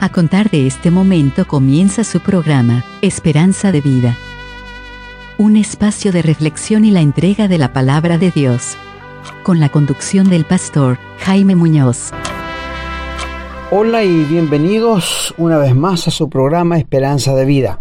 A 0.00 0.10
contar 0.10 0.48
de 0.48 0.68
este 0.68 0.92
momento 0.92 1.44
comienza 1.44 2.04
su 2.04 2.20
programa, 2.20 2.84
Esperanza 3.02 3.72
de 3.72 3.80
Vida. 3.80 4.16
Un 5.38 5.56
espacio 5.56 6.12
de 6.12 6.22
reflexión 6.22 6.84
y 6.84 6.92
la 6.92 7.00
entrega 7.00 7.48
de 7.48 7.58
la 7.58 7.72
palabra 7.72 8.16
de 8.16 8.30
Dios. 8.30 8.76
Con 9.42 9.58
la 9.58 9.70
conducción 9.70 10.30
del 10.30 10.44
pastor 10.44 10.98
Jaime 11.18 11.56
Muñoz. 11.56 12.12
Hola 13.72 14.04
y 14.04 14.22
bienvenidos 14.22 15.34
una 15.36 15.58
vez 15.58 15.74
más 15.74 16.06
a 16.06 16.12
su 16.12 16.30
programa 16.30 16.78
Esperanza 16.78 17.34
de 17.34 17.44
Vida. 17.44 17.80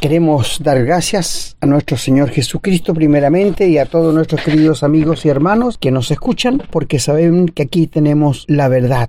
Queremos 0.00 0.60
dar 0.60 0.84
gracias 0.84 1.56
a 1.60 1.66
nuestro 1.66 1.96
Señor 1.96 2.30
Jesucristo 2.30 2.94
primeramente 2.94 3.68
y 3.68 3.78
a 3.78 3.86
todos 3.86 4.12
nuestros 4.12 4.40
queridos 4.42 4.82
amigos 4.82 5.24
y 5.24 5.28
hermanos 5.28 5.78
que 5.78 5.92
nos 5.92 6.10
escuchan 6.10 6.60
porque 6.72 6.98
saben 6.98 7.46
que 7.46 7.62
aquí 7.62 7.86
tenemos 7.86 8.44
la 8.48 8.66
verdad 8.66 9.08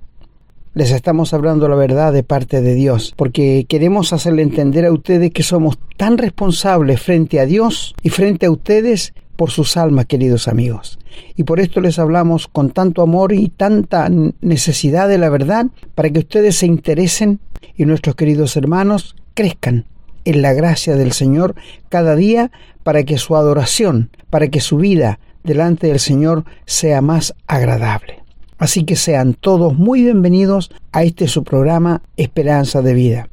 les 0.72 0.92
estamos 0.92 1.34
hablando 1.34 1.68
la 1.68 1.74
verdad 1.74 2.12
de 2.12 2.22
parte 2.22 2.60
de 2.60 2.74
Dios, 2.74 3.12
porque 3.16 3.66
queremos 3.68 4.12
hacerle 4.12 4.42
entender 4.42 4.86
a 4.86 4.92
ustedes 4.92 5.32
que 5.32 5.42
somos 5.42 5.78
tan 5.96 6.16
responsables 6.16 7.02
frente 7.02 7.40
a 7.40 7.46
Dios 7.46 7.94
y 8.02 8.10
frente 8.10 8.46
a 8.46 8.50
ustedes 8.52 9.12
por 9.34 9.50
sus 9.50 9.76
almas, 9.76 10.06
queridos 10.06 10.46
amigos. 10.46 10.98
Y 11.34 11.44
por 11.44 11.58
esto 11.58 11.80
les 11.80 11.98
hablamos 11.98 12.46
con 12.46 12.70
tanto 12.70 13.02
amor 13.02 13.32
y 13.32 13.48
tanta 13.48 14.08
necesidad 14.40 15.08
de 15.08 15.18
la 15.18 15.28
verdad 15.28 15.66
para 15.94 16.10
que 16.10 16.20
ustedes 16.20 16.56
se 16.56 16.66
interesen 16.66 17.40
y 17.76 17.84
nuestros 17.84 18.14
queridos 18.14 18.56
hermanos 18.56 19.16
crezcan 19.34 19.86
en 20.24 20.42
la 20.42 20.52
gracia 20.52 20.94
del 20.94 21.12
Señor 21.12 21.54
cada 21.88 22.14
día 22.14 22.52
para 22.84 23.02
que 23.04 23.18
su 23.18 23.34
adoración, 23.34 24.10
para 24.28 24.48
que 24.48 24.60
su 24.60 24.76
vida 24.76 25.18
delante 25.42 25.88
del 25.88 25.98
Señor 25.98 26.44
sea 26.66 27.00
más 27.00 27.34
agradable. 27.46 28.19
Así 28.60 28.84
que 28.84 28.94
sean 28.94 29.32
todos 29.32 29.72
muy 29.78 30.02
bienvenidos 30.02 30.70
a 30.92 31.02
este 31.02 31.28
su 31.28 31.44
programa 31.44 32.02
Esperanza 32.18 32.82
de 32.82 32.92
Vida. 32.92 33.28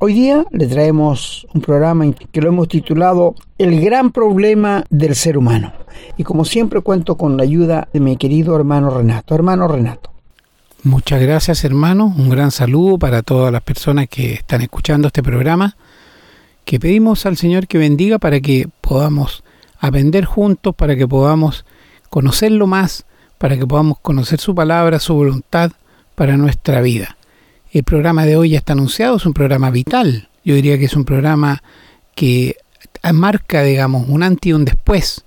Hoy 0.00 0.14
día 0.14 0.44
le 0.50 0.66
traemos 0.66 1.46
un 1.54 1.60
programa 1.60 2.10
que 2.10 2.40
lo 2.40 2.48
hemos 2.48 2.66
titulado 2.66 3.36
El 3.56 3.80
gran 3.80 4.10
problema 4.10 4.82
del 4.90 5.14
ser 5.14 5.38
humano. 5.38 5.72
Y 6.16 6.24
como 6.24 6.44
siempre 6.44 6.80
cuento 6.80 7.16
con 7.16 7.36
la 7.36 7.44
ayuda 7.44 7.86
de 7.92 8.00
mi 8.00 8.16
querido 8.16 8.56
hermano 8.56 8.90
Renato. 8.90 9.36
Hermano 9.36 9.68
Renato. 9.68 10.10
Muchas 10.82 11.22
gracias 11.22 11.62
hermano, 11.62 12.06
un 12.06 12.28
gran 12.28 12.50
saludo 12.50 12.98
para 12.98 13.22
todas 13.22 13.52
las 13.52 13.62
personas 13.62 14.08
que 14.08 14.32
están 14.32 14.60
escuchando 14.60 15.06
este 15.06 15.22
programa, 15.22 15.76
que 16.64 16.80
pedimos 16.80 17.26
al 17.26 17.36
Señor 17.36 17.68
que 17.68 17.78
bendiga 17.78 18.18
para 18.18 18.40
que 18.40 18.66
podamos 18.80 19.44
aprender 19.78 20.24
juntos, 20.24 20.74
para 20.74 20.96
que 20.96 21.06
podamos 21.06 21.64
conocerlo 22.10 22.66
más, 22.66 23.06
para 23.38 23.56
que 23.58 23.66
podamos 23.66 23.98
conocer 24.00 24.40
su 24.40 24.54
palabra, 24.54 24.98
su 24.98 25.14
voluntad 25.14 25.72
para 26.14 26.36
nuestra 26.36 26.80
vida. 26.80 27.16
El 27.72 27.84
programa 27.84 28.24
de 28.24 28.36
hoy 28.36 28.50
ya 28.50 28.58
está 28.58 28.72
anunciado, 28.72 29.16
es 29.16 29.26
un 29.26 29.34
programa 29.34 29.70
vital. 29.70 30.28
Yo 30.44 30.54
diría 30.54 30.78
que 30.78 30.84
es 30.84 30.94
un 30.94 31.04
programa 31.04 31.62
que 32.14 32.56
marca, 33.12 33.62
digamos, 33.62 34.08
un 34.08 34.22
antes 34.22 34.50
y 34.50 34.52
un 34.52 34.64
después 34.64 35.24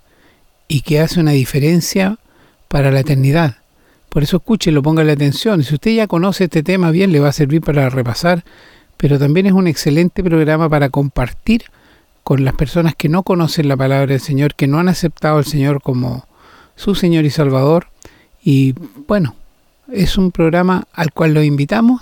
y 0.67 0.81
que 0.81 0.99
hace 0.99 1.19
una 1.19 1.31
diferencia 1.31 2.17
para 2.67 2.91
la 2.91 3.01
eternidad. 3.01 3.57
Por 4.09 4.23
eso 4.23 4.37
escúchelo, 4.37 4.81
póngale 4.81 5.11
atención. 5.11 5.63
Si 5.63 5.73
usted 5.73 5.91
ya 5.91 6.07
conoce 6.07 6.45
este 6.45 6.63
tema 6.63 6.91
bien, 6.91 7.11
le 7.11 7.19
va 7.19 7.29
a 7.29 7.33
servir 7.33 7.61
para 7.61 7.89
repasar, 7.89 8.43
pero 8.97 9.19
también 9.19 9.45
es 9.45 9.53
un 9.53 9.67
excelente 9.67 10.23
programa 10.23 10.69
para 10.69 10.89
compartir 10.89 11.65
con 12.23 12.43
las 12.43 12.55
personas 12.55 12.95
que 12.95 13.09
no 13.09 13.23
conocen 13.23 13.67
la 13.67 13.77
palabra 13.77 14.07
del 14.07 14.19
Señor, 14.19 14.55
que 14.55 14.67
no 14.67 14.79
han 14.79 14.89
aceptado 14.89 15.37
al 15.37 15.45
Señor 15.45 15.81
como 15.81 16.25
su 16.77 16.95
Señor 16.95 17.25
y 17.25 17.29
Salvador, 17.29 17.87
y 18.41 18.73
bueno, 19.07 19.35
es 19.91 20.17
un 20.17 20.31
programa 20.31 20.87
al 20.93 21.11
cual 21.11 21.33
lo 21.33 21.43
invitamos 21.43 22.01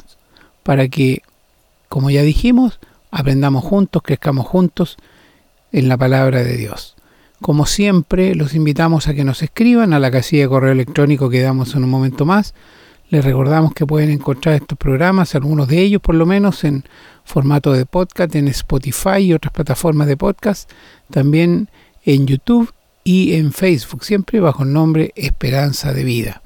para 0.62 0.88
que, 0.90 1.23
como 1.90 2.12
ya 2.12 2.22
dijimos, 2.22 2.80
aprendamos 3.10 3.64
juntos, 3.64 4.04
crezcamos 4.04 4.45
juntos 4.45 4.98
en 5.72 5.88
la 5.88 5.98
palabra 5.98 6.44
de 6.44 6.58
Dios. 6.58 6.95
Como 7.42 7.66
siempre, 7.66 8.36
los 8.36 8.54
invitamos 8.54 9.08
a 9.08 9.14
que 9.14 9.23
nos 9.23 9.42
escriban 9.42 9.94
a 9.94 9.99
la 9.99 10.11
casilla 10.11 10.44
de 10.44 10.49
correo 10.49 10.72
electrónico 10.72 11.30
que 11.30 11.42
damos 11.42 11.76
en 11.76 11.83
un 11.83 11.89
momento 11.89 12.26
más. 12.26 12.54
Les 13.10 13.23
recordamos 13.23 13.73
que 13.73 13.86
pueden 13.86 14.10
encontrar 14.10 14.55
estos 14.55 14.78
programas, 14.78 15.36
algunos 15.36 15.67
de 15.67 15.80
ellos 15.80 16.02
por 16.02 16.16
lo 16.16 16.26
menos, 16.26 16.64
en 16.64 16.83
formato 17.23 17.72
de 17.72 17.86
podcast, 17.86 18.36
en 18.36 18.48
Spotify 18.49 19.20
y 19.20 19.33
otras 19.33 19.54
plataformas 19.54 20.08
de 20.08 20.17
podcast, 20.17 20.70
también 21.10 21.70
en 22.04 22.28
YouTube 22.28 22.72
y 23.08 23.36
en 23.36 23.54
Facebook, 23.54 24.04
siempre 24.04 24.39
bajo 24.39 24.64
el 24.64 24.73
nombre 24.73 25.14
Esperanza 25.16 25.93
de 25.93 26.04
Vida. 26.04 26.42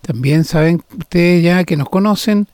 También 0.00 0.44
saben 0.44 0.82
ustedes 0.98 1.44
ya 1.44 1.62
que 1.64 1.76
nos 1.76 1.90
conocen 1.90 2.48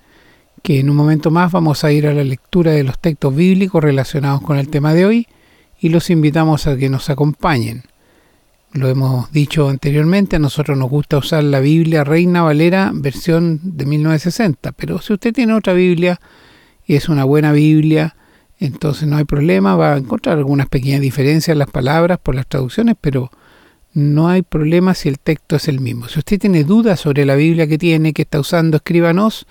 que 0.62 0.80
en 0.80 0.90
un 0.90 0.96
momento 0.96 1.30
más 1.30 1.52
vamos 1.52 1.84
a 1.84 1.92
ir 1.92 2.08
a 2.08 2.12
la 2.12 2.24
lectura 2.24 2.72
de 2.72 2.82
los 2.82 2.98
textos 2.98 3.34
bíblicos 3.34 3.84
relacionados 3.84 4.42
con 4.42 4.58
el 4.58 4.68
tema 4.68 4.92
de 4.94 5.06
hoy 5.06 5.28
y 5.78 5.90
los 5.90 6.10
invitamos 6.10 6.66
a 6.66 6.76
que 6.76 6.88
nos 6.88 7.08
acompañen. 7.08 7.84
Lo 8.72 8.88
hemos 8.88 9.30
dicho 9.30 9.68
anteriormente, 9.68 10.34
a 10.36 10.40
nosotros 10.40 10.76
nos 10.76 10.90
gusta 10.90 11.16
usar 11.16 11.44
la 11.44 11.60
Biblia 11.60 12.02
Reina 12.02 12.42
Valera 12.42 12.90
versión 12.92 13.60
de 13.62 13.86
1960, 13.86 14.72
pero 14.72 15.00
si 15.00 15.12
usted 15.12 15.32
tiene 15.32 15.54
otra 15.54 15.72
Biblia 15.72 16.20
y 16.84 16.96
es 16.96 17.08
una 17.08 17.22
buena 17.22 17.52
Biblia, 17.52 18.16
entonces 18.58 19.08
no 19.08 19.16
hay 19.16 19.24
problema, 19.24 19.76
va 19.76 19.94
a 19.94 19.98
encontrar 19.98 20.38
algunas 20.38 20.68
pequeñas 20.68 21.00
diferencias 21.00 21.52
en 21.54 21.58
las 21.58 21.70
palabras 21.70 22.18
por 22.22 22.34
las 22.34 22.46
traducciones, 22.46 22.96
pero 23.00 23.30
no 23.92 24.28
hay 24.28 24.42
problema 24.42 24.94
si 24.94 25.08
el 25.08 25.18
texto 25.18 25.56
es 25.56 25.68
el 25.68 25.80
mismo. 25.80 26.08
Si 26.08 26.18
usted 26.18 26.38
tiene 26.38 26.64
dudas 26.64 27.00
sobre 27.00 27.24
la 27.24 27.36
Biblia 27.36 27.66
que 27.66 27.78
tiene, 27.78 28.12
que 28.12 28.22
está 28.22 28.40
usando, 28.40 28.76
escríbanos 28.76 29.46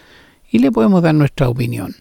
y 0.49 0.59
le 0.59 0.71
podemos 0.71 1.01
dar 1.01 1.15
nuestra 1.15 1.49
opinión. 1.49 1.95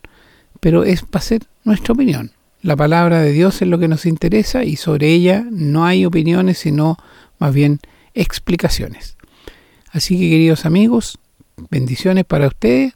Pero 0.60 0.84
es 0.84 1.02
para 1.02 1.22
ser 1.22 1.42
nuestra 1.64 1.94
opinión. 1.94 2.32
La 2.60 2.76
palabra 2.76 3.20
de 3.20 3.32
Dios 3.32 3.60
es 3.62 3.68
lo 3.68 3.78
que 3.78 3.88
nos 3.88 4.06
interesa 4.06 4.64
y 4.64 4.76
sobre 4.76 5.08
ella 5.08 5.44
no 5.50 5.84
hay 5.84 6.04
opiniones, 6.04 6.58
sino 6.58 6.96
más 7.38 7.52
bien 7.52 7.80
explicaciones. 8.14 9.16
Así 9.90 10.18
que 10.18 10.30
queridos 10.30 10.64
amigos, 10.64 11.18
bendiciones 11.70 12.24
para 12.24 12.46
ustedes 12.46 12.94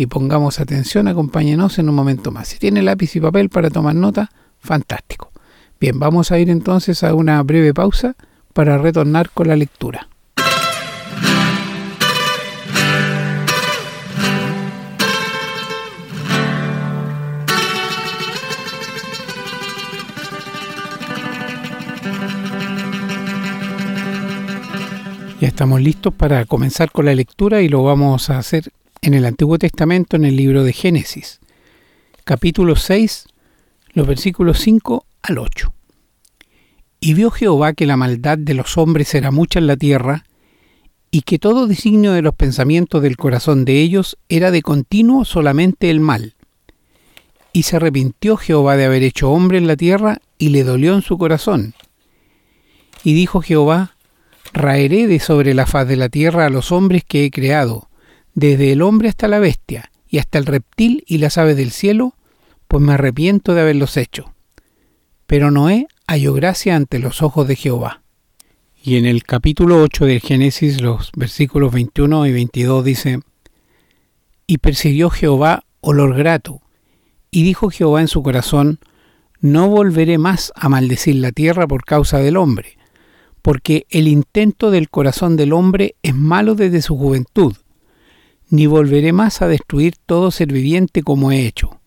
y 0.00 0.06
pongamos 0.06 0.60
atención, 0.60 1.08
acompáñenos 1.08 1.78
en 1.78 1.90
un 1.90 1.94
momento 1.94 2.30
más. 2.30 2.48
Si 2.48 2.58
tiene 2.58 2.80
lápiz 2.80 3.14
y 3.16 3.20
papel 3.20 3.50
para 3.50 3.68
tomar 3.68 3.94
nota, 3.94 4.30
fantástico. 4.58 5.30
Bien, 5.78 5.98
vamos 5.98 6.32
a 6.32 6.38
ir 6.38 6.48
entonces 6.48 7.04
a 7.04 7.12
una 7.12 7.42
breve 7.42 7.74
pausa 7.74 8.16
para 8.54 8.78
retornar 8.78 9.28
con 9.28 9.48
la 9.48 9.56
lectura. 9.56 10.08
Ya 25.42 25.48
estamos 25.48 25.82
listos 25.82 26.14
para 26.14 26.46
comenzar 26.46 26.90
con 26.90 27.04
la 27.04 27.14
lectura 27.14 27.60
y 27.60 27.68
lo 27.68 27.82
vamos 27.82 28.30
a 28.30 28.38
hacer 28.38 28.72
en 29.02 29.14
el 29.14 29.24
Antiguo 29.24 29.58
Testamento, 29.58 30.16
en 30.16 30.24
el 30.24 30.36
libro 30.36 30.62
de 30.62 30.72
Génesis, 30.72 31.40
capítulo 32.24 32.76
6, 32.76 33.26
los 33.94 34.06
versículos 34.06 34.58
5 34.58 35.06
al 35.22 35.38
8. 35.38 35.72
Y 37.00 37.14
vio 37.14 37.30
Jehová 37.30 37.72
que 37.72 37.86
la 37.86 37.96
maldad 37.96 38.36
de 38.36 38.52
los 38.52 38.76
hombres 38.76 39.14
era 39.14 39.30
mucha 39.30 39.58
en 39.58 39.66
la 39.66 39.76
tierra, 39.76 40.24
y 41.10 41.22
que 41.22 41.38
todo 41.38 41.66
designio 41.66 42.12
de 42.12 42.22
los 42.22 42.34
pensamientos 42.34 43.02
del 43.02 43.16
corazón 43.16 43.64
de 43.64 43.80
ellos 43.80 44.18
era 44.28 44.50
de 44.50 44.62
continuo 44.62 45.24
solamente 45.24 45.90
el 45.90 46.00
mal. 46.00 46.34
Y 47.52 47.64
se 47.64 47.76
arrepintió 47.76 48.36
Jehová 48.36 48.76
de 48.76 48.84
haber 48.84 49.02
hecho 49.02 49.30
hombre 49.30 49.58
en 49.58 49.66
la 49.66 49.76
tierra, 49.76 50.20
y 50.38 50.50
le 50.50 50.62
dolió 50.62 50.94
en 50.94 51.02
su 51.02 51.16
corazón. 51.16 51.74
Y 53.02 53.14
dijo 53.14 53.40
Jehová, 53.40 53.96
Raeré 54.52 55.06
de 55.06 55.20
sobre 55.20 55.54
la 55.54 55.66
faz 55.66 55.88
de 55.88 55.96
la 55.96 56.08
tierra 56.08 56.46
a 56.46 56.50
los 56.50 56.70
hombres 56.70 57.02
que 57.04 57.24
he 57.24 57.30
creado, 57.30 57.89
desde 58.34 58.72
el 58.72 58.82
hombre 58.82 59.08
hasta 59.08 59.28
la 59.28 59.38
bestia, 59.38 59.90
y 60.08 60.18
hasta 60.18 60.38
el 60.38 60.46
reptil 60.46 61.04
y 61.06 61.18
las 61.18 61.38
aves 61.38 61.56
del 61.56 61.70
cielo, 61.70 62.14
pues 62.68 62.82
me 62.82 62.94
arrepiento 62.94 63.54
de 63.54 63.60
haberlos 63.62 63.96
hecho. 63.96 64.34
Pero 65.26 65.50
Noé 65.50 65.86
halló 66.06 66.34
gracia 66.34 66.74
ante 66.74 66.98
los 66.98 67.22
ojos 67.22 67.46
de 67.46 67.56
Jehová. 67.56 68.02
Y 68.82 68.96
en 68.96 69.06
el 69.06 69.22
capítulo 69.22 69.80
8 69.82 70.06
del 70.06 70.20
Génesis, 70.20 70.80
los 70.80 71.12
versículos 71.14 71.72
21 71.72 72.26
y 72.26 72.32
22 72.32 72.84
dice, 72.84 73.20
Y 74.46 74.58
persiguió 74.58 75.10
Jehová 75.10 75.64
olor 75.80 76.16
grato, 76.16 76.60
y 77.30 77.44
dijo 77.44 77.70
Jehová 77.70 78.00
en 78.00 78.08
su 78.08 78.22
corazón, 78.22 78.80
No 79.40 79.68
volveré 79.68 80.18
más 80.18 80.52
a 80.56 80.68
maldecir 80.68 81.16
la 81.16 81.30
tierra 81.30 81.68
por 81.68 81.84
causa 81.84 82.18
del 82.18 82.36
hombre, 82.36 82.78
porque 83.42 83.86
el 83.90 84.08
intento 84.08 84.70
del 84.70 84.90
corazón 84.90 85.36
del 85.36 85.52
hombre 85.52 85.94
es 86.02 86.14
malo 86.14 86.54
desde 86.54 86.82
su 86.82 86.96
juventud, 86.96 87.54
ni 88.50 88.66
volveré 88.66 89.12
más 89.12 89.42
a 89.42 89.48
destruir 89.48 89.94
todo 90.04 90.30
ser 90.30 90.52
viviente 90.52 91.02
como 91.02 91.32
he 91.32 91.46
hecho. 91.46 91.80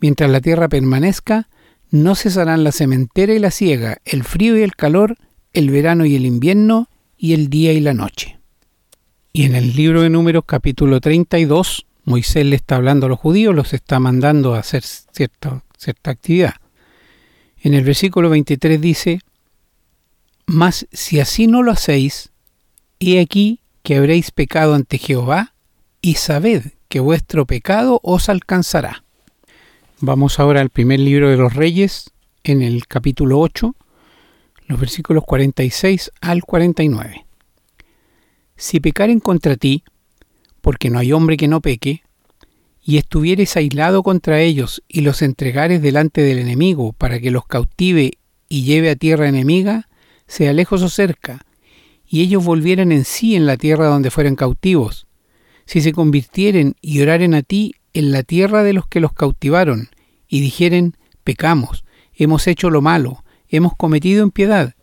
Mientras 0.00 0.30
la 0.30 0.40
tierra 0.40 0.68
permanezca, 0.68 1.48
no 1.90 2.14
cesarán 2.14 2.64
la 2.64 2.72
sementera 2.72 3.34
y 3.34 3.38
la 3.38 3.50
siega, 3.50 3.98
el 4.04 4.24
frío 4.24 4.56
y 4.58 4.62
el 4.62 4.74
calor, 4.74 5.16
el 5.52 5.70
verano 5.70 6.04
y 6.06 6.16
el 6.16 6.26
invierno, 6.26 6.88
y 7.16 7.34
el 7.34 7.48
día 7.50 7.72
y 7.72 7.80
la 7.80 7.94
noche. 7.94 8.38
Y 9.32 9.44
en 9.44 9.54
el 9.54 9.74
libro 9.74 10.02
de 10.02 10.10
números 10.10 10.44
capítulo 10.46 11.00
32, 11.00 11.86
Moisés 12.04 12.46
le 12.46 12.56
está 12.56 12.76
hablando 12.76 13.06
a 13.06 13.08
los 13.08 13.18
judíos, 13.18 13.54
los 13.54 13.74
está 13.74 13.98
mandando 14.00 14.54
a 14.54 14.60
hacer 14.60 14.82
cierta, 14.84 15.62
cierta 15.76 16.10
actividad. 16.10 16.54
En 17.60 17.74
el 17.74 17.84
versículo 17.84 18.30
23 18.30 18.80
dice, 18.80 19.20
Mas 20.46 20.86
si 20.92 21.20
así 21.20 21.46
no 21.48 21.62
lo 21.62 21.72
hacéis, 21.72 22.30
he 23.00 23.20
aquí 23.20 23.60
que 23.82 23.96
habréis 23.96 24.30
pecado 24.30 24.74
ante 24.74 24.98
Jehová, 24.98 25.54
y 26.00 26.14
sabed 26.14 26.62
que 26.88 27.00
vuestro 27.00 27.46
pecado 27.46 28.00
os 28.02 28.28
alcanzará. 28.28 29.04
Vamos 30.00 30.38
ahora 30.38 30.60
al 30.60 30.70
primer 30.70 31.00
libro 31.00 31.28
de 31.28 31.36
los 31.36 31.54
Reyes, 31.54 32.10
en 32.44 32.62
el 32.62 32.86
capítulo 32.86 33.40
8, 33.40 33.74
los 34.66 34.80
versículos 34.80 35.24
46 35.24 36.12
al 36.20 36.44
49. 36.44 37.26
Si 38.56 38.80
pecaren 38.80 39.20
contra 39.20 39.56
ti, 39.56 39.82
porque 40.60 40.90
no 40.90 40.98
hay 40.98 41.12
hombre 41.12 41.36
que 41.36 41.48
no 41.48 41.60
peque, 41.60 42.02
y 42.80 42.96
estuvieres 42.96 43.56
aislado 43.56 44.02
contra 44.02 44.40
ellos 44.40 44.82
y 44.88 45.00
los 45.00 45.20
entregares 45.20 45.82
delante 45.82 46.22
del 46.22 46.38
enemigo 46.38 46.92
para 46.92 47.20
que 47.20 47.30
los 47.30 47.46
cautive 47.46 48.12
y 48.48 48.62
lleve 48.62 48.90
a 48.90 48.96
tierra 48.96 49.28
enemiga, 49.28 49.88
sea 50.26 50.52
lejos 50.52 50.82
o 50.82 50.88
cerca, 50.88 51.44
y 52.06 52.22
ellos 52.22 52.44
volvieran 52.44 52.92
en 52.92 53.04
sí 53.04 53.34
en 53.36 53.46
la 53.46 53.56
tierra 53.56 53.86
donde 53.86 54.10
fueran 54.10 54.36
cautivos, 54.36 55.07
si 55.68 55.82
se 55.82 55.92
convirtieren 55.92 56.76
y 56.80 57.02
oraren 57.02 57.34
a 57.34 57.42
ti 57.42 57.74
en 57.92 58.10
la 58.10 58.22
tierra 58.22 58.62
de 58.62 58.72
los 58.72 58.86
que 58.86 59.00
los 59.00 59.12
cautivaron, 59.12 59.90
y 60.26 60.40
dijeren, 60.40 60.96
pecamos, 61.24 61.84
hemos 62.14 62.46
hecho 62.46 62.70
lo 62.70 62.80
malo, 62.80 63.22
hemos 63.48 63.76
cometido 63.76 64.24
impiedad, 64.24 64.76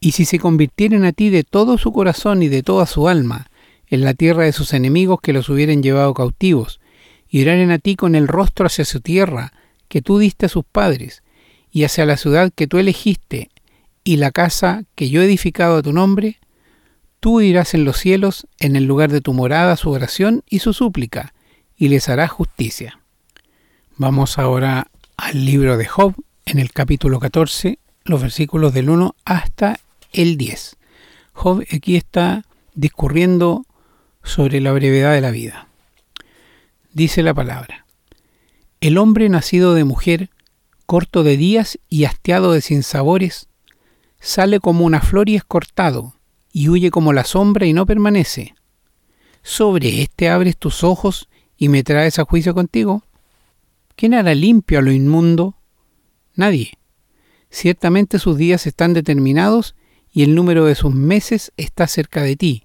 y 0.00 0.10
si 0.10 0.24
se 0.24 0.40
convirtieren 0.40 1.04
a 1.04 1.12
ti 1.12 1.30
de 1.30 1.44
todo 1.44 1.78
su 1.78 1.92
corazón 1.92 2.42
y 2.42 2.48
de 2.48 2.64
toda 2.64 2.86
su 2.86 3.06
alma, 3.06 3.52
en 3.86 4.00
la 4.00 4.14
tierra 4.14 4.42
de 4.42 4.52
sus 4.52 4.72
enemigos 4.72 5.20
que 5.22 5.32
los 5.32 5.48
hubieran 5.48 5.80
llevado 5.80 6.12
cautivos, 6.12 6.80
y 7.28 7.42
oraren 7.42 7.70
a 7.70 7.78
ti 7.78 7.94
con 7.94 8.16
el 8.16 8.26
rostro 8.26 8.66
hacia 8.66 8.84
su 8.84 9.00
tierra, 9.00 9.52
que 9.86 10.02
tú 10.02 10.18
diste 10.18 10.46
a 10.46 10.48
sus 10.48 10.64
padres, 10.64 11.22
y 11.70 11.84
hacia 11.84 12.04
la 12.04 12.16
ciudad 12.16 12.50
que 12.52 12.66
tú 12.66 12.78
elegiste, 12.78 13.50
y 14.02 14.16
la 14.16 14.32
casa 14.32 14.82
que 14.96 15.08
yo 15.08 15.22
he 15.22 15.26
edificado 15.26 15.76
a 15.76 15.82
tu 15.82 15.92
nombre, 15.92 16.40
tú 17.20 17.40
irás 17.40 17.74
en 17.74 17.84
los 17.84 17.98
cielos, 17.98 18.46
en 18.58 18.76
el 18.76 18.84
lugar 18.84 19.10
de 19.10 19.20
tu 19.20 19.32
morada, 19.32 19.76
su 19.76 19.90
oración 19.90 20.42
y 20.48 20.58
su 20.58 20.72
súplica, 20.72 21.32
y 21.76 21.88
les 21.88 22.08
harás 22.08 22.30
justicia. 22.30 22.98
Vamos 23.96 24.38
ahora 24.38 24.88
al 25.16 25.44
libro 25.44 25.76
de 25.76 25.86
Job, 25.86 26.14
en 26.46 26.58
el 26.58 26.72
capítulo 26.72 27.20
14, 27.20 27.78
los 28.04 28.22
versículos 28.22 28.74
del 28.74 28.90
1 28.90 29.14
hasta 29.24 29.78
el 30.12 30.36
10. 30.36 30.76
Job 31.32 31.64
aquí 31.72 31.96
está 31.96 32.44
discurriendo 32.74 33.64
sobre 34.24 34.60
la 34.60 34.72
brevedad 34.72 35.12
de 35.12 35.20
la 35.20 35.30
vida 35.30 35.68
dice 36.92 37.22
la 37.22 37.34
palabra. 37.34 37.86
El 38.80 38.98
hombre 38.98 39.28
nacido 39.28 39.74
de 39.74 39.84
mujer, 39.84 40.30
corto 40.86 41.22
de 41.22 41.36
días 41.36 41.78
y 41.88 42.04
hastiado 42.04 42.52
de 42.52 42.60
sinsabores, 42.60 43.48
sale 44.20 44.60
como 44.60 44.84
una 44.84 45.00
flor 45.00 45.28
y 45.28 45.36
es 45.36 45.44
cortado, 45.44 46.14
y 46.52 46.68
huye 46.68 46.90
como 46.90 47.12
la 47.12 47.24
sombra 47.24 47.66
y 47.66 47.72
no 47.72 47.86
permanece. 47.86 48.54
Sobre 49.42 50.02
éste 50.02 50.28
abres 50.28 50.56
tus 50.56 50.84
ojos 50.84 51.28
y 51.56 51.68
me 51.68 51.82
traes 51.82 52.18
a 52.18 52.24
juicio 52.24 52.54
contigo. 52.54 53.04
¿Quién 53.96 54.14
hará 54.14 54.34
limpio 54.34 54.78
a 54.78 54.82
lo 54.82 54.92
inmundo? 54.92 55.56
Nadie. 56.34 56.78
Ciertamente 57.50 58.18
sus 58.18 58.36
días 58.36 58.66
están 58.66 58.94
determinados 58.94 59.74
y 60.12 60.22
el 60.22 60.34
número 60.34 60.64
de 60.64 60.74
sus 60.74 60.94
meses 60.94 61.52
está 61.56 61.86
cerca 61.86 62.22
de 62.22 62.36
ti. 62.36 62.64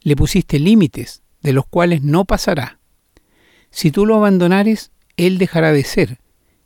Le 0.00 0.16
pusiste 0.16 0.58
límites, 0.58 1.22
de 1.40 1.52
los 1.52 1.66
cuales 1.66 2.02
no 2.02 2.24
pasará. 2.24 2.78
Si 3.70 3.90
tú 3.90 4.06
lo 4.06 4.16
abandonares, 4.16 4.90
él 5.16 5.38
dejará 5.38 5.72
de 5.72 5.84
ser, 5.84 6.18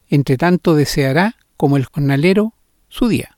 entre 0.08 0.36
tanto 0.36 0.74
deseará, 0.74 1.36
como 1.56 1.76
el 1.76 1.86
jornalero, 1.86 2.54
su 2.88 3.08
día. 3.08 3.36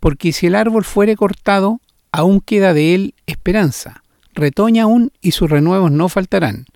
Porque 0.00 0.32
si 0.32 0.46
el 0.46 0.54
árbol 0.54 0.84
fuere 0.84 1.16
cortado, 1.16 1.80
aún 2.16 2.40
queda 2.40 2.72
de 2.72 2.94
él 2.94 3.14
esperanza, 3.26 4.02
retoña 4.32 4.84
aún 4.84 5.12
y 5.20 5.32
sus 5.32 5.50
renuevos 5.50 5.90
no 5.92 6.08
faltarán. 6.08 6.66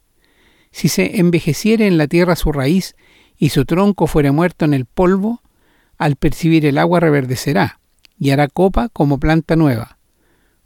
Si 0.71 0.89
se 0.89 1.19
envejeciere 1.19 1.87
en 1.87 1.97
la 1.97 2.07
tierra 2.07 2.37
su 2.37 2.53
raíz 2.53 2.95
y 3.39 3.49
su 3.49 3.65
tronco 3.65 4.07
fuere 4.07 4.33
muerto 4.33 4.67
en 4.67 4.75
el 4.75 4.85
polvo, 4.85 5.43
al 5.97 6.17
percibir 6.17 6.67
el 6.67 6.77
agua 6.77 7.01
reverdecerá 7.01 7.81
y 8.19 8.31
hará 8.31 8.49
copa 8.49 8.91
como 8.91 9.19
planta 9.19 9.57
nueva. 9.57 9.99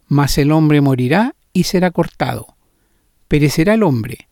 Mas 0.09 0.39
el 0.39 0.51
hombre 0.51 0.81
morirá 0.81 1.37
y 1.53 1.65
será 1.65 1.93
cortado. 1.93 2.57
Perecerá 3.29 3.75
el 3.75 3.85
hombre, 3.85 4.29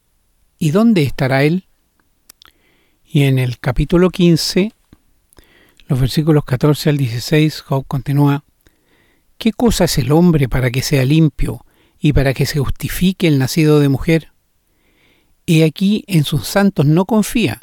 ¿Y 0.58 0.70
dónde 0.70 1.02
estará 1.02 1.42
Él? 1.42 1.66
Y 3.04 3.24
en 3.24 3.40
el 3.40 3.58
capítulo 3.58 4.10
15, 4.10 4.72
los 5.88 6.00
versículos 6.00 6.44
14 6.44 6.90
al 6.90 6.98
16, 6.98 7.62
Job 7.62 7.84
continúa, 7.88 8.44
¿Qué 9.42 9.52
cosa 9.52 9.86
es 9.86 9.98
el 9.98 10.12
hombre 10.12 10.48
para 10.48 10.70
que 10.70 10.82
sea 10.82 11.04
limpio 11.04 11.66
y 11.98 12.12
para 12.12 12.32
que 12.32 12.46
se 12.46 12.60
justifique 12.60 13.26
el 13.26 13.40
nacido 13.40 13.80
de 13.80 13.88
mujer? 13.88 14.30
He 15.48 15.64
aquí 15.64 16.04
en 16.06 16.22
sus 16.22 16.46
santos 16.46 16.86
no 16.86 17.06
confía, 17.06 17.60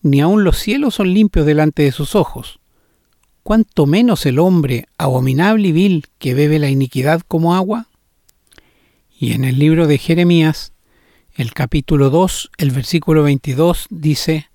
ni 0.00 0.20
aun 0.20 0.42
los 0.42 0.58
cielos 0.58 0.96
son 0.96 1.14
limpios 1.14 1.46
delante 1.46 1.84
de 1.84 1.92
sus 1.92 2.16
ojos. 2.16 2.58
¿Cuánto 3.44 3.86
menos 3.86 4.26
el 4.26 4.40
hombre 4.40 4.88
abominable 4.98 5.68
y 5.68 5.70
vil 5.70 6.06
que 6.18 6.34
bebe 6.34 6.58
la 6.58 6.70
iniquidad 6.70 7.20
como 7.28 7.54
agua? 7.54 7.86
Y 9.16 9.30
en 9.30 9.44
el 9.44 9.60
libro 9.60 9.86
de 9.86 9.98
Jeremías, 9.98 10.72
el 11.36 11.54
capítulo 11.54 12.10
2, 12.10 12.50
el 12.58 12.72
versículo 12.72 13.22
22 13.22 13.86
dice, 13.90 14.50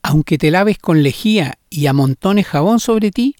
Aunque 0.00 0.38
te 0.38 0.50
laves 0.50 0.78
con 0.78 1.02
lejía 1.02 1.58
y 1.68 1.88
amontones 1.88 2.46
jabón 2.46 2.80
sobre 2.80 3.10
ti, 3.10 3.36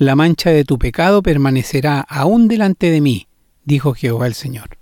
la 0.00 0.16
mancha 0.16 0.48
de 0.48 0.64
tu 0.64 0.78
pecado 0.78 1.22
permanecerá 1.22 2.00
aún 2.00 2.48
delante 2.48 2.90
de 2.90 3.02
mí, 3.02 3.28
dijo 3.66 3.92
Jehová 3.92 4.26
el 4.26 4.32
Señor. 4.32 4.78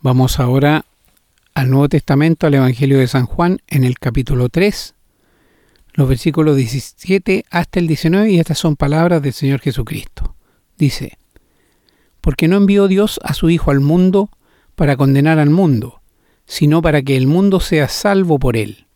Vamos 0.00 0.40
ahora 0.40 0.84
al 1.54 1.70
Nuevo 1.70 1.88
Testamento, 1.88 2.48
al 2.48 2.54
Evangelio 2.54 2.98
de 2.98 3.06
San 3.06 3.26
Juan, 3.26 3.60
en 3.68 3.84
el 3.84 4.00
capítulo 4.00 4.48
3, 4.48 4.96
los 5.92 6.08
versículos 6.08 6.56
17 6.56 7.44
hasta 7.52 7.78
el 7.78 7.86
19, 7.86 8.32
y 8.32 8.40
estas 8.40 8.58
son 8.58 8.74
palabras 8.74 9.22
del 9.22 9.32
Señor 9.32 9.60
Jesucristo. 9.60 10.34
Dice, 10.76 11.16
Porque 12.20 12.48
no 12.48 12.56
envió 12.56 12.88
Dios 12.88 13.20
a 13.22 13.32
su 13.32 13.48
Hijo 13.48 13.70
al 13.70 13.78
mundo 13.78 14.28
para 14.74 14.96
condenar 14.96 15.38
al 15.38 15.50
mundo, 15.50 16.00
sino 16.46 16.82
para 16.82 17.02
que 17.02 17.16
el 17.16 17.28
mundo 17.28 17.60
sea 17.60 17.86
salvo 17.86 18.40
por 18.40 18.56
él. 18.56 18.88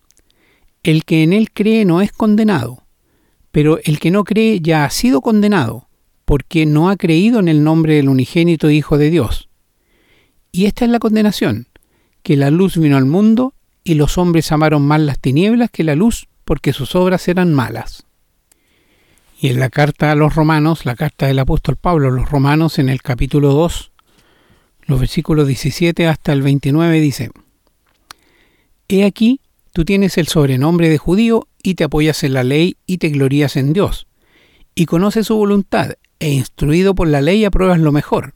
El 0.83 1.04
que 1.04 1.23
en 1.23 1.33
él 1.33 1.52
cree 1.52 1.85
no 1.85 2.00
es 2.00 2.11
condenado, 2.11 2.82
pero 3.52 3.78
el 3.85 4.00
que 4.00 4.11
no 4.11 4.25
cree 4.25 4.61
ya 4.61 4.85
ha 4.85 4.90
sido 4.90 5.21
condenado, 5.21 5.88
porque 6.25 6.66
no 6.66 6.88
ha 6.88 6.97
creído 6.97 7.38
en 7.38 7.49
el 7.49 7.62
nombre 7.62 7.94
del 7.94 8.09
unigénito 8.09 8.71
Hijo 8.71 8.99
de 8.99 9.11
Dios. 9.11 9.49
Y 10.50 10.64
esta 10.64 10.85
es 10.87 10.90
la 10.90 10.99
condenación, 10.99 11.68
que 12.23 12.37
la 12.37 12.50
luz 12.50 12.76
vino 12.76 12.97
al 12.97 13.04
mundo 13.04 13.54
y 13.85 13.94
los 13.94 14.16
hombres 14.18 14.50
amaron 14.52 14.82
más 14.82 15.00
las 15.00 15.18
tinieblas 15.18 15.71
que 15.71 15.85
la 15.85 15.94
luz, 15.94 16.28
porque 16.44 16.73
sus 16.73 16.94
obras 16.94 17.28
eran 17.28 17.52
malas. 17.52 18.04
Y 19.38 19.49
en 19.49 19.59
la 19.59 19.71
carta 19.71 20.12
a 20.12 20.14
los 20.14 20.35
romanos, 20.35 20.87
la 20.87 20.94
carta 20.94 21.26
del 21.26 21.38
apóstol 21.38 21.76
Pablo 21.76 22.09
a 22.09 22.12
los 22.12 22.30
romanos 22.30 22.78
en 22.78 22.88
el 22.88 23.02
capítulo 23.02 23.52
2, 23.52 23.92
los 24.87 25.00
versículos 25.00 25.47
17 25.47 26.06
hasta 26.06 26.32
el 26.32 26.42
29 26.42 27.00
dice, 27.00 27.30
He 28.88 29.04
aquí, 29.04 29.40
tú 29.73 29.85
tienes 29.85 30.16
el 30.16 30.28
sobrenombre 30.28 30.88
de 30.88 30.99
judío 30.99 31.49
y 31.62 31.75
te 31.75 31.85
apoyas 31.85 32.25
en 32.25 32.35
la 32.35 32.45
ley 32.45 32.76
y 32.87 32.99
te 32.99 33.09
glorías 33.09 33.57
en 33.57 33.73
Dios, 33.73 34.07
y 34.75 34.87
conoces 34.87 35.26
su 35.26 35.37
voluntad, 35.37 35.95
e 36.19 36.31
instruido 36.31 36.95
por 36.95 37.09
la 37.09 37.21
ley 37.21 37.45
apruebas 37.45 37.81
lo 37.81 37.92
mejor, 37.92 38.35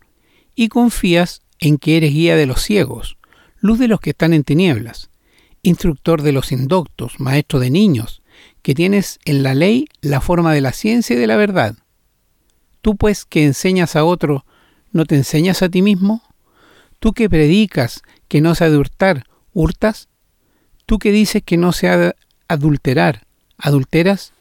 y 0.54 0.68
confías 0.68 1.42
en 1.60 1.78
que 1.78 1.96
eres 1.96 2.12
guía 2.12 2.36
de 2.36 2.46
los 2.46 2.62
ciegos, 2.62 3.16
luz 3.60 3.78
de 3.78 3.88
los 3.88 4.00
que 4.00 4.10
están 4.10 4.32
en 4.32 4.44
tinieblas, 4.44 5.10
instructor 5.62 6.22
de 6.22 6.32
los 6.32 6.52
indoctos, 6.52 7.18
maestro 7.20 7.58
de 7.58 7.70
niños, 7.70 8.22
que 8.62 8.74
tienes 8.74 9.18
en 9.24 9.42
la 9.42 9.54
ley 9.54 9.86
la 10.00 10.20
forma 10.20 10.52
de 10.52 10.60
la 10.60 10.72
ciencia 10.72 11.14
y 11.14 11.18
de 11.18 11.26
la 11.26 11.36
verdad. 11.36 11.76
Tú 12.82 12.96
pues 12.96 13.24
que 13.24 13.44
enseñas 13.44 13.96
a 13.96 14.04
otro, 14.04 14.44
¿no 14.92 15.04
te 15.04 15.16
enseñas 15.16 15.62
a 15.62 15.68
ti 15.68 15.82
mismo? 15.82 16.22
Tú 16.98 17.12
que 17.12 17.28
predicas 17.28 18.02
que 18.28 18.40
no 18.40 18.54
se 18.54 18.64
ha 18.64 18.70
de 18.70 18.76
hurtar, 18.76 19.24
¿hurtas? 19.52 20.08
Tú 20.86 20.98
que 20.98 21.12
dices 21.12 21.42
que 21.44 21.56
no 21.56 21.72
se 21.72 21.88
ha 21.88 22.14
adulterar, 22.48 23.26
¿adulteras? 23.58 24.32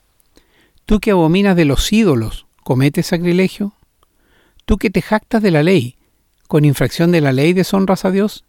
Tú 0.86 1.00
que 1.00 1.12
abominas 1.12 1.56
de 1.56 1.66
los 1.66 1.92
ídolos, 1.92 2.46
¿cometes 2.64 3.08
sacrilegio? 3.08 3.74
Tú 4.66 4.78
que 4.78 4.90
te 4.90 5.02
jactas 5.02 5.42
de 5.42 5.52
la 5.52 5.64
ley, 5.64 5.96
¿con 6.48 6.66
infracción 6.66 7.12
de 7.12 7.22
la 7.22 7.32
ley 7.32 7.54
deshonras 7.54 8.06
a 8.06 8.12
Dios? 8.12 8.46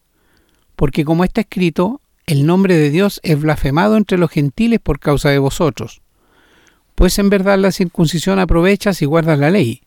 Porque 0.76 1.04
como 1.04 1.24
está 1.24 1.42
escrito, 1.42 2.00
el 2.26 2.44
nombre 2.44 2.76
de 2.76 2.90
Dios 2.90 3.20
es 3.22 3.40
blasfemado 3.40 3.96
entre 3.96 4.18
los 4.18 4.30
gentiles 4.30 4.80
por 4.80 4.98
causa 4.98 5.30
de 5.30 5.38
vosotros. 5.38 6.02
Pues 6.94 7.18
en 7.18 7.30
verdad 7.30 7.58
la 7.58 7.72
circuncisión 7.72 8.38
aprovechas 8.38 9.00
y 9.02 9.06
guardas 9.06 9.38
la 9.38 9.50
ley, 9.50 9.82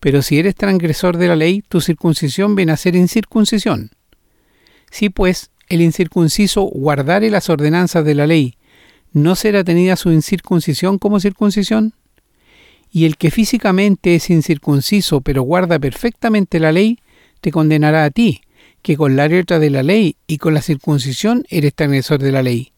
pero 0.00 0.22
si 0.22 0.38
eres 0.38 0.54
transgresor 0.54 1.16
de 1.16 1.28
la 1.28 1.36
ley, 1.36 1.62
tu 1.68 1.80
circuncisión 1.80 2.54
viene 2.54 2.72
a 2.72 2.76
ser 2.76 2.96
incircuncisión. 2.96 3.90
Si 4.90 5.10
pues 5.10 5.50
el 5.68 5.80
incircunciso 5.80 6.62
guardare 6.62 7.30
las 7.30 7.50
ordenanzas 7.50 8.04
de 8.04 8.14
la 8.14 8.26
ley, 8.26 8.55
¿no 9.12 9.34
será 9.36 9.64
tenida 9.64 9.96
su 9.96 10.10
incircuncisión 10.12 10.98
como 10.98 11.20
circuncisión? 11.20 11.94
Y 12.90 13.04
el 13.04 13.16
que 13.16 13.30
físicamente 13.30 14.14
es 14.14 14.30
incircunciso 14.30 15.20
pero 15.20 15.42
guarda 15.42 15.78
perfectamente 15.78 16.60
la 16.60 16.72
ley, 16.72 16.98
te 17.40 17.50
condenará 17.50 18.04
a 18.04 18.10
ti, 18.10 18.42
que 18.82 18.96
con 18.96 19.16
la 19.16 19.28
letra 19.28 19.58
de 19.58 19.70
la 19.70 19.82
ley 19.82 20.16
y 20.26 20.38
con 20.38 20.54
la 20.54 20.62
circuncisión 20.62 21.44
eres 21.48 21.74
transgresor 21.74 22.20
de 22.20 22.32
la 22.32 22.42
ley. 22.42 22.72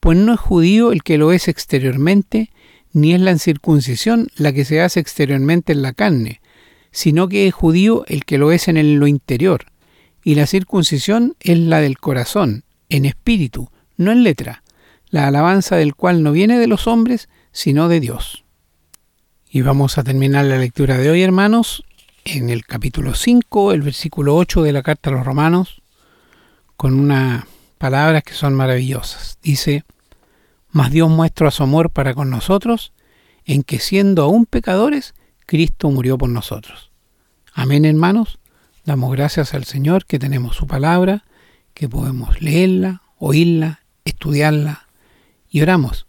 Pues 0.00 0.18
no 0.18 0.34
es 0.34 0.40
judío 0.40 0.92
el 0.92 1.02
que 1.02 1.18
lo 1.18 1.32
es 1.32 1.48
exteriormente, 1.48 2.50
ni 2.92 3.14
es 3.14 3.20
la 3.20 3.30
incircuncisión 3.30 4.28
la 4.36 4.52
que 4.52 4.64
se 4.64 4.80
hace 4.80 5.00
exteriormente 5.00 5.72
en 5.72 5.82
la 5.82 5.92
carne, 5.92 6.40
sino 6.90 7.28
que 7.28 7.46
es 7.46 7.54
judío 7.54 8.04
el 8.06 8.24
que 8.24 8.38
lo 8.38 8.52
es 8.52 8.68
en 8.68 8.98
lo 8.98 9.06
interior, 9.06 9.66
y 10.22 10.34
la 10.34 10.46
circuncisión 10.46 11.34
es 11.40 11.58
la 11.58 11.80
del 11.80 11.98
corazón, 11.98 12.64
en 12.88 13.06
espíritu, 13.06 13.70
no 13.96 14.12
en 14.12 14.22
letra, 14.22 14.62
la 15.12 15.28
alabanza 15.28 15.76
del 15.76 15.94
cual 15.94 16.22
no 16.22 16.32
viene 16.32 16.58
de 16.58 16.66
los 16.66 16.86
hombres, 16.88 17.28
sino 17.52 17.88
de 17.88 18.00
Dios. 18.00 18.44
Y 19.48 19.60
vamos 19.60 19.98
a 19.98 20.02
terminar 20.02 20.46
la 20.46 20.56
lectura 20.56 20.96
de 20.96 21.10
hoy, 21.10 21.22
hermanos, 21.22 21.84
en 22.24 22.48
el 22.48 22.64
capítulo 22.64 23.14
5, 23.14 23.72
el 23.72 23.82
versículo 23.82 24.34
8 24.34 24.62
de 24.62 24.72
la 24.72 24.82
carta 24.82 25.10
a 25.10 25.12
los 25.12 25.26
romanos, 25.26 25.82
con 26.78 26.98
unas 26.98 27.44
palabras 27.76 28.22
que 28.22 28.32
son 28.32 28.54
maravillosas. 28.54 29.36
Dice, 29.42 29.84
Mas 30.70 30.90
Dios 30.90 31.10
muestra 31.10 31.50
su 31.50 31.62
amor 31.62 31.90
para 31.90 32.14
con 32.14 32.30
nosotros, 32.30 32.94
en 33.44 33.64
que 33.64 33.80
siendo 33.80 34.22
aún 34.22 34.46
pecadores, 34.46 35.14
Cristo 35.44 35.90
murió 35.90 36.16
por 36.16 36.30
nosotros. 36.30 36.90
Amén, 37.52 37.84
hermanos. 37.84 38.38
Damos 38.86 39.12
gracias 39.12 39.52
al 39.52 39.64
Señor 39.64 40.06
que 40.06 40.18
tenemos 40.18 40.56
su 40.56 40.66
palabra, 40.66 41.24
que 41.74 41.86
podemos 41.86 42.40
leerla, 42.40 43.02
oírla, 43.18 43.82
estudiarla 44.06 44.81
y 45.52 45.62
oramos 45.62 46.08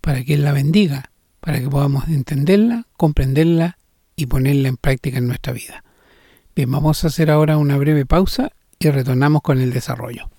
para 0.00 0.24
que 0.24 0.32
Él 0.32 0.44
la 0.44 0.52
bendiga, 0.52 1.10
para 1.40 1.60
que 1.60 1.68
podamos 1.68 2.08
entenderla, 2.08 2.86
comprenderla 2.96 3.76
y 4.16 4.24
ponerla 4.24 4.68
en 4.68 4.78
práctica 4.78 5.18
en 5.18 5.26
nuestra 5.26 5.52
vida. 5.52 5.84
Bien, 6.56 6.70
vamos 6.70 7.04
a 7.04 7.08
hacer 7.08 7.30
ahora 7.30 7.58
una 7.58 7.76
breve 7.76 8.06
pausa 8.06 8.50
y 8.78 8.88
retornamos 8.88 9.42
con 9.42 9.60
el 9.60 9.72
desarrollo. 9.72 10.30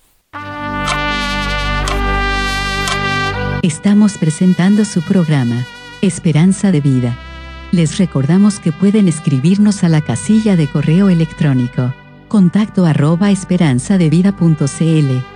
Estamos 3.62 4.18
presentando 4.18 4.84
su 4.84 5.02
programa, 5.02 5.64
Esperanza 6.02 6.72
de 6.72 6.80
Vida 6.80 7.16
les 7.72 7.98
recordamos 7.98 8.60
que 8.60 8.72
pueden 8.72 9.08
escribirnos 9.08 9.82
a 9.82 9.88
la 9.88 10.00
casilla 10.00 10.56
de 10.56 10.68
correo 10.68 11.08
electrónico 11.08 11.92
contacto 12.28 12.86
arroba 12.86 13.30
esperanzadevida.cl. 13.30 15.35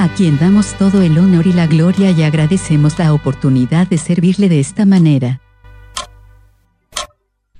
a 0.00 0.08
quien 0.08 0.38
damos 0.38 0.72
todo 0.78 1.02
el 1.02 1.18
honor 1.18 1.46
y 1.46 1.52
la 1.52 1.66
gloria 1.66 2.10
y 2.10 2.22
agradecemos 2.22 2.98
la 2.98 3.12
oportunidad 3.12 3.86
de 3.86 3.98
servirle 3.98 4.48
de 4.48 4.58
esta 4.58 4.86
manera. 4.86 5.42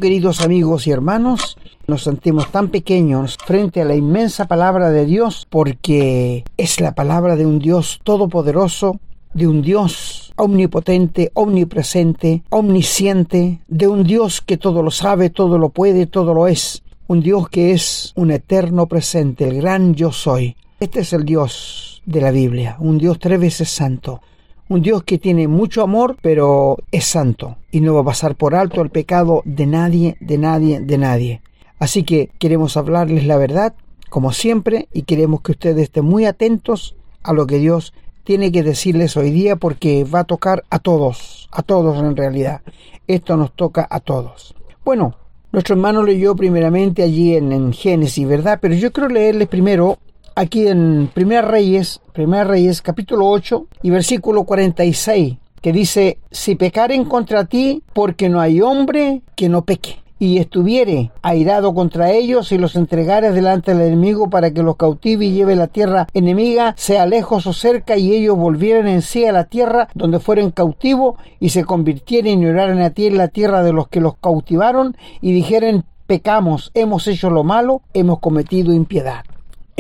Queridos 0.01 0.41
amigos 0.41 0.87
y 0.87 0.91
hermanos, 0.91 1.59
nos 1.87 2.05
sentimos 2.05 2.51
tan 2.51 2.69
pequeños 2.69 3.37
frente 3.45 3.83
a 3.83 3.85
la 3.85 3.95
inmensa 3.95 4.49
palabra 4.49 4.89
de 4.89 5.05
Dios 5.05 5.47
porque 5.51 6.45
es 6.57 6.81
la 6.81 6.95
palabra 6.95 7.37
de 7.37 7.45
un 7.45 7.59
Dios 7.59 8.01
todopoderoso, 8.05 8.99
de 9.35 9.47
un 9.47 9.61
Dios 9.61 10.33
omnipotente, 10.37 11.31
omnipresente, 11.35 12.43
omnisciente, 12.49 13.61
de 13.69 13.87
un 13.87 14.03
Dios 14.03 14.41
que 14.41 14.57
todo 14.57 14.83
lo 14.83 14.91
sabe, 14.91 15.29
todo 15.29 15.59
lo 15.59 15.69
puede, 15.69 16.07
todo 16.07 16.33
lo 16.33 16.49
es. 16.49 16.83
Un 17.07 17.21
Dios 17.21 17.51
que 17.51 17.73
es 17.73 18.15
un 18.17 18.31
eterno 18.31 18.87
presente, 18.87 19.47
el 19.47 19.61
gran 19.61 19.95
yo 19.95 20.11
soy. 20.11 20.57
Este 20.79 21.01
es 21.01 21.13
el 21.13 21.27
Dios 21.27 21.90
de 22.07 22.21
la 22.21 22.31
Biblia, 22.31 22.77
un 22.81 22.99
Dios 22.99 23.19
tres 23.19 23.41
veces 23.41 23.69
santo. 23.69 24.21
Un 24.69 24.83
Dios 24.83 25.03
que 25.03 25.19
tiene 25.19 25.49
mucho 25.49 25.83
amor, 25.83 26.17
pero 26.23 26.79
es 26.93 27.05
santo 27.05 27.57
y 27.73 27.81
no 27.81 27.95
va 27.95 28.03
a 28.03 28.05
pasar 28.05 28.37
por 28.37 28.55
alto 28.55 28.83
el 28.83 28.91
pecado 28.91 29.43
de 29.45 29.67
nadie, 29.67 30.17
de 30.21 30.39
nadie, 30.39 30.81
de 30.81 30.97
nadie. 30.97 31.43
Así 31.81 32.05
que 32.05 32.31
queremos 32.39 32.77
hablarles 32.77 33.25
la 33.27 33.37
verdad, 33.37 33.75
como 34.11 34.33
siempre, 34.33 34.89
y 34.93 35.03
queremos 35.03 35.41
que 35.41 35.53
ustedes 35.53 35.85
estén 35.85 36.05
muy 36.05 36.25
atentos 36.25 36.95
a 37.23 37.33
lo 37.33 37.47
que 37.47 37.59
Dios 37.59 37.93
tiene 38.23 38.53
que 38.53 38.63
decirles 38.63 39.17
hoy 39.17 39.31
día 39.31 39.57
porque 39.57 40.05
va 40.05 40.21
a 40.21 40.25
tocar 40.25 40.63
a 40.71 40.79
todos, 40.79 41.49
a 41.51 41.63
todos 41.63 41.99
en 41.99 42.17
realidad. 42.17 42.61
Esto 43.09 43.37
nos 43.37 43.53
toca 43.57 43.89
a 43.91 43.99
todos. 43.99 44.55
Bueno, 44.85 45.17
nuestro 45.53 45.75
hermano 45.75 46.03
leyó 46.03 46.37
primeramente 46.37 47.03
allí 47.03 47.35
en, 47.35 47.73
Génesis, 47.73 48.29
¿verdad? 48.29 48.59
Pero 48.63 48.75
yo 48.75 48.93
quiero 48.93 49.09
leerles 49.09 49.49
primero 49.49 49.99
aquí 50.41 50.69
en 50.69 51.11
Primera 51.13 51.43
Reyes, 51.43 52.01
Primera 52.15 52.45
Reyes 52.45 52.81
capítulo 52.81 53.29
8 53.29 53.67
y 53.83 53.91
versículo 53.91 54.45
46, 54.45 55.37
que 55.61 55.73
dice, 55.73 56.19
si 56.31 56.55
pecaren 56.55 57.05
contra 57.05 57.45
ti, 57.45 57.83
porque 57.93 58.31
no 58.31 58.41
hay 58.41 58.63
hombre 58.63 59.21
que 59.37 59.51
no 59.51 59.67
peque 59.67 59.99
y 60.19 60.39
estuviere 60.39 61.13
airado 61.21 61.75
contra 61.75 62.11
ellos 62.11 62.53
y 62.53 62.59
los 62.59 62.75
entregare 62.75 63.33
delante 63.33 63.75
del 63.75 63.89
enemigo 63.89 64.31
para 64.31 64.51
que 64.51 64.63
los 64.63 64.77
cautive 64.77 65.27
y 65.27 65.33
lleve 65.33 65.57
la 65.57 65.67
tierra 65.67 66.07
enemiga, 66.15 66.75
sea 66.79 67.05
lejos 67.05 67.47
o 67.47 67.53
cerca, 67.53 67.99
y 67.99 68.15
ellos 68.15 68.37
volvieran 68.37 68.89
en 68.89 69.03
sí 69.03 69.27
a 69.27 69.33
la 69.33 69.45
tierra 69.45 69.89
donde 69.95 70.21
fueren 70.21 70.53
cautivos 70.53 71.17
y 71.39 71.51
se 71.51 71.65
convirtieren 71.65 72.43
y 72.43 72.47
oraran 72.47 72.81
a 72.81 72.91
ti 72.91 73.07
en 73.07 73.19
la 73.19 73.29
tierra 73.29 73.63
de 73.63 73.75
los 73.75 73.89
que 73.89 74.01
los 74.01 74.17
cautivaron 74.17 74.97
y 75.21 75.33
dijeren 75.33 75.85
pecamos, 76.07 76.71
hemos 76.75 77.07
hecho 77.09 77.29
lo 77.29 77.45
malo, 77.45 77.83
hemos 77.93 78.21
cometido 78.21 78.73
impiedad. 78.73 79.23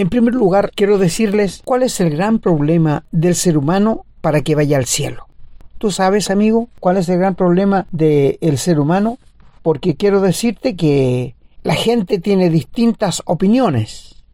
En 0.00 0.08
primer 0.08 0.32
lugar, 0.32 0.70
quiero 0.74 0.96
decirles 0.96 1.60
cuál 1.62 1.82
es 1.82 2.00
el 2.00 2.08
gran 2.08 2.38
problema 2.38 3.04
del 3.12 3.34
ser 3.34 3.58
humano 3.58 4.06
para 4.22 4.40
que 4.40 4.54
vaya 4.54 4.78
al 4.78 4.86
cielo. 4.86 5.26
¿Tú 5.76 5.90
sabes, 5.90 6.30
amigo, 6.30 6.70
cuál 6.80 6.96
es 6.96 7.06
el 7.10 7.18
gran 7.18 7.34
problema 7.34 7.86
del 7.92 8.56
ser 8.56 8.80
humano? 8.80 9.18
porque 9.60 9.96
quiero 9.96 10.22
decirte 10.22 10.74
que 10.74 11.34
la 11.64 11.74
gente 11.74 12.18
tiene 12.18 12.48
distintas 12.48 13.20
opiniones. 13.26 14.24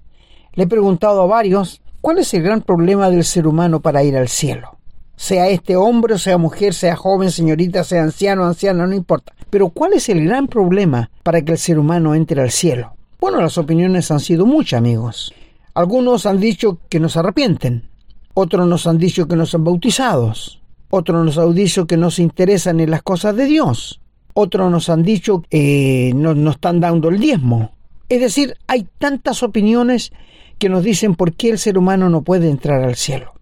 Le 0.55 0.63
he 0.63 0.67
preguntado 0.69 1.21
a 1.23 1.27
varios 1.27 1.83
cuál 2.01 2.19
es 2.19 2.33
el 2.33 2.45
gran 2.45 2.63
problema 2.63 3.11
del 3.11 3.25
ser 3.25 3.49
humano 3.49 3.81
para 3.81 4.05
ir 4.05 4.17
al 4.17 4.29
cielo. 4.29 4.79
Sea 5.17 5.49
este 5.49 5.75
hombre, 5.75 6.17
sea 6.21 6.39
mujer, 6.39 6.75
sea 6.75 6.95
joven, 6.95 7.33
señorita, 7.33 7.83
sea 7.83 8.05
anciano, 8.05 8.45
anciana, 8.45 8.87
no 8.87 8.95
importa. 8.95 9.33
Pero 9.51 9.71
¿cuál 9.71 9.95
es 9.95 10.09
el 10.11 10.25
gran 10.27 10.47
problema 10.47 11.11
para 11.25 11.43
que 11.43 11.51
el 11.51 11.59
ser 11.59 11.81
humano 11.81 12.15
entre 12.15 12.41
al 12.41 12.53
cielo? 12.53 12.93
Bueno, 13.19 13.41
las 13.41 13.59
opiniones 13.59 14.13
han 14.13 14.21
sido 14.21 14.47
muchas, 14.47 14.79
amigos. 14.79 15.35
Algunos 15.77 16.25
han 16.25 16.41
dicho 16.41 16.79
que 16.89 16.99
nos 16.99 17.19
arrepienten, 17.19 17.91
otros 18.33 18.67
nos 18.67 18.87
han 18.87 18.97
dicho 18.97 19.29
que 19.29 19.37
no 19.37 19.45
son 19.45 19.63
bautizados, 19.63 20.63
otros 20.89 21.23
nos 21.23 21.37
han 21.37 21.55
dicho 21.55 21.87
que 21.87 21.99
no 21.99 22.11
se 22.11 22.23
interesan 22.23 22.81
en 22.81 22.91
las 22.91 23.03
cosas 23.03 23.37
de 23.37 23.45
Dios, 23.45 24.01
otros 24.33 24.71
nos 24.71 24.89
han 24.89 25.03
dicho 25.03 25.43
que 25.51 26.15
no 26.17 26.35
nos 26.35 26.55
están 26.55 26.81
dando 26.81 27.11
el 27.11 27.21
diezmo. 27.21 27.73
Es 28.09 28.23
decir, 28.23 28.57
hay 28.67 28.87
tantas 28.97 29.43
opiniones 29.43 30.13
que 30.59 30.71
nos 30.71 30.83
dicen 30.83 31.15
por 31.15 31.35
qué 31.35 31.51
el 31.51 31.59
ser 31.59 31.77
humano 31.77 32.09
no 32.09 32.23
puede 32.23 32.49
entrar 32.49 32.83
al 32.83 32.95
cielo. 32.95 33.35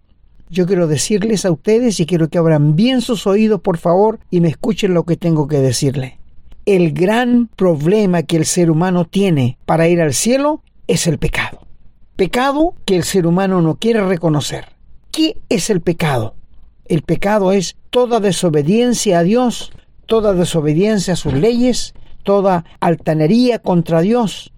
Yo 0.50 0.66
quiero 0.66 0.88
decirles 0.88 1.44
a 1.44 1.52
ustedes 1.52 2.00
y 2.00 2.04
quiero 2.04 2.30
que 2.30 2.38
abran 2.38 2.74
bien 2.74 3.00
sus 3.00 3.28
oídos, 3.28 3.60
por 3.60 3.78
favor, 3.78 4.18
y 4.28 4.40
me 4.40 4.48
escuchen 4.48 4.92
lo 4.92 5.04
que 5.04 5.16
tengo 5.16 5.46
que 5.46 5.58
decirle. 5.58 6.18
El 6.66 6.94
gran 6.94 7.46
problema 7.46 8.24
que 8.24 8.38
el 8.38 8.44
ser 8.44 8.72
humano 8.72 9.04
tiene 9.04 9.56
para 9.66 9.86
ir 9.86 10.00
al 10.00 10.14
cielo 10.14 10.62
es 10.88 11.06
el 11.06 11.18
pecado. 11.18 11.63
Pecado 12.16 12.74
que 12.84 12.96
el 12.96 13.04
ser 13.04 13.26
humano 13.26 13.60
no 13.60 13.76
quiere 13.76 14.04
reconocer. 14.06 14.66
¿Qué 15.10 15.36
es 15.48 15.70
el 15.70 15.80
pecado? 15.80 16.34
El 16.84 17.02
pecado 17.02 17.52
es 17.52 17.76
toda 17.90 18.20
desobediencia 18.20 19.20
a 19.20 19.22
Dios 19.22 19.72
toda 20.06 20.32
desobediencia 20.32 21.14
a 21.14 21.16
sus 21.16 21.32
leyes, 21.32 21.94
toda 22.22 22.64
altanería 22.80 23.58
contra 23.58 24.00
Dios. 24.00 24.52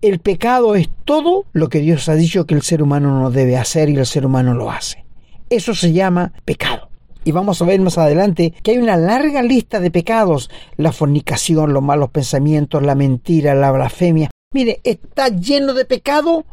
El 0.00 0.20
pecado 0.20 0.74
es 0.76 0.88
todo 1.04 1.44
lo 1.52 1.68
que 1.68 1.80
Dios 1.80 2.08
ha 2.08 2.14
dicho 2.14 2.46
que 2.46 2.54
el 2.54 2.62
ser 2.62 2.82
humano 2.82 3.20
no 3.20 3.30
debe 3.30 3.56
hacer 3.56 3.88
y 3.88 3.96
el 3.96 4.06
ser 4.06 4.24
humano 4.24 4.54
lo 4.54 4.70
hace. 4.70 5.04
Eso 5.50 5.74
se 5.74 5.92
llama 5.92 6.32
pecado. 6.44 6.88
Y 7.24 7.32
vamos 7.32 7.60
a 7.60 7.64
ver 7.64 7.80
más 7.80 7.98
adelante 7.98 8.54
que 8.62 8.72
hay 8.72 8.78
una 8.78 8.96
larga 8.96 9.42
lista 9.42 9.80
de 9.80 9.90
pecados. 9.90 10.50
La 10.76 10.92
fornicación, 10.92 11.72
los 11.72 11.82
malos 11.82 12.10
pensamientos, 12.10 12.82
la 12.82 12.94
mentira, 12.94 13.54
la 13.54 13.72
blasfemia. 13.72 14.30
Mire, 14.54 14.80
está 14.84 15.28
lleno 15.28 15.74
de 15.74 15.84
pecado 15.84 16.46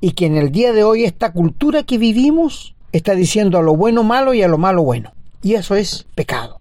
y 0.00 0.12
que 0.12 0.26
en 0.26 0.36
el 0.36 0.52
día 0.52 0.72
de 0.72 0.84
hoy 0.84 1.04
esta 1.04 1.32
cultura 1.32 1.82
que 1.82 1.98
vivimos 1.98 2.74
está 2.92 3.14
diciendo 3.14 3.58
a 3.58 3.62
lo 3.62 3.76
bueno 3.76 4.02
malo 4.02 4.34
y 4.34 4.42
a 4.42 4.48
lo 4.48 4.58
malo 4.58 4.82
bueno. 4.82 5.12
Y 5.42 5.54
eso 5.54 5.74
es 5.74 6.06
pecado. 6.14 6.60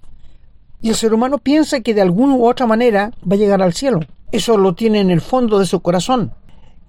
Y 0.81 0.89
el 0.89 0.95
ser 0.95 1.13
humano 1.13 1.37
piensa 1.37 1.81
que 1.81 1.93
de 1.93 2.01
alguna 2.01 2.35
u 2.35 2.47
otra 2.47 2.67
manera 2.67 3.11
va 3.29 3.35
a 3.35 3.39
llegar 3.39 3.61
al 3.61 3.73
cielo. 3.73 4.01
Eso 4.31 4.57
lo 4.57 4.75
tiene 4.75 4.99
en 4.99 5.09
el 5.09 5.21
fondo 5.21 5.59
de 5.59 5.65
su 5.65 5.79
corazón. 5.81 6.31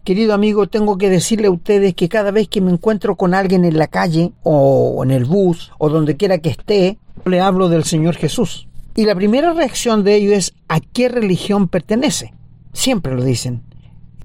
Querido 0.04 0.34
amigo, 0.34 0.66
tengo 0.66 0.98
que 0.98 1.10
decirle 1.10 1.48
a 1.48 1.50
ustedes 1.50 1.94
que 1.94 2.08
cada 2.08 2.30
vez 2.30 2.48
que 2.48 2.60
me 2.60 2.72
encuentro 2.72 3.16
con 3.16 3.34
alguien 3.34 3.64
en 3.64 3.78
la 3.78 3.86
calle 3.86 4.32
o 4.42 5.02
en 5.04 5.10
el 5.10 5.24
bus 5.24 5.72
o 5.78 5.88
donde 5.88 6.16
quiera 6.16 6.38
que 6.38 6.50
esté, 6.50 6.98
le 7.24 7.40
hablo 7.40 7.68
del 7.68 7.84
Señor 7.84 8.16
Jesús. 8.16 8.68
Y 8.94 9.04
la 9.04 9.14
primera 9.14 9.52
reacción 9.52 10.04
de 10.04 10.16
ellos 10.16 10.32
es 10.32 10.54
¿a 10.68 10.80
qué 10.80 11.08
religión 11.08 11.68
pertenece? 11.68 12.34
Siempre 12.72 13.14
lo 13.14 13.22
dicen. 13.22 13.62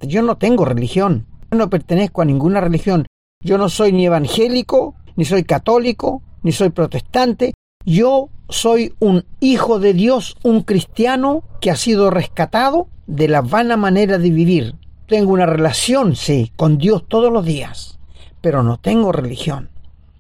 Yo 0.02 0.22
no 0.22 0.38
tengo 0.38 0.66
religión, 0.66 1.26
no 1.54 1.70
pertenezco 1.70 2.22
a 2.22 2.26
ninguna 2.26 2.62
religión. 2.62 3.06
Yo 3.42 3.58
no 3.58 3.70
soy 3.70 3.92
ni 3.92 4.06
evangélico, 4.06 4.96
ni 5.16 5.26
soy 5.26 5.44
católico, 5.44 6.22
ni 6.44 6.52
soy 6.52 6.70
protestante. 6.70 7.54
Yo 7.86 8.30
soy 8.50 8.94
un 9.00 9.26
hijo 9.40 9.80
de 9.80 9.94
Dios, 9.94 10.38
un 10.44 10.62
cristiano 10.62 11.44
que 11.60 11.72
ha 11.72 11.76
sido 11.76 12.10
rescatado 12.10 12.88
de 13.08 13.28
la 13.28 13.42
vana 13.42 13.78
manera 13.78 14.18
de 14.18 14.30
vivir. 14.30 14.76
Tengo 15.08 15.34
una 15.34 15.46
relación, 15.46 16.16
sí, 16.16 16.52
con 16.56 16.78
Dios 16.78 17.04
todos 17.08 17.32
los 17.32 17.46
días, 17.46 18.00
pero 18.42 18.64
no 18.64 18.78
tengo 18.78 19.12
religión. 19.12 19.70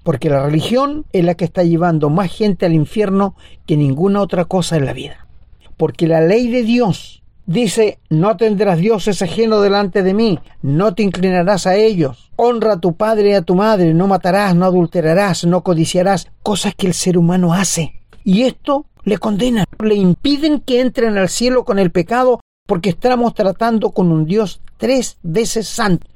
Porque 0.03 0.29
la 0.29 0.43
religión 0.43 1.05
es 1.13 1.23
la 1.23 1.35
que 1.35 1.45
está 1.45 1.63
llevando 1.63 2.09
más 2.09 2.31
gente 2.31 2.65
al 2.65 2.73
infierno 2.73 3.35
que 3.65 3.77
ninguna 3.77 4.21
otra 4.21 4.45
cosa 4.45 4.75
en 4.75 4.85
la 4.85 4.93
vida. 4.93 5.27
Porque 5.77 6.07
la 6.07 6.19
ley 6.19 6.49
de 6.49 6.63
Dios 6.63 7.22
Dice, 7.45 7.99
no 8.09 8.37
tendrás 8.37 8.77
dioses 8.77 9.21
ajeno 9.21 9.59
delante 9.59 10.01
de 10.01 10.13
mí, 10.13 10.39
no 10.61 10.95
te 10.95 11.03
inclinarás 11.03 11.67
a 11.67 11.75
ellos, 11.75 12.31
honra 12.37 12.73
a 12.73 12.79
tu 12.79 12.95
padre 12.95 13.31
y 13.31 13.33
a 13.33 13.41
tu 13.41 13.55
madre, 13.55 13.93
no 13.93 14.07
matarás, 14.07 14.55
no 14.55 14.65
adulterarás, 14.65 15.43
no 15.43 15.61
codiciarás, 15.61 16.31
cosas 16.41 16.73
que 16.73 16.87
el 16.87 16.93
ser 16.93 17.17
humano 17.17 17.53
hace. 17.53 17.99
Y 18.23 18.43
esto 18.43 18.85
le 19.03 19.17
condena, 19.17 19.65
le 19.83 19.95
impiden 19.95 20.61
que 20.61 20.79
entren 20.79 21.17
al 21.17 21.27
cielo 21.27 21.65
con 21.65 21.79
el 21.79 21.91
pecado 21.91 22.39
porque 22.65 22.91
estamos 22.91 23.33
tratando 23.33 23.91
con 23.91 24.09
un 24.09 24.25
Dios 24.25 24.61
tres 24.77 25.17
veces 25.21 25.67
santo. 25.67 26.07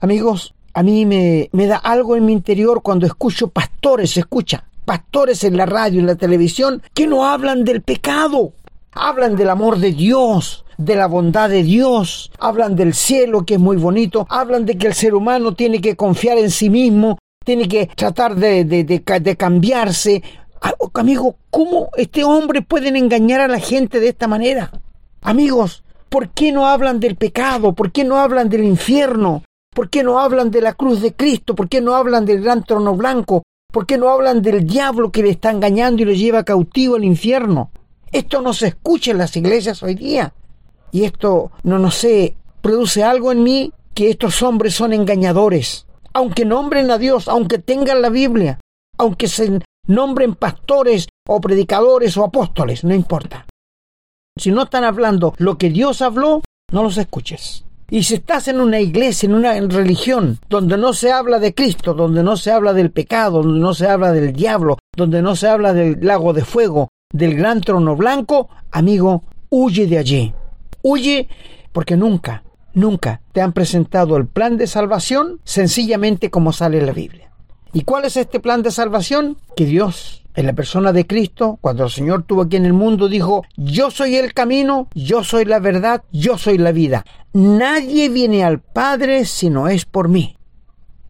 Amigos, 0.00 0.54
a 0.74 0.82
mí 0.82 1.06
me, 1.06 1.50
me 1.52 1.68
da 1.68 1.76
algo 1.76 2.16
en 2.16 2.26
mi 2.26 2.32
interior 2.32 2.82
cuando 2.82 3.06
escucho 3.06 3.46
pastores, 3.46 4.16
escucha, 4.16 4.64
pastores 4.84 5.44
en 5.44 5.56
la 5.56 5.66
radio, 5.66 6.00
en 6.00 6.06
la 6.06 6.16
televisión, 6.16 6.82
que 6.94 7.06
no 7.06 7.26
hablan 7.26 7.62
del 7.62 7.82
pecado 7.82 8.54
Hablan 8.94 9.36
del 9.36 9.48
amor 9.48 9.78
de 9.78 9.92
Dios, 9.92 10.66
de 10.76 10.96
la 10.96 11.06
bondad 11.06 11.48
de 11.48 11.62
Dios, 11.62 12.30
hablan 12.38 12.76
del 12.76 12.92
cielo 12.92 13.46
que 13.46 13.54
es 13.54 13.60
muy 13.60 13.78
bonito, 13.78 14.26
hablan 14.28 14.66
de 14.66 14.76
que 14.76 14.86
el 14.86 14.92
ser 14.92 15.14
humano 15.14 15.54
tiene 15.54 15.80
que 15.80 15.96
confiar 15.96 16.36
en 16.36 16.50
sí 16.50 16.68
mismo, 16.68 17.16
tiene 17.42 17.68
que 17.68 17.86
tratar 17.86 18.36
de, 18.36 18.66
de, 18.66 18.84
de, 18.84 19.36
cambiarse. 19.36 20.22
Ah, 20.60 20.74
amigo, 20.92 21.36
¿cómo 21.50 21.88
este 21.96 22.22
hombre 22.22 22.60
pueden 22.60 22.96
engañar 22.96 23.40
a 23.40 23.48
la 23.48 23.60
gente 23.60 23.98
de 23.98 24.08
esta 24.08 24.28
manera? 24.28 24.70
Amigos, 25.22 25.84
¿por 26.10 26.28
qué 26.28 26.52
no 26.52 26.66
hablan 26.66 27.00
del 27.00 27.16
pecado? 27.16 27.72
¿Por 27.72 27.92
qué 27.92 28.04
no 28.04 28.18
hablan 28.18 28.50
del 28.50 28.64
infierno? 28.64 29.42
¿Por 29.74 29.88
qué 29.88 30.02
no 30.02 30.18
hablan 30.20 30.50
de 30.50 30.60
la 30.60 30.74
cruz 30.74 31.00
de 31.00 31.14
Cristo? 31.14 31.54
¿Por 31.54 31.70
qué 31.70 31.80
no 31.80 31.94
hablan 31.94 32.26
del 32.26 32.42
gran 32.42 32.62
trono 32.62 32.94
blanco? 32.94 33.42
¿Por 33.72 33.86
qué 33.86 33.96
no 33.96 34.10
hablan 34.10 34.42
del 34.42 34.66
diablo 34.66 35.10
que 35.10 35.22
le 35.22 35.30
está 35.30 35.50
engañando 35.50 36.02
y 36.02 36.04
le 36.04 36.16
lleva 36.16 36.44
cautivo 36.44 36.96
al 36.96 37.04
infierno? 37.04 37.70
Esto 38.12 38.42
no 38.42 38.52
se 38.52 38.68
escucha 38.68 39.10
en 39.10 39.18
las 39.18 39.36
iglesias 39.36 39.82
hoy 39.82 39.94
día. 39.94 40.34
Y 40.92 41.04
esto, 41.04 41.50
no, 41.62 41.78
no 41.78 41.90
sé, 41.90 42.36
produce 42.60 43.02
algo 43.02 43.32
en 43.32 43.42
mí 43.42 43.72
que 43.94 44.10
estos 44.10 44.42
hombres 44.42 44.74
son 44.74 44.92
engañadores. 44.92 45.86
Aunque 46.12 46.44
nombren 46.44 46.90
a 46.90 46.98
Dios, 46.98 47.26
aunque 47.26 47.58
tengan 47.58 48.02
la 48.02 48.10
Biblia, 48.10 48.60
aunque 48.98 49.28
se 49.28 49.60
nombren 49.88 50.34
pastores 50.34 51.08
o 51.26 51.40
predicadores 51.40 52.16
o 52.18 52.24
apóstoles, 52.24 52.84
no 52.84 52.94
importa. 52.94 53.46
Si 54.38 54.50
no 54.50 54.64
están 54.64 54.84
hablando 54.84 55.34
lo 55.38 55.56
que 55.56 55.70
Dios 55.70 56.02
habló, 56.02 56.42
no 56.70 56.82
los 56.82 56.98
escuches. 56.98 57.64
Y 57.90 58.04
si 58.04 58.14
estás 58.14 58.48
en 58.48 58.60
una 58.60 58.80
iglesia, 58.80 59.26
en 59.26 59.34
una 59.34 59.52
religión, 59.52 60.38
donde 60.48 60.78
no 60.78 60.94
se 60.94 61.12
habla 61.12 61.38
de 61.38 61.54
Cristo, 61.54 61.92
donde 61.92 62.22
no 62.22 62.38
se 62.38 62.50
habla 62.50 62.72
del 62.72 62.90
pecado, 62.90 63.42
donde 63.42 63.60
no 63.60 63.74
se 63.74 63.86
habla 63.86 64.12
del 64.12 64.32
diablo, 64.32 64.78
donde 64.96 65.20
no 65.20 65.36
se 65.36 65.48
habla 65.48 65.74
del 65.74 65.98
lago 66.00 66.32
de 66.32 66.44
fuego, 66.44 66.88
del 67.12 67.34
gran 67.36 67.60
trono 67.60 67.96
blanco, 67.96 68.48
amigo, 68.70 69.22
huye 69.50 69.86
de 69.86 69.98
allí. 69.98 70.34
Huye 70.82 71.28
porque 71.72 71.96
nunca, 71.96 72.42
nunca 72.74 73.20
te 73.32 73.40
han 73.40 73.52
presentado 73.52 74.16
el 74.16 74.26
plan 74.26 74.56
de 74.56 74.66
salvación 74.66 75.40
sencillamente 75.44 76.30
como 76.30 76.52
sale 76.52 76.78
en 76.78 76.86
la 76.86 76.92
Biblia. 76.92 77.30
¿Y 77.72 77.82
cuál 77.82 78.04
es 78.04 78.16
este 78.16 78.40
plan 78.40 78.62
de 78.62 78.70
salvación? 78.70 79.38
Que 79.56 79.64
Dios, 79.64 80.24
en 80.34 80.46
la 80.46 80.52
persona 80.52 80.92
de 80.92 81.06
Cristo, 81.06 81.58
cuando 81.60 81.84
el 81.84 81.90
Señor 81.90 82.20
estuvo 82.20 82.42
aquí 82.42 82.56
en 82.56 82.66
el 82.66 82.74
mundo, 82.74 83.08
dijo, 83.08 83.44
yo 83.56 83.90
soy 83.90 84.16
el 84.16 84.34
camino, 84.34 84.88
yo 84.94 85.24
soy 85.24 85.46
la 85.46 85.58
verdad, 85.58 86.02
yo 86.12 86.36
soy 86.36 86.58
la 86.58 86.72
vida. 86.72 87.04
Nadie 87.32 88.10
viene 88.10 88.44
al 88.44 88.60
Padre 88.60 89.24
si 89.24 89.48
no 89.48 89.68
es 89.68 89.86
por 89.86 90.08
mí. 90.08 90.36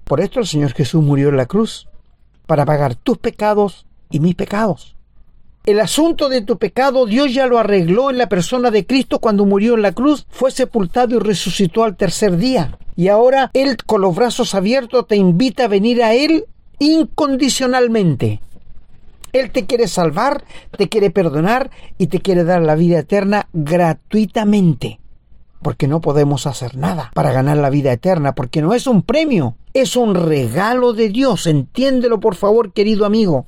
Por 0.05 0.21
esto 0.21 0.41
el 0.41 0.47
Señor 0.47 0.73
Jesús 0.73 1.03
murió 1.03 1.31
en 1.31 1.37
la 1.37 1.47
cruz, 1.47 1.89
para 2.47 2.65
pagar 2.65 2.95
tus 2.95 3.19
pecados 3.19 3.87
y 4.11 4.21
mis 4.21 4.35
pecados. 4.35 4.97
El 5.65 5.79
asunto 5.79 6.29
de 6.29 6.43
tu 6.43 6.59
pecado 6.59 7.07
Dios 7.07 7.33
ya 7.33 7.47
lo 7.47 7.57
arregló 7.57 8.11
en 8.11 8.19
la 8.19 8.29
persona 8.29 8.73
de 8.73 8.85
Cristo 8.85 9.21
cuando 9.21 9.47
murió 9.47 9.75
en 9.75 9.83
la 9.83 9.93
cruz, 9.93 10.27
fue 10.29 10.51
sepultado 10.51 11.15
y 11.15 11.19
resucitó 11.21 11.85
al 11.85 11.97
tercer 11.97 12.37
día. 12.37 12.79
Y 12.97 13.07
ahora 13.07 13.51
Él 13.55 13.77
con 13.87 14.01
los 14.01 14.17
brazos 14.17 14.57
abiertos 14.57 15.07
te 15.07 15.15
invita 15.15 15.65
a 15.65 15.69
venir 15.69 16.03
a 16.03 16.15
Él 16.15 16.47
incondicionalmente. 16.81 18.41
Él 19.33 19.53
te 19.53 19.65
quiere 19.65 19.87
salvar, 19.87 20.43
te 20.77 20.89
quiere 20.89 21.11
perdonar 21.11 21.71
y 21.97 22.09
te 22.09 22.21
quiere 22.21 22.43
dar 22.43 22.61
la 22.63 22.75
vida 22.75 22.99
eterna 22.99 23.49
gratuitamente. 23.53 24.99
Porque 25.63 25.87
no 25.87 26.01
podemos 26.01 26.49
hacer 26.49 26.77
nada 26.77 27.13
para 27.15 27.31
ganar 27.31 27.57
la 27.59 27.71
vida 27.71 27.93
eterna, 27.93 28.35
porque 28.35 28.63
no 28.63 28.75
es 28.75 28.89
un 28.89 29.03
premio, 29.03 29.55
es 29.75 29.95
un 29.95 30.17
regalo 30.17 30.93
de 30.93 31.09
Dios. 31.09 31.47
Entiéndelo 31.47 32.19
por 32.19 32.35
favor, 32.35 32.73
querido 32.73 33.07
amigo. 33.07 33.47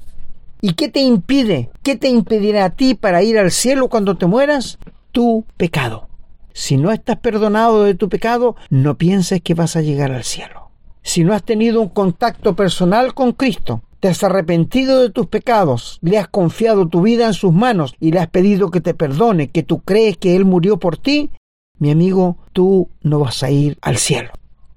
¿Y 0.66 0.72
qué 0.72 0.88
te 0.88 1.00
impide? 1.00 1.68
¿Qué 1.82 1.94
te 1.94 2.08
impedirá 2.08 2.64
a 2.64 2.70
ti 2.70 2.94
para 2.94 3.22
ir 3.22 3.38
al 3.38 3.50
cielo 3.50 3.90
cuando 3.90 4.16
te 4.16 4.24
mueras? 4.24 4.78
Tu 5.12 5.44
pecado. 5.58 6.08
Si 6.54 6.78
no 6.78 6.90
estás 6.90 7.18
perdonado 7.18 7.84
de 7.84 7.94
tu 7.94 8.08
pecado, 8.08 8.56
no 8.70 8.96
pienses 8.96 9.42
que 9.42 9.52
vas 9.52 9.76
a 9.76 9.82
llegar 9.82 10.10
al 10.10 10.24
cielo. 10.24 10.70
Si 11.02 11.22
no 11.22 11.34
has 11.34 11.42
tenido 11.42 11.82
un 11.82 11.90
contacto 11.90 12.56
personal 12.56 13.12
con 13.12 13.32
Cristo, 13.32 13.82
te 14.00 14.08
has 14.08 14.24
arrepentido 14.24 15.02
de 15.02 15.10
tus 15.10 15.26
pecados, 15.26 15.98
le 16.00 16.16
has 16.16 16.28
confiado 16.28 16.88
tu 16.88 17.02
vida 17.02 17.26
en 17.26 17.34
sus 17.34 17.52
manos 17.52 17.94
y 18.00 18.12
le 18.12 18.20
has 18.20 18.28
pedido 18.28 18.70
que 18.70 18.80
te 18.80 18.94
perdone, 18.94 19.48
que 19.48 19.64
tú 19.64 19.80
crees 19.80 20.16
que 20.16 20.34
Él 20.34 20.46
murió 20.46 20.78
por 20.78 20.96
ti, 20.96 21.30
mi 21.78 21.90
amigo, 21.90 22.38
tú 22.54 22.88
no 23.02 23.18
vas 23.18 23.42
a 23.42 23.50
ir 23.50 23.76
al 23.82 23.98
cielo. 23.98 24.30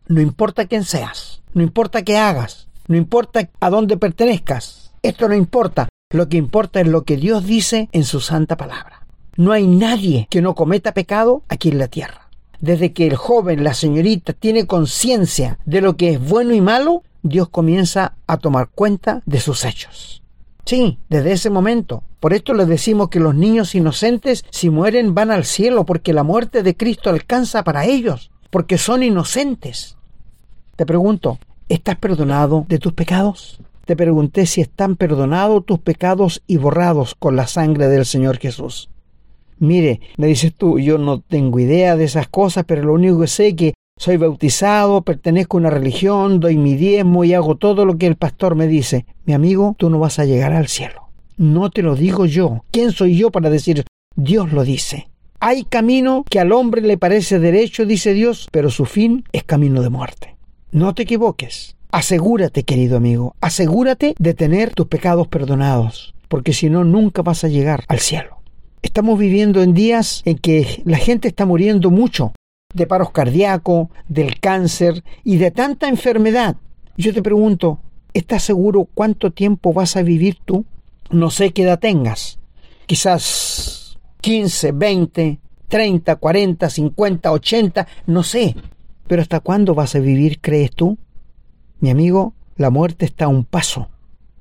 No 0.10 0.20
importa 0.20 0.66
quién 0.66 0.84
seas, 0.84 1.44
no 1.54 1.64
importa 1.64 2.04
qué 2.04 2.18
hagas, 2.18 2.68
no 2.90 2.98
importa 2.98 3.50
a 3.62 3.70
dónde 3.70 3.96
pertenezcas, 3.96 4.77
esto 5.04 5.28
no 5.28 5.36
importa. 5.36 5.90
Lo 6.10 6.30
que 6.30 6.38
importa 6.38 6.80
es 6.80 6.88
lo 6.88 7.04
que 7.04 7.18
Dios 7.18 7.46
dice 7.46 7.90
en 7.92 8.04
su 8.04 8.22
santa 8.22 8.56
palabra. 8.58 9.06
No 9.36 9.52
hay 9.52 9.68
nadie 9.68 10.28
que 10.30 10.42
no 10.42 10.56
cometa 10.56 10.94
pecado 10.94 11.44
aquí 11.50 11.70
en 11.70 11.78
la 11.78 11.88
tierra. 11.88 12.30
Desde 12.60 12.94
que 12.94 13.06
el 13.06 13.16
joven, 13.16 13.64
la 13.64 13.74
señorita, 13.74 14.34
tiene 14.34 14.66
conciencia 14.66 15.60
de 15.66 15.82
lo 15.82 15.96
que 15.96 16.12
es 16.12 16.20
bueno 16.20 16.54
y 16.54 16.62
malo, 16.62 17.04
Dios 17.22 17.50
comienza 17.50 18.16
a 18.26 18.38
tomar 18.38 18.70
cuenta 18.70 19.22
de 19.26 19.40
sus 19.40 19.66
hechos. 19.66 20.24
Sí, 20.66 20.98
desde 21.10 21.34
ese 21.34 21.50
momento. 21.50 22.04
Por 22.20 22.34
esto 22.34 22.54
les 22.54 22.68
decimos 22.68 23.10
que 23.10 23.20
los 23.20 23.36
niños 23.36 23.76
inocentes, 23.76 24.44
si 24.50 24.70
mueren, 24.70 25.14
van 25.14 25.30
al 25.30 25.46
cielo, 25.46 25.86
porque 25.86 26.14
la 26.14 26.24
muerte 26.24 26.64
de 26.64 26.76
Cristo 26.76 27.10
alcanza 27.10 27.64
para 27.64 27.86
ellos, 27.86 28.32
porque 28.50 28.78
son 28.78 29.04
inocentes. 29.04 29.98
Te 30.76 30.86
pregunto, 30.86 31.38
¿estás 31.70 31.98
perdonado 31.98 32.66
de 32.68 32.80
tus 32.80 32.94
pecados? 32.94 33.60
Te 33.88 33.96
pregunté 33.96 34.46
si 34.46 34.60
están 34.60 34.98
perdonados 34.98 35.66
tus 35.66 35.80
pecados 35.80 36.44
y 36.46 36.58
borrados 36.58 37.16
con 37.16 37.38
la 37.38 37.48
sangre 37.48 37.88
del 37.88 38.06
Señor 38.06 38.38
Jesús. 38.38 38.90
Mire, 39.60 40.02
me 40.18 40.28
dices 40.28 40.54
tú, 40.54 40.78
yo 40.78 40.98
no 40.98 41.22
tengo 41.22 41.58
idea 41.58 41.96
de 41.96 42.04
esas 42.04 42.28
cosas, 42.28 42.66
pero 42.68 42.84
lo 42.84 42.94
único 42.94 43.22
que 43.22 43.28
sé 43.28 43.48
es 43.48 43.54
que 43.54 43.74
soy 43.98 44.18
bautizado, 44.18 45.04
pertenezco 45.04 45.56
a 45.56 45.62
una 45.62 45.70
religión, 45.70 46.42
doy 46.42 46.58
mi 46.58 46.76
diezmo 46.76 47.24
y 47.24 47.34
hago 47.34 47.56
todo 47.56 47.86
lo 47.86 47.98
que 47.98 48.08
el 48.08 48.18
pastor 48.18 48.56
me 48.56 48.68
dice. 48.68 49.06
Mi 49.26 49.34
amigo, 49.34 49.74
tú 49.80 49.90
no 49.90 50.00
vas 50.00 50.20
a 50.20 50.26
llegar 50.26 50.52
al 50.52 50.68
cielo. 50.68 51.08
No 51.38 51.70
te 51.70 51.82
lo 51.82 51.96
digo 51.96 52.26
yo. 52.26 52.66
¿Quién 52.72 52.92
soy 52.92 53.16
yo 53.16 53.32
para 53.32 53.50
decir 53.50 53.86
Dios 54.18 54.52
lo 54.52 54.66
dice? 54.66 55.08
Hay 55.40 55.64
camino 55.64 56.26
que 56.30 56.42
al 56.42 56.52
hombre 56.52 56.82
le 56.82 56.98
parece 56.98 57.40
derecho, 57.40 57.86
dice 57.86 58.14
Dios, 58.14 58.50
pero 58.52 58.70
su 58.70 58.84
fin 58.84 59.24
es 59.32 59.46
camino 59.46 59.82
de 59.82 59.90
muerte. 59.90 60.36
No 60.72 60.94
te 60.94 61.04
equivoques. 61.04 61.77
Asegúrate, 61.92 62.64
querido 62.64 62.98
amigo, 62.98 63.36
asegúrate 63.40 64.14
de 64.20 64.34
tener 64.34 64.74
tus 64.74 64.88
pecados 64.88 65.30
perdonados, 65.30 66.14
porque 66.28 66.52
si 66.52 66.70
no, 66.70 66.84
nunca 66.84 67.22
vas 67.22 67.46
a 67.46 67.48
llegar 67.48 67.86
al 67.88 68.00
cielo. 68.00 68.42
Estamos 68.82 69.18
viviendo 69.18 69.64
en 69.64 69.74
días 69.74 70.22
en 70.26 70.38
que 70.38 70.82
la 70.84 70.98
gente 70.98 71.30
está 71.30 71.46
muriendo 71.46 71.90
mucho 71.90 72.34
de 72.74 72.88
paros 72.88 73.12
cardíacos, 73.12 73.88
del 74.10 74.38
cáncer 74.42 75.02
y 75.24 75.38
de 75.38 75.52
tanta 75.52 75.88
enfermedad. 75.88 76.58
Yo 76.98 77.14
te 77.14 77.24
pregunto, 77.24 77.80
¿estás 78.14 78.44
seguro 78.44 78.90
cuánto 78.94 79.32
tiempo 79.32 79.72
vas 79.72 79.96
a 79.96 80.02
vivir 80.02 80.38
tú? 80.44 80.66
No 81.10 81.32
sé 81.32 81.54
qué 81.54 81.64
edad 81.64 81.80
tengas. 81.80 82.38
Quizás 82.86 83.98
15, 84.20 84.74
20, 84.74 85.40
30, 85.70 86.16
40, 86.18 86.70
50, 86.70 87.32
80, 87.32 87.88
no 88.08 88.24
sé. 88.24 88.56
Pero 89.08 89.22
¿hasta 89.22 89.40
cuándo 89.40 89.74
vas 89.74 89.96
a 89.96 90.00
vivir, 90.00 90.42
crees 90.42 90.72
tú? 90.72 90.98
Mi 91.80 91.92
amigo, 91.92 92.34
la 92.56 92.72
muerte 92.72 93.06
está 93.06 93.26
a 93.26 93.28
un 93.28 93.44
paso. 93.44 93.90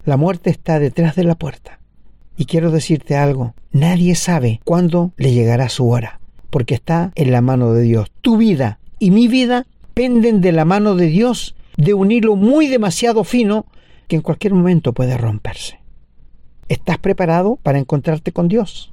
La 0.04 0.16
muerte 0.16 0.48
está 0.48 0.78
detrás 0.78 1.16
de 1.16 1.24
la 1.24 1.34
puerta. 1.34 1.80
Y 2.36 2.46
quiero 2.46 2.70
decirte 2.70 3.16
algo, 3.16 3.54
nadie 3.72 4.14
sabe 4.14 4.60
cuándo 4.64 5.12
le 5.16 5.32
llegará 5.32 5.68
su 5.68 5.88
hora, 5.88 6.20
porque 6.50 6.74
está 6.74 7.12
en 7.14 7.32
la 7.32 7.42
mano 7.42 7.72
de 7.72 7.82
Dios. 7.82 8.10
Tu 8.22 8.36
vida 8.36 8.78
y 8.98 9.10
mi 9.10 9.28
vida 9.28 9.66
penden 9.92 10.40
de 10.40 10.52
la 10.52 10.64
mano 10.64 10.94
de 10.94 11.06
Dios 11.06 11.54
de 11.76 11.92
un 11.92 12.10
hilo 12.10 12.36
muy 12.36 12.68
demasiado 12.68 13.24
fino 13.24 13.66
que 14.08 14.16
en 14.16 14.22
cualquier 14.22 14.54
momento 14.54 14.92
puede 14.92 15.18
romperse. 15.18 15.80
¿Estás 16.68 16.98
preparado 16.98 17.56
para 17.62 17.78
encontrarte 17.78 18.32
con 18.32 18.48
Dios? 18.48 18.92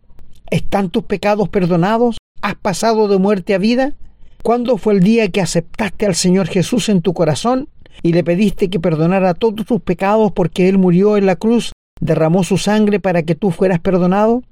¿Están 0.49 0.89
tus 0.89 1.03
pecados 1.03 1.49
perdonados? 1.49 2.17
¿Has 2.41 2.55
pasado 2.55 3.07
de 3.07 3.17
muerte 3.17 3.53
a 3.53 3.57
vida? 3.57 3.93
¿Cuándo 4.41 4.77
fue 4.77 4.93
el 4.93 4.99
día 4.99 5.29
que 5.29 5.41
aceptaste 5.41 6.05
al 6.05 6.15
Señor 6.15 6.47
Jesús 6.47 6.89
en 6.89 7.01
tu 7.01 7.13
corazón 7.13 7.69
y 8.03 8.13
le 8.13 8.23
pediste 8.23 8.69
que 8.69 8.79
perdonara 8.79 9.33
todos 9.33 9.65
tus 9.65 9.81
pecados 9.81 10.31
porque 10.31 10.69
Él 10.69 10.77
murió 10.77 11.17
en 11.17 11.25
la 11.25 11.35
cruz, 11.35 11.71
derramó 11.99 12.43
su 12.43 12.59
sangre 12.59 12.99
para 12.99 13.23
que 13.23 13.33
tú 13.33 13.49
fueras 13.49 13.79
perdonado? 13.79 14.43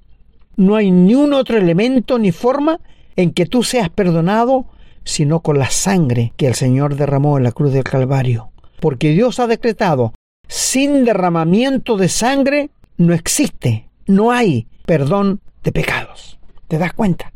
No 0.55 0.75
hay 0.75 0.89
ni 0.89 1.13
un 1.13 1.33
otro 1.33 1.57
elemento 1.57 2.17
ni 2.17 2.31
forma 2.31 2.79
en 3.15 3.31
que 3.31 3.45
tú 3.45 3.61
seas 3.61 3.89
perdonado 3.89 4.65
sino 5.03 5.41
con 5.41 5.57
la 5.57 5.69
sangre 5.69 6.33
que 6.37 6.47
el 6.47 6.55
Señor 6.55 6.95
derramó 6.95 7.37
en 7.37 7.43
la 7.43 7.51
cruz 7.51 7.73
del 7.73 7.83
Calvario. 7.83 8.51
Porque 8.79 9.11
Dios 9.11 9.39
ha 9.39 9.47
decretado, 9.47 10.13
sin 10.47 11.05
derramamiento 11.05 11.97
de 11.97 12.09
sangre 12.09 12.71
no 12.97 13.13
existe, 13.13 13.89
no 14.05 14.31
hay 14.31 14.67
perdón 14.85 15.41
de 15.63 15.71
pecados. 15.71 16.39
¿Te 16.67 16.77
das 16.77 16.93
cuenta? 16.93 17.33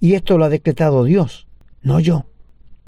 Y 0.00 0.14
esto 0.14 0.38
lo 0.38 0.44
ha 0.44 0.48
decretado 0.48 1.04
Dios, 1.04 1.48
no 1.82 2.00
yo. 2.00 2.26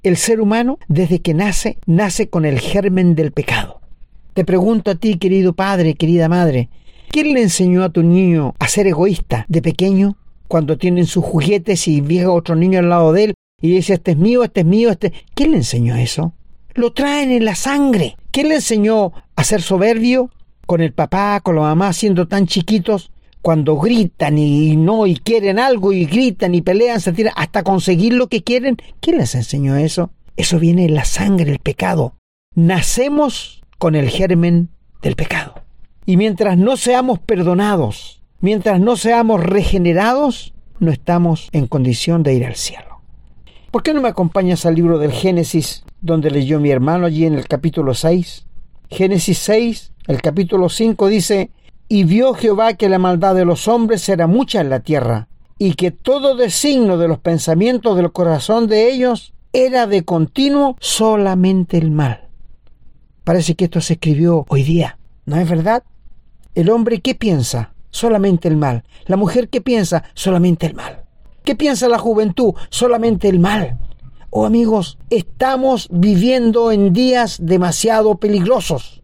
El 0.03 0.17
ser 0.17 0.41
humano, 0.41 0.79
desde 0.87 1.19
que 1.19 1.35
nace, 1.35 1.77
nace 1.85 2.27
con 2.27 2.43
el 2.45 2.59
germen 2.59 3.13
del 3.13 3.31
pecado. 3.31 3.81
Te 4.33 4.43
pregunto 4.43 4.89
a 4.89 4.95
ti, 4.95 5.19
querido 5.19 5.53
padre, 5.53 5.93
querida 5.93 6.27
madre, 6.27 6.69
¿quién 7.09 7.33
le 7.33 7.43
enseñó 7.43 7.83
a 7.83 7.89
tu 7.89 8.01
niño 8.01 8.55
a 8.57 8.67
ser 8.67 8.87
egoísta 8.87 9.45
de 9.47 9.61
pequeño? 9.61 10.17
Cuando 10.47 10.79
tienen 10.79 11.05
sus 11.05 11.23
juguetes 11.23 11.87
y 11.87 12.01
llega 12.01 12.31
otro 12.31 12.55
niño 12.55 12.79
al 12.79 12.89
lado 12.89 13.13
de 13.13 13.25
él 13.25 13.33
y 13.61 13.75
dice, 13.75 13.93
este 13.93 14.11
es 14.11 14.17
mío, 14.17 14.43
este 14.43 14.61
es 14.61 14.65
mío, 14.65 14.89
este... 14.89 15.13
¿Quién 15.35 15.51
le 15.51 15.57
enseñó 15.57 15.95
eso? 15.95 16.33
Lo 16.73 16.93
traen 16.93 17.31
en 17.31 17.45
la 17.45 17.53
sangre. 17.53 18.17
¿Quién 18.31 18.49
le 18.49 18.55
enseñó 18.55 19.11
a 19.35 19.43
ser 19.43 19.61
soberbio? 19.61 20.31
Con 20.65 20.81
el 20.81 20.93
papá, 20.93 21.41
con 21.41 21.55
la 21.55 21.61
mamá, 21.61 21.93
siendo 21.93 22.27
tan 22.27 22.47
chiquitos, 22.47 23.11
cuando 23.41 23.77
gritan 23.77 24.37
y 24.37 24.75
no 24.75 25.07
y 25.07 25.15
quieren 25.15 25.59
algo 25.59 25.93
y 25.93 26.05
gritan 26.05 26.53
y 26.55 26.61
pelean, 26.61 27.01
se 27.01 27.11
tiran 27.11 27.33
hasta 27.35 27.63
conseguir 27.63 28.13
lo 28.13 28.27
que 28.27 28.43
quieren. 28.43 28.77
¿Quién 28.99 29.17
les 29.17 29.35
enseñó 29.35 29.75
eso? 29.75 30.11
Eso 30.37 30.59
viene 30.59 30.85
en 30.85 30.93
la 30.93 31.05
sangre, 31.05 31.51
el 31.51 31.59
pecado. 31.59 32.15
Nacemos 32.55 33.61
con 33.77 33.95
el 33.95 34.09
germen 34.09 34.69
del 35.01 35.15
pecado. 35.15 35.55
Y 36.05 36.17
mientras 36.17 36.57
no 36.57 36.77
seamos 36.77 37.19
perdonados, 37.19 38.21
mientras 38.39 38.79
no 38.79 38.95
seamos 38.95 39.41
regenerados, 39.43 40.53
no 40.79 40.91
estamos 40.91 41.49
en 41.51 41.67
condición 41.67 42.23
de 42.23 42.33
ir 42.33 42.45
al 42.45 42.55
cielo. 42.55 43.01
¿Por 43.71 43.83
qué 43.83 43.93
no 43.93 44.01
me 44.01 44.09
acompañas 44.09 44.65
al 44.65 44.75
libro 44.75 44.97
del 44.99 45.11
Génesis, 45.11 45.83
donde 46.01 46.29
leyó 46.29 46.59
mi 46.59 46.71
hermano 46.71 47.05
allí 47.05 47.25
en 47.25 47.35
el 47.35 47.47
capítulo 47.47 47.93
6? 47.93 48.45
Génesis 48.89 49.37
6, 49.37 49.93
el 50.07 50.21
capítulo 50.21 50.67
5 50.67 51.07
dice, 51.07 51.51
y 51.91 52.05
vio 52.05 52.33
Jehová 52.33 52.75
que 52.75 52.87
la 52.87 52.99
maldad 52.99 53.35
de 53.35 53.43
los 53.43 53.67
hombres 53.67 54.07
era 54.07 54.25
mucha 54.25 54.61
en 54.61 54.69
la 54.69 54.79
tierra, 54.79 55.27
y 55.57 55.73
que 55.73 55.91
todo 55.91 56.37
designo 56.37 56.97
de 56.97 57.09
los 57.09 57.19
pensamientos 57.19 57.97
del 57.97 58.13
corazón 58.13 58.67
de 58.67 58.89
ellos 58.89 59.33
era 59.51 59.87
de 59.87 60.05
continuo 60.05 60.77
solamente 60.79 61.77
el 61.77 61.91
mal. 61.91 62.29
Parece 63.25 63.55
que 63.55 63.65
esto 63.65 63.81
se 63.81 63.95
escribió 63.95 64.45
hoy 64.47 64.63
día, 64.63 64.99
¿no 65.25 65.35
es 65.35 65.49
verdad? 65.49 65.83
El 66.55 66.69
hombre 66.69 67.01
qué 67.01 67.13
piensa? 67.13 67.73
Solamente 67.89 68.47
el 68.47 68.55
mal. 68.55 68.85
La 69.07 69.17
mujer 69.17 69.49
qué 69.49 69.59
piensa? 69.59 70.05
Solamente 70.13 70.67
el 70.67 70.75
mal. 70.75 71.03
¿Qué 71.43 71.55
piensa 71.55 71.89
la 71.89 71.99
juventud? 71.99 72.53
Solamente 72.69 73.27
el 73.27 73.41
mal. 73.41 73.77
Oh 74.29 74.45
amigos, 74.45 74.97
estamos 75.09 75.89
viviendo 75.91 76.71
en 76.71 76.93
días 76.93 77.37
demasiado 77.41 78.15
peligrosos. 78.15 79.03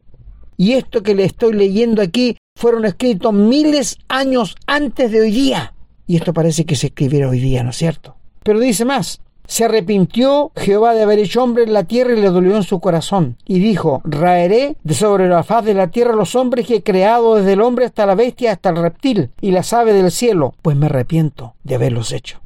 Y 0.56 0.74
esto 0.74 1.04
que 1.04 1.16
le 1.16 1.26
estoy 1.26 1.52
leyendo 1.52 2.02
aquí 2.02 2.37
fueron 2.58 2.86
escritos 2.86 3.34
miles 3.34 4.00
años 4.08 4.56
antes 4.66 5.12
de 5.12 5.22
hoy 5.22 5.32
día. 5.32 5.74
Y 6.08 6.16
esto 6.16 6.34
parece 6.34 6.66
que 6.66 6.76
se 6.76 6.88
escribiera 6.88 7.30
hoy 7.30 7.40
día, 7.40 7.64
¿no 7.64 7.70
es 7.70 7.78
cierto? 7.78 8.16
Pero 8.42 8.60
dice 8.60 8.84
más, 8.84 9.22
se 9.46 9.66
arrepintió 9.66 10.52
Jehová 10.56 10.96
de 10.96 11.04
haber 11.04 11.20
hecho 11.20 11.44
hombre 11.44 11.66
en 11.66 11.74
la 11.74 11.84
tierra 11.84 12.14
y 12.14 12.20
le 12.20 12.32
dolió 12.32 12.56
en 12.56 12.64
su 12.64 12.80
corazón. 12.80 13.38
Y 13.46 13.60
dijo, 13.60 14.02
raeré 14.06 14.76
de 14.84 14.94
sobre 14.96 15.30
la 15.30 15.44
faz 15.44 15.66
de 15.66 15.76
la 15.76 15.90
tierra 15.90 16.16
los 16.16 16.34
hombres 16.34 16.66
que 16.66 16.78
he 16.78 16.84
creado 16.84 17.36
desde 17.36 17.54
el 17.54 17.62
hombre 17.62 17.86
hasta 17.86 18.08
la 18.08 18.16
bestia, 18.16 18.54
hasta 18.54 18.72
el 18.72 18.78
reptil 18.78 19.30
y 19.40 19.52
las 19.52 19.72
aves 19.74 19.94
del 19.94 20.12
cielo, 20.12 20.56
pues 20.64 20.76
me 20.76 20.88
arrepiento 20.88 21.54
de 21.64 21.76
haberlos 21.76 22.12
hecho. 22.12 22.40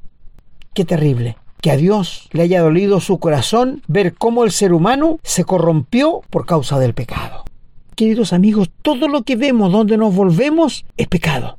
Qué 0.74 0.84
terrible 0.84 1.38
que 1.62 1.72
a 1.72 1.78
Dios 1.78 2.28
le 2.32 2.44
haya 2.44 2.62
dolido 2.62 3.00
su 3.00 3.18
corazón 3.20 3.82
ver 3.88 4.14
cómo 4.14 4.44
el 4.44 4.52
ser 4.52 4.74
humano 4.74 5.20
se 5.24 5.46
corrompió 5.46 6.22
por 6.30 6.46
causa 6.46 6.80
del 6.80 6.94
pecado 6.94 7.46
queridos 7.96 8.34
amigos, 8.34 8.70
todo 8.82 9.08
lo 9.08 9.24
que 9.24 9.36
vemos 9.36 9.72
donde 9.72 9.98
nos 9.98 10.16
volvemos 10.16 10.86
es 10.98 11.08
pecado. 11.08 11.58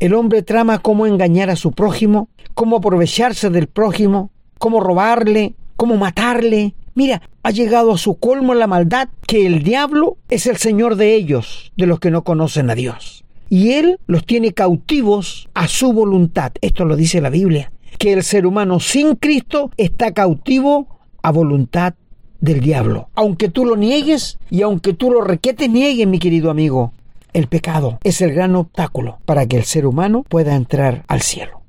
El 0.00 0.14
hombre 0.14 0.42
trama 0.42 0.78
cómo 0.78 1.06
engañar 1.06 1.50
a 1.50 1.56
su 1.56 1.72
prójimo, 1.72 2.28
cómo 2.54 2.76
aprovecharse 2.76 3.50
del 3.50 3.68
prójimo, 3.68 4.30
cómo 4.58 4.80
robarle, 4.80 5.54
cómo 5.76 5.96
matarle. 5.96 6.74
Mira, 6.94 7.22
ha 7.42 7.50
llegado 7.50 7.92
a 7.92 7.98
su 7.98 8.16
colmo 8.16 8.54
la 8.54 8.66
maldad 8.66 9.08
que 9.26 9.46
el 9.46 9.62
diablo 9.62 10.16
es 10.28 10.46
el 10.46 10.56
señor 10.56 10.96
de 10.96 11.14
ellos, 11.14 11.72
de 11.76 11.86
los 11.86 12.00
que 12.00 12.10
no 12.10 12.24
conocen 12.24 12.70
a 12.70 12.74
Dios. 12.74 13.24
Y 13.48 13.72
él 13.72 13.98
los 14.06 14.24
tiene 14.24 14.52
cautivos 14.52 15.48
a 15.54 15.68
su 15.68 15.92
voluntad. 15.92 16.52
Esto 16.60 16.84
lo 16.84 16.96
dice 16.96 17.20
la 17.20 17.30
Biblia. 17.30 17.70
Que 17.98 18.12
el 18.12 18.24
ser 18.24 18.46
humano 18.46 18.80
sin 18.80 19.14
Cristo 19.14 19.70
está 19.76 20.12
cautivo 20.12 20.88
a 21.22 21.30
voluntad 21.30 21.94
del 22.40 22.60
diablo. 22.60 23.08
Aunque 23.14 23.48
tú 23.48 23.64
lo 23.64 23.76
niegues 23.76 24.38
y 24.50 24.62
aunque 24.62 24.92
tú 24.92 25.10
lo 25.10 25.20
requete 25.22 25.68
niegues, 25.68 26.06
mi 26.06 26.18
querido 26.18 26.50
amigo, 26.50 26.92
el 27.32 27.48
pecado 27.48 27.98
es 28.04 28.20
el 28.20 28.32
gran 28.32 28.54
obstáculo 28.54 29.18
para 29.24 29.46
que 29.46 29.56
el 29.56 29.64
ser 29.64 29.86
humano 29.86 30.24
pueda 30.28 30.54
entrar 30.54 31.04
al 31.08 31.20
cielo. 31.20 31.62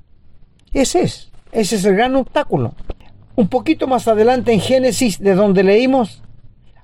Ese 0.74 1.02
es, 1.02 1.32
ese 1.52 1.78
es 1.78 1.86
el 1.86 1.96
gran 1.96 2.16
obstáculo. 2.16 2.74
Un 3.36 3.48
poquito 3.48 3.88
más 3.88 4.08
adelante 4.08 4.54
en 4.54 4.60
Génesis, 4.60 5.20
de 5.20 5.36
donde 5.36 5.64
leímos, 5.64 6.22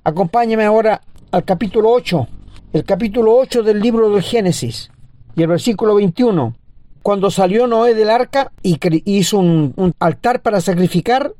acompáñame 0.04 0.64
ahora 0.64 1.02
al 1.30 1.44
capítulo 1.44 1.90
8, 1.90 2.26
el 2.72 2.84
capítulo 2.84 3.36
8 3.36 3.62
del 3.62 3.80
libro 3.80 4.10
del 4.10 4.22
Génesis, 4.22 4.90
y 5.36 5.42
el 5.42 5.48
versículo 5.48 5.94
21. 5.94 6.54
Cuando 7.02 7.30
salió 7.30 7.66
Noé 7.66 7.94
del 7.94 8.10
arca 8.10 8.52
y 8.62 8.78
hizo 9.04 9.38
un, 9.38 9.72
un 9.76 9.92
altar 9.98 10.42
para 10.42 10.60
sacrificar, 10.60 11.32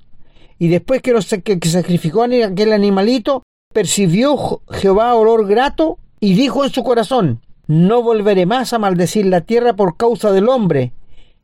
y 0.62 0.68
después 0.68 1.02
que, 1.02 1.12
que, 1.58 1.68
sacrificó 1.68 2.22
aquel 2.22 2.72
animalito, 2.72 3.42
percibió 3.74 4.62
Jehová 4.70 5.12
olor 5.16 5.48
grato 5.48 5.98
y 6.20 6.34
dijo 6.34 6.64
en 6.64 6.70
su 6.70 6.84
corazón, 6.84 7.40
no 7.66 8.00
volveré 8.00 8.46
más 8.46 8.72
a 8.72 8.78
maldecir 8.78 9.26
la 9.26 9.40
tierra 9.40 9.74
por 9.74 9.96
causa 9.96 10.30
del 10.30 10.48
hombre. 10.48 10.92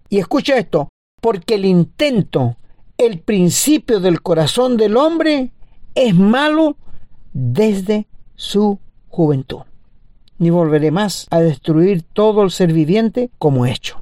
Y 0.09 0.21
escucha 0.21 0.57
esto, 0.57 0.89
porque 1.21 1.57
el 1.57 1.65
intento, 1.65 2.59
el 2.97 3.19
principio 3.19 3.99
del 3.99 4.23
corazón 4.23 4.77
del 4.77 4.97
hombre 4.97 5.51
es 5.97 6.15
malo 6.15 6.77
desde 7.33 8.07
su 8.37 8.79
juventud. 9.09 9.63
Ni 10.39 10.51
volveré 10.51 10.93
más 10.93 11.27
a 11.31 11.41
destruir 11.41 12.05
todo 12.05 12.45
el 12.45 12.53
ser 12.53 12.73
viviente 12.73 13.31
como 13.37 13.67
he 13.67 13.73
hecho. 13.73 14.01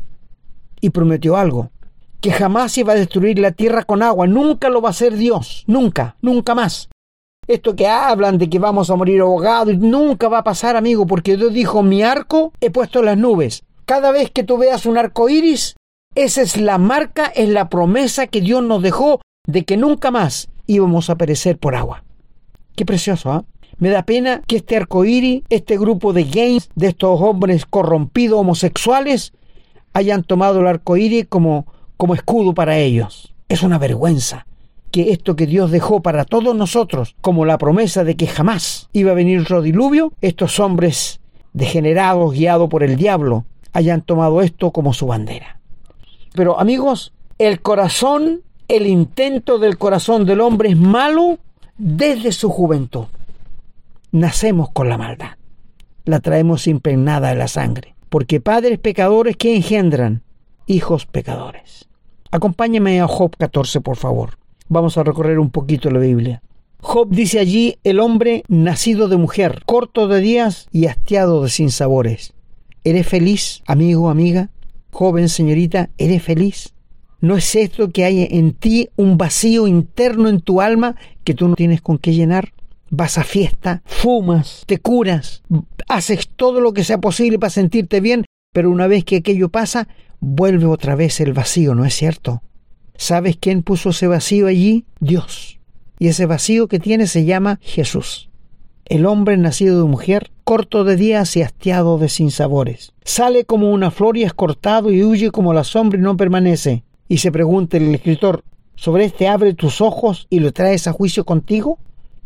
Y 0.78 0.90
prometió 0.90 1.38
algo, 1.38 1.70
que 2.20 2.32
jamás 2.32 2.76
iba 2.78 2.92
a 2.92 2.96
destruir 2.96 3.38
la 3.38 3.52
tierra 3.52 3.84
con 3.84 4.02
agua. 4.02 4.26
Nunca 4.26 4.68
lo 4.68 4.80
va 4.80 4.88
a 4.88 4.90
hacer 4.90 5.16
Dios. 5.16 5.64
Nunca, 5.66 6.16
nunca 6.20 6.54
más. 6.54 6.88
Esto 7.46 7.76
que 7.76 7.86
hablan 7.86 8.38
de 8.38 8.50
que 8.50 8.58
vamos 8.58 8.90
a 8.90 8.96
morir 8.96 9.20
ahogados, 9.20 9.78
nunca 9.78 10.28
va 10.28 10.38
a 10.38 10.44
pasar, 10.44 10.74
amigo, 10.74 11.06
porque 11.06 11.36
Dios 11.36 11.52
dijo: 11.52 11.82
Mi 11.82 12.02
arco 12.02 12.52
he 12.60 12.70
puesto 12.70 13.00
en 13.00 13.04
las 13.06 13.18
nubes. 13.18 13.62
Cada 13.84 14.10
vez 14.10 14.30
que 14.30 14.42
tú 14.42 14.58
veas 14.58 14.84
un 14.84 14.98
arco 14.98 15.28
iris, 15.28 15.76
esa 16.16 16.42
es 16.42 16.56
la 16.56 16.78
marca, 16.78 17.26
es 17.26 17.48
la 17.48 17.68
promesa 17.68 18.26
que 18.26 18.40
Dios 18.40 18.62
nos 18.62 18.82
dejó 18.82 19.20
de 19.46 19.64
que 19.64 19.76
nunca 19.76 20.10
más 20.10 20.48
íbamos 20.66 21.08
a 21.08 21.16
perecer 21.16 21.56
por 21.56 21.76
agua. 21.76 22.02
Qué 22.74 22.84
precioso, 22.84 23.30
¿ah? 23.30 23.44
Me 23.78 23.90
da 23.90 24.04
pena 24.04 24.42
que 24.46 24.56
este 24.56 24.76
arco 24.76 25.04
iris, 25.04 25.42
este 25.50 25.78
grupo 25.78 26.12
de 26.12 26.24
gays, 26.24 26.70
de 26.74 26.88
estos 26.88 27.20
hombres 27.20 27.66
corrompidos 27.66 28.40
homosexuales, 28.40 29.32
hayan 29.92 30.24
tomado 30.24 30.60
el 30.60 30.66
arco 30.66 30.96
iris 30.96 31.26
como 31.28 31.66
como 31.96 32.14
escudo 32.14 32.54
para 32.54 32.78
ellos. 32.78 33.34
Es 33.48 33.62
una 33.62 33.78
vergüenza 33.78 34.46
que 34.90 35.12
esto 35.12 35.36
que 35.36 35.46
Dios 35.46 35.70
dejó 35.70 36.00
para 36.00 36.24
todos 36.24 36.54
nosotros, 36.54 37.16
como 37.20 37.44
la 37.44 37.58
promesa 37.58 38.04
de 38.04 38.16
que 38.16 38.26
jamás 38.26 38.88
iba 38.92 39.10
a 39.10 39.14
venir 39.14 39.40
otro 39.40 39.62
diluvio, 39.62 40.12
estos 40.20 40.58
hombres 40.60 41.20
degenerados 41.52 42.32
guiados 42.32 42.68
por 42.68 42.82
el 42.82 42.96
diablo, 42.96 43.44
hayan 43.72 44.02
tomado 44.02 44.40
esto 44.42 44.70
como 44.70 44.94
su 44.94 45.06
bandera. 45.06 45.60
Pero 46.34 46.58
amigos, 46.60 47.12
el 47.38 47.60
corazón, 47.60 48.42
el 48.68 48.86
intento 48.86 49.58
del 49.58 49.78
corazón 49.78 50.24
del 50.24 50.40
hombre 50.40 50.70
es 50.70 50.76
malo 50.76 51.38
desde 51.76 52.32
su 52.32 52.50
juventud. 52.50 53.06
Nacemos 54.12 54.70
con 54.70 54.88
la 54.88 54.98
maldad. 54.98 55.32
La 56.04 56.20
traemos 56.20 56.66
impregnada 56.66 57.32
en 57.32 57.38
la 57.38 57.48
sangre. 57.48 57.94
Porque 58.08 58.40
padres 58.40 58.78
pecadores 58.78 59.36
que 59.36 59.56
engendran 59.56 60.22
hijos 60.66 61.06
pecadores. 61.06 61.88
Acompáñame 62.30 63.00
a 63.00 63.06
Job 63.06 63.36
14, 63.36 63.80
por 63.80 63.96
favor. 63.96 64.38
Vamos 64.68 64.98
a 64.98 65.04
recorrer 65.04 65.38
un 65.38 65.50
poquito 65.50 65.90
la 65.90 66.00
Biblia. 66.00 66.42
Job 66.80 67.08
dice 67.10 67.38
allí, 67.38 67.78
el 67.84 68.00
hombre 68.00 68.44
nacido 68.48 69.08
de 69.08 69.16
mujer, 69.16 69.62
corto 69.64 70.08
de 70.08 70.20
días 70.20 70.68
y 70.72 70.86
hastiado 70.86 71.42
de 71.42 71.48
sinsabores. 71.48 72.34
¿Eres 72.84 73.06
feliz, 73.06 73.62
amigo, 73.66 74.10
amiga? 74.10 74.50
Joven 74.90 75.28
señorita, 75.28 75.90
¿eres 75.98 76.22
feliz? 76.22 76.74
¿No 77.20 77.36
es 77.36 77.54
esto 77.56 77.90
que 77.90 78.04
hay 78.04 78.28
en 78.30 78.52
ti 78.52 78.90
un 78.96 79.18
vacío 79.18 79.66
interno 79.66 80.28
en 80.28 80.40
tu 80.40 80.60
alma 80.60 80.96
que 81.24 81.34
tú 81.34 81.48
no 81.48 81.56
tienes 81.56 81.80
con 81.80 81.98
qué 81.98 82.12
llenar? 82.12 82.52
Vas 82.90 83.18
a 83.18 83.24
fiesta, 83.24 83.82
fumas, 83.84 84.62
te 84.66 84.78
curas, 84.78 85.42
haces 85.88 86.28
todo 86.36 86.60
lo 86.60 86.72
que 86.72 86.84
sea 86.84 86.98
posible 86.98 87.38
para 87.38 87.50
sentirte 87.50 88.00
bien, 88.00 88.24
pero 88.52 88.70
una 88.70 88.86
vez 88.86 89.04
que 89.04 89.16
aquello 89.16 89.48
pasa, 89.48 89.88
vuelve 90.20 90.66
otra 90.66 90.94
vez 90.94 91.20
el 91.20 91.32
vacío, 91.32 91.74
¿no 91.74 91.84
es 91.84 91.94
cierto? 91.94 92.42
¿Sabes 92.96 93.36
quién 93.38 93.62
puso 93.62 93.90
ese 93.90 94.06
vacío 94.06 94.46
allí? 94.46 94.84
Dios. 95.00 95.58
Y 95.98 96.08
ese 96.08 96.26
vacío 96.26 96.68
que 96.68 96.78
tiene 96.78 97.06
se 97.06 97.24
llama 97.24 97.58
Jesús. 97.62 98.30
El 98.84 99.04
hombre 99.06 99.36
nacido 99.36 99.82
de 99.82 99.88
mujer, 99.88 100.30
corto 100.44 100.84
de 100.84 100.96
días 100.96 101.36
y 101.36 101.42
hastiado 101.42 101.98
de 101.98 102.08
sinsabores. 102.08 102.92
Sale 103.04 103.44
como 103.44 103.70
una 103.70 103.90
flor 103.90 104.16
y 104.16 104.22
es 104.22 104.32
cortado 104.32 104.92
y 104.92 105.02
huye 105.02 105.30
como 105.30 105.52
la 105.52 105.64
sombra 105.64 105.98
y 105.98 106.02
no 106.02 106.16
permanece. 106.16 106.84
Y 107.08 107.18
se 107.18 107.32
pregunta 107.32 107.76
el 107.76 107.94
escritor, 107.94 108.44
¿sobre 108.74 109.04
este 109.06 109.28
abre 109.28 109.54
tus 109.54 109.80
ojos 109.80 110.26
y 110.30 110.40
lo 110.40 110.52
traes 110.52 110.86
a 110.86 110.92
juicio 110.92 111.24
contigo? 111.24 111.78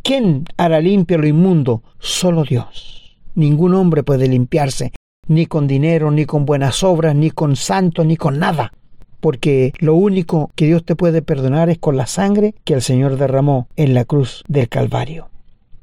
¿Quién 0.03 0.45
hará 0.57 0.81
limpio 0.81 1.19
lo 1.19 1.27
inmundo? 1.27 1.83
Solo 1.99 2.45
Dios. 2.45 3.17
Ningún 3.35 3.75
hombre 3.75 4.03
puede 4.03 4.29
limpiarse, 4.29 4.93
ni 5.31 5.47
con 5.47 5.67
dinero, 5.67 6.11
ni 6.11 6.27
con 6.27 6.45
buenas 6.45 6.83
obras, 6.83 7.15
ni 7.15 7.31
con 7.31 7.57
santo, 7.57 8.05
ni 8.05 8.17
con 8.17 8.39
nada 8.39 8.73
porque 9.21 9.73
lo 9.79 9.95
único 9.95 10.51
que 10.55 10.67
Dios 10.67 10.85
te 10.85 10.97
puede 10.97 11.23
perdonar 11.23 11.69
es 11.71 11.79
con 11.79 11.97
la 11.97 12.07
sangre 12.07 12.55
que 12.65 12.75
el 12.75 12.83
Señor 12.83 13.17
derramó 13.17 13.69
en 13.77 13.95
la 13.95 14.05
cruz 14.05 14.43
del 14.49 14.69
Calvario. 14.69 15.29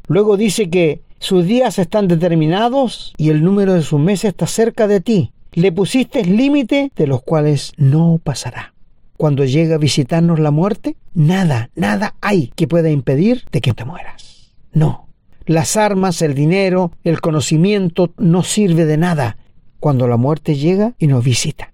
Luego 0.08 0.38
dice 0.38 0.70
que 0.70 1.02
sus 1.20 1.46
días 1.46 1.80
están 1.80 2.08
determinados 2.08 3.14
y 3.18 3.30
el 3.30 3.44
número 3.44 3.74
de 3.74 3.84
sus 3.84 4.00
meses 4.00 4.30
está 4.30 4.48
cerca 4.48 4.88
de 4.88 5.02
ti. 5.02 5.32
Le 5.54 5.72
pusiste 5.72 6.24
límite 6.24 6.92
de 6.96 7.08
los 7.08 7.24
cuales 7.24 7.74
no 7.78 8.20
pasará. 8.24 8.74
Cuando 9.18 9.46
llega 9.46 9.76
a 9.76 9.80
visitarnos 9.80 10.40
la 10.40 10.52
muerte, 10.52 10.96
nada, 11.14 11.70
nada 11.76 12.16
hay 12.22 12.52
que 12.56 12.68
pueda 12.68 12.92
impedir 12.92 13.46
de 13.52 13.62
que 13.62 13.74
te 13.74 13.86
mueras. 13.86 14.52
No. 14.74 15.07
Las 15.48 15.78
armas, 15.78 16.22
el 16.22 16.36
dinero, 16.36 16.92
el 17.04 17.22
conocimiento 17.22 18.14
no 18.18 18.44
sirve 18.44 18.86
de 18.86 18.98
nada 18.98 19.38
cuando 19.80 20.08
la 20.08 20.18
muerte 20.18 20.56
llega 20.56 20.94
y 21.00 21.08
nos 21.08 21.24
visita. 21.24 21.74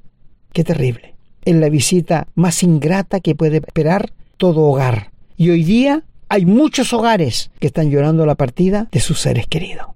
Qué 0.54 0.64
terrible 0.64 1.14
en 1.46 1.60
la 1.60 1.70
visita 1.70 2.28
más 2.36 2.64
ingrata 2.64 3.20
que 3.20 3.36
puede 3.36 3.58
esperar 3.58 4.14
todo 4.38 4.62
hogar. 4.62 5.12
Y 5.38 5.50
hoy 5.50 5.64
día 5.64 6.04
hay 6.30 6.46
muchos 6.46 6.94
hogares 6.94 7.52
que 7.60 7.68
están 7.68 7.90
llorando 7.90 8.26
la 8.26 8.36
partida 8.36 8.88
de 8.92 9.00
sus 9.00 9.20
seres 9.20 9.48
queridos. 9.48 9.88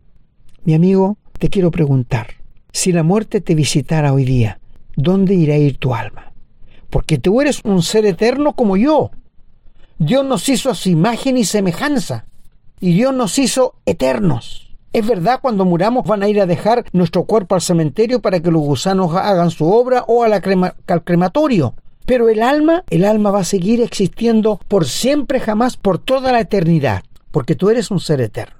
Mi 0.63 0.73
amigo, 0.73 1.17
te 1.39 1.49
quiero 1.49 1.71
preguntar, 1.71 2.27
si 2.71 2.91
la 2.91 3.03
muerte 3.03 3.41
te 3.41 3.55
visitara 3.55 4.13
hoy 4.13 4.25
día, 4.25 4.59
¿dónde 4.95 5.35
irá 5.35 5.53
a 5.53 5.57
ir 5.57 5.77
tu 5.77 5.95
alma? 5.95 6.33
Porque 6.89 7.17
tú 7.17 7.41
eres 7.41 7.61
un 7.63 7.81
ser 7.81 8.05
eterno 8.05 8.53
como 8.53 8.77
yo. 8.77 9.11
Dios 9.99 10.25
nos 10.25 10.47
hizo 10.49 10.69
a 10.69 10.75
su 10.75 10.89
imagen 10.89 11.37
y 11.37 11.45
semejanza. 11.45 12.25
Y 12.79 12.93
Dios 12.93 13.13
nos 13.13 13.39
hizo 13.39 13.75
eternos. 13.85 14.75
Es 14.93 15.05
verdad, 15.05 15.39
cuando 15.41 15.65
muramos 15.65 16.05
van 16.05 16.23
a 16.23 16.29
ir 16.29 16.39
a 16.39 16.45
dejar 16.45 16.85
nuestro 16.91 17.23
cuerpo 17.23 17.55
al 17.55 17.61
cementerio 17.61 18.21
para 18.21 18.39
que 18.39 18.51
los 18.51 18.61
gusanos 18.61 19.15
hagan 19.15 19.51
su 19.51 19.71
obra 19.71 20.03
o 20.07 20.23
al 20.23 20.41
crematorio. 21.03 21.75
Pero 22.05 22.29
el 22.29 22.41
alma, 22.41 22.83
el 22.89 23.03
alma 23.03 23.31
va 23.31 23.39
a 23.39 23.43
seguir 23.43 23.81
existiendo 23.81 24.59
por 24.67 24.85
siempre, 24.85 25.39
jamás, 25.39 25.75
por 25.75 25.99
toda 25.99 26.31
la 26.31 26.39
eternidad, 26.39 27.03
porque 27.31 27.55
tú 27.55 27.69
eres 27.69 27.91
un 27.91 27.99
ser 27.99 28.21
eterno. 28.21 28.55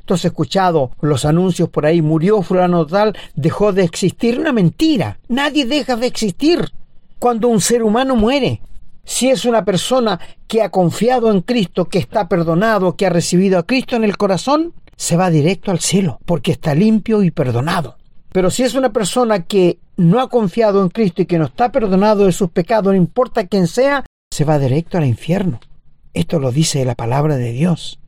Entonces 0.00 0.26
escuchado 0.26 0.92
los 1.00 1.24
anuncios 1.24 1.68
por 1.68 1.84
ahí, 1.84 2.00
murió 2.00 2.40
fulano 2.42 2.86
tal, 2.86 3.16
dejó 3.34 3.72
de 3.72 3.82
existir. 3.82 4.38
Una 4.38 4.52
mentira. 4.52 5.18
Nadie 5.28 5.66
deja 5.66 5.96
de 5.96 6.06
existir 6.06 6.70
cuando 7.18 7.48
un 7.48 7.60
ser 7.60 7.82
humano 7.82 8.14
muere. 8.14 8.60
Si 9.06 9.30
es 9.30 9.44
una 9.44 9.64
persona 9.64 10.20
que 10.48 10.62
ha 10.62 10.70
confiado 10.70 11.30
en 11.30 11.40
Cristo, 11.40 11.86
que 11.86 11.98
está 11.98 12.28
perdonado, 12.28 12.96
que 12.96 13.06
ha 13.06 13.10
recibido 13.10 13.58
a 13.58 13.62
Cristo 13.62 13.94
en 13.94 14.02
el 14.02 14.16
corazón, 14.16 14.74
se 14.96 15.16
va 15.16 15.30
directo 15.30 15.70
al 15.70 15.78
cielo, 15.78 16.18
porque 16.26 16.50
está 16.50 16.74
limpio 16.74 17.22
y 17.22 17.30
perdonado. 17.30 17.96
Pero 18.32 18.50
si 18.50 18.64
es 18.64 18.74
una 18.74 18.92
persona 18.92 19.44
que 19.44 19.78
no 19.96 20.20
ha 20.20 20.28
confiado 20.28 20.82
en 20.82 20.88
Cristo 20.88 21.22
y 21.22 21.26
que 21.26 21.38
no 21.38 21.46
está 21.46 21.70
perdonado 21.70 22.26
de 22.26 22.32
sus 22.32 22.50
pecados, 22.50 22.92
no 22.92 22.94
importa 22.98 23.46
quién 23.46 23.68
sea, 23.68 24.04
se 24.30 24.44
va 24.44 24.58
directo 24.58 24.98
al 24.98 25.06
infierno. 25.06 25.60
Esto 26.12 26.40
lo 26.40 26.50
dice 26.50 26.84
la 26.84 26.96
palabra 26.96 27.36
de 27.36 27.52
Dios. 27.52 28.00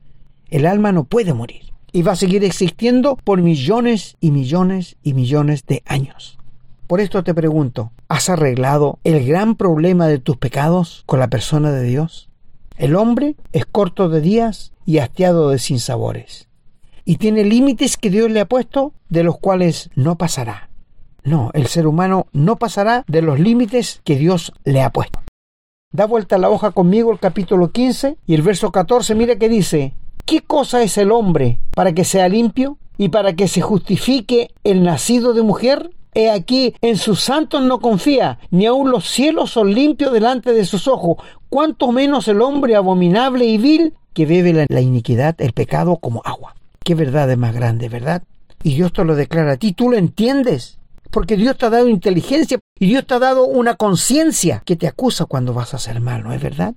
El 0.51 0.67
alma 0.67 0.91
no 0.91 1.05
puede 1.05 1.33
morir 1.33 1.73
y 1.93 2.03
va 2.03 2.13
a 2.13 2.17
seguir 2.17 2.45
existiendo 2.45 3.17
por 3.17 3.41
millones 3.41 4.17
y 4.21 4.33
millones 4.33 4.97
y 5.03 5.15
millones 5.15 5.65
de 5.65 5.83
años. 5.87 6.38
Por 6.89 7.03
esto 7.03 7.23
te 7.23 7.35
pregunto, 7.35 7.93
¿has 8.09 8.31
arreglado 8.31 8.99
el 9.05 9.27
gran 9.27 9.57
problema 9.57 10.07
de 10.07 10.19
tus 10.19 10.39
pecados 10.39 11.03
con 11.05 11.21
la 11.21 11.29
persona 11.29 11.71
de 11.71 11.85
Dios? 11.85 12.31
El 12.79 12.97
hombre 12.97 13.37
es 13.53 13.67
corto 13.67 14.09
de 14.09 14.23
días 14.23 14.73
y 14.87 14.97
hastiado 14.97 15.51
de 15.51 15.59
sinsabores 15.59 16.49
y 17.05 17.17
tiene 17.17 17.45
límites 17.45 17.99
que 17.99 18.09
Dios 18.09 18.31
le 18.31 18.41
ha 18.41 18.49
puesto 18.49 18.95
de 19.11 19.23
los 19.23 19.39
cuales 19.39 19.91
no 19.97 20.17
pasará. 20.17 20.71
No, 21.25 21.51
el 21.53 21.67
ser 21.67 21.87
humano 21.87 22.27
no 22.33 22.57
pasará 22.57 23.05
de 23.07 23.21
los 23.21 23.39
límites 23.39 24.01
que 24.03 24.17
Dios 24.17 24.55
le 24.65 24.81
ha 24.81 24.91
puesto. 24.91 25.21
Da 25.93 26.07
vuelta 26.07 26.39
la 26.39 26.49
hoja 26.49 26.71
conmigo 26.71 27.13
el 27.13 27.19
capítulo 27.19 27.71
15 27.71 28.17
y 28.27 28.35
el 28.35 28.41
verso 28.41 28.73
14, 28.73 29.15
mira 29.15 29.37
que 29.37 29.51
dice, 29.51 29.93
¿qué 30.25 30.41
cosa 30.41 30.83
es 30.83 30.97
el 30.97 31.13
hombre 31.13 31.59
para 31.75 31.93
que 31.93 32.05
sea 32.05 32.31
limpio 32.31 32.79
y 32.97 33.11
para 33.11 33.35
que 33.35 33.47
se 33.47 33.61
justifique 33.61 34.51
el 34.65 34.83
nacido 34.83 35.35
de 35.35 35.43
mujer? 35.43 35.91
He 36.15 36.31
aquí, 36.31 36.75
en 36.81 36.97
sus 36.97 37.21
santos 37.21 37.63
no 37.63 37.81
confía, 37.81 38.39
ni 38.51 38.67
aun 38.67 38.91
los 38.91 39.09
cielos 39.09 39.51
son 39.51 39.75
limpios 39.75 40.13
delante 40.13 40.53
de 40.53 40.65
sus 40.65 40.89
ojos, 40.89 41.19
cuanto 41.49 41.93
menos 41.93 42.29
el 42.29 42.43
hombre 42.43 42.77
abominable 42.77 43.45
y 43.45 43.59
vil 43.59 43.95
que 44.13 44.27
bebe 44.27 44.53
la, 44.53 44.67
la 44.69 44.81
iniquidad, 44.81 45.37
el 45.39 45.53
pecado 45.53 45.97
como 45.97 46.23
agua 46.25 46.55
qué 46.89 46.95
verdad 46.95 47.31
es 47.31 47.37
más 47.37 47.55
grande, 47.55 47.91
¿verdad? 47.91 48.23
Y 48.63 48.77
Dios 48.77 48.95
te 48.95 49.05
lo 49.05 49.15
declara 49.15 49.53
a 49.53 49.57
ti, 49.59 49.75
tú 49.75 49.91
lo 49.91 49.99
entiendes. 49.99 50.79
Porque 51.11 51.37
Dios 51.37 51.59
te 51.59 51.67
ha 51.67 51.71
dado 51.71 51.87
inteligencia 51.87 52.59
y 52.79 52.87
Dios 52.87 53.07
te 53.07 53.13
ha 53.13 53.19
dado 53.19 53.45
una 53.45 53.75
conciencia 53.75 54.63
que 54.65 54.75
te 54.75 54.87
acusa 54.87 55.27
cuando 55.27 55.53
vas 55.53 55.75
a 55.75 55.77
hacer 55.77 56.01
mal, 56.01 56.23
¿no 56.23 56.33
es 56.33 56.41
verdad? 56.41 56.75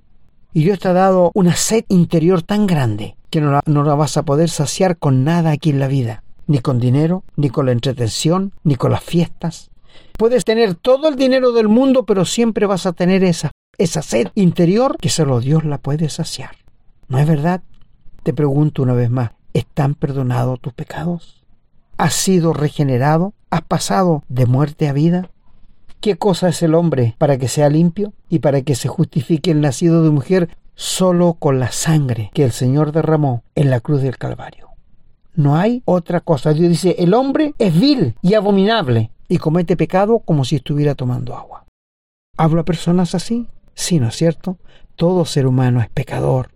Y 0.52 0.64
Dios 0.64 0.80
te 0.80 0.88
ha 0.88 0.92
dado 0.92 1.30
una 1.32 1.56
sed 1.56 1.86
interior 1.88 2.42
tan 2.42 2.66
grande 2.66 3.16
que 3.30 3.40
no 3.40 3.60
no 3.64 3.84
la 3.84 3.94
vas 3.94 4.18
a 4.18 4.22
poder 4.22 4.50
saciar 4.50 4.98
con 4.98 5.24
nada 5.24 5.52
aquí 5.52 5.70
en 5.70 5.80
la 5.80 5.88
vida. 5.88 6.22
Ni 6.52 6.58
con 6.58 6.78
dinero, 6.78 7.24
ni 7.36 7.48
con 7.48 7.64
la 7.64 7.72
entretención, 7.72 8.52
ni 8.62 8.76
con 8.76 8.92
las 8.92 9.02
fiestas. 9.02 9.70
Puedes 10.18 10.44
tener 10.44 10.74
todo 10.74 11.08
el 11.08 11.16
dinero 11.16 11.52
del 11.52 11.68
mundo, 11.68 12.04
pero 12.04 12.26
siempre 12.26 12.66
vas 12.66 12.84
a 12.84 12.92
tener 12.92 13.24
esa, 13.24 13.52
esa 13.78 14.02
sed 14.02 14.28
interior 14.34 14.98
que 15.00 15.08
solo 15.08 15.40
Dios 15.40 15.64
la 15.64 15.78
puede 15.78 16.10
saciar. 16.10 16.50
¿No 17.08 17.18
es 17.18 17.26
verdad? 17.26 17.62
Te 18.22 18.34
pregunto 18.34 18.82
una 18.82 18.92
vez 18.92 19.08
más, 19.08 19.30
¿Están 19.54 19.94
perdonados 19.94 20.60
tus 20.60 20.74
pecados? 20.74 21.42
¿Has 21.96 22.12
sido 22.12 22.52
regenerado? 22.52 23.32
¿Has 23.48 23.62
pasado 23.62 24.22
de 24.28 24.44
muerte 24.44 24.88
a 24.88 24.92
vida? 24.92 25.30
¿Qué 26.00 26.16
cosa 26.16 26.50
es 26.50 26.62
el 26.62 26.74
hombre 26.74 27.14
para 27.16 27.38
que 27.38 27.48
sea 27.48 27.70
limpio 27.70 28.12
y 28.28 28.40
para 28.40 28.60
que 28.60 28.74
se 28.74 28.88
justifique 28.88 29.50
el 29.50 29.62
nacido 29.62 30.02
de 30.02 30.10
mujer 30.10 30.56
solo 30.74 31.34
con 31.38 31.60
la 31.60 31.72
sangre 31.72 32.30
que 32.34 32.44
el 32.44 32.52
Señor 32.52 32.92
derramó 32.92 33.42
en 33.54 33.70
la 33.70 33.80
cruz 33.80 34.02
del 34.02 34.18
Calvario? 34.18 34.71
No 35.34 35.56
hay 35.56 35.82
otra 35.84 36.20
cosa. 36.20 36.52
Dios 36.52 36.68
dice, 36.68 36.96
el 36.98 37.14
hombre 37.14 37.54
es 37.58 37.78
vil 37.78 38.14
y 38.22 38.34
abominable 38.34 39.10
y 39.28 39.38
comete 39.38 39.76
pecado 39.76 40.20
como 40.20 40.44
si 40.44 40.56
estuviera 40.56 40.94
tomando 40.94 41.34
agua. 41.34 41.64
¿Hablo 42.36 42.60
a 42.60 42.64
personas 42.64 43.14
así? 43.14 43.46
Sí, 43.74 43.98
¿no 43.98 44.08
es 44.08 44.16
cierto? 44.16 44.58
Todo 44.96 45.24
ser 45.24 45.46
humano 45.46 45.80
es 45.80 45.88
pecador 45.88 46.50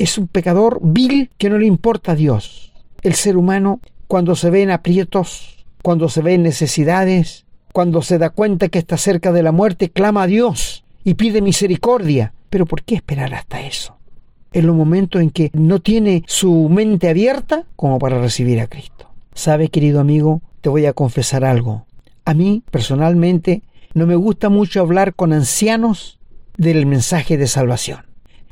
es 0.00 0.16
un 0.16 0.28
pecador 0.28 0.80
vil 0.82 1.30
que 1.36 1.50
no 1.50 1.58
le 1.58 1.66
importa 1.66 2.12
a 2.12 2.14
Dios. 2.14 2.72
El 3.02 3.14
ser 3.14 3.36
humano, 3.36 3.80
cuando 4.08 4.34
se 4.34 4.48
ve 4.48 4.62
en 4.62 4.70
aprietos, 4.70 5.66
cuando 5.82 6.08
se 6.08 6.22
ve 6.22 6.34
en 6.34 6.42
necesidades, 6.42 7.44
cuando 7.74 8.00
se 8.00 8.16
da 8.16 8.30
cuenta 8.30 8.68
que 8.68 8.78
está 8.78 8.96
cerca 8.96 9.30
de 9.30 9.42
la 9.42 9.52
muerte, 9.52 9.90
clama 9.90 10.22
a 10.22 10.26
Dios 10.26 10.84
y 11.04 11.14
pide 11.14 11.42
misericordia. 11.42 12.32
Pero 12.48 12.64
¿por 12.64 12.82
qué 12.82 12.94
esperar 12.94 13.34
hasta 13.34 13.60
eso? 13.60 13.98
En 14.52 14.66
los 14.66 14.76
momentos 14.76 15.20
en 15.20 15.30
que 15.30 15.50
no 15.52 15.80
tiene 15.80 16.24
su 16.26 16.68
mente 16.68 17.08
abierta 17.08 17.64
como 17.76 17.98
para 17.98 18.20
recibir 18.20 18.60
a 18.60 18.66
Cristo. 18.66 19.08
Sabe, 19.34 19.68
querido 19.68 20.00
amigo, 20.00 20.42
te 20.60 20.68
voy 20.68 20.86
a 20.86 20.92
confesar 20.92 21.44
algo. 21.44 21.86
A 22.24 22.34
mí, 22.34 22.62
personalmente, 22.70 23.62
no 23.94 24.06
me 24.06 24.14
gusta 24.14 24.48
mucho 24.48 24.80
hablar 24.80 25.14
con 25.14 25.32
ancianos 25.32 26.18
del 26.56 26.86
mensaje 26.86 27.36
de 27.36 27.46
salvación, 27.46 28.06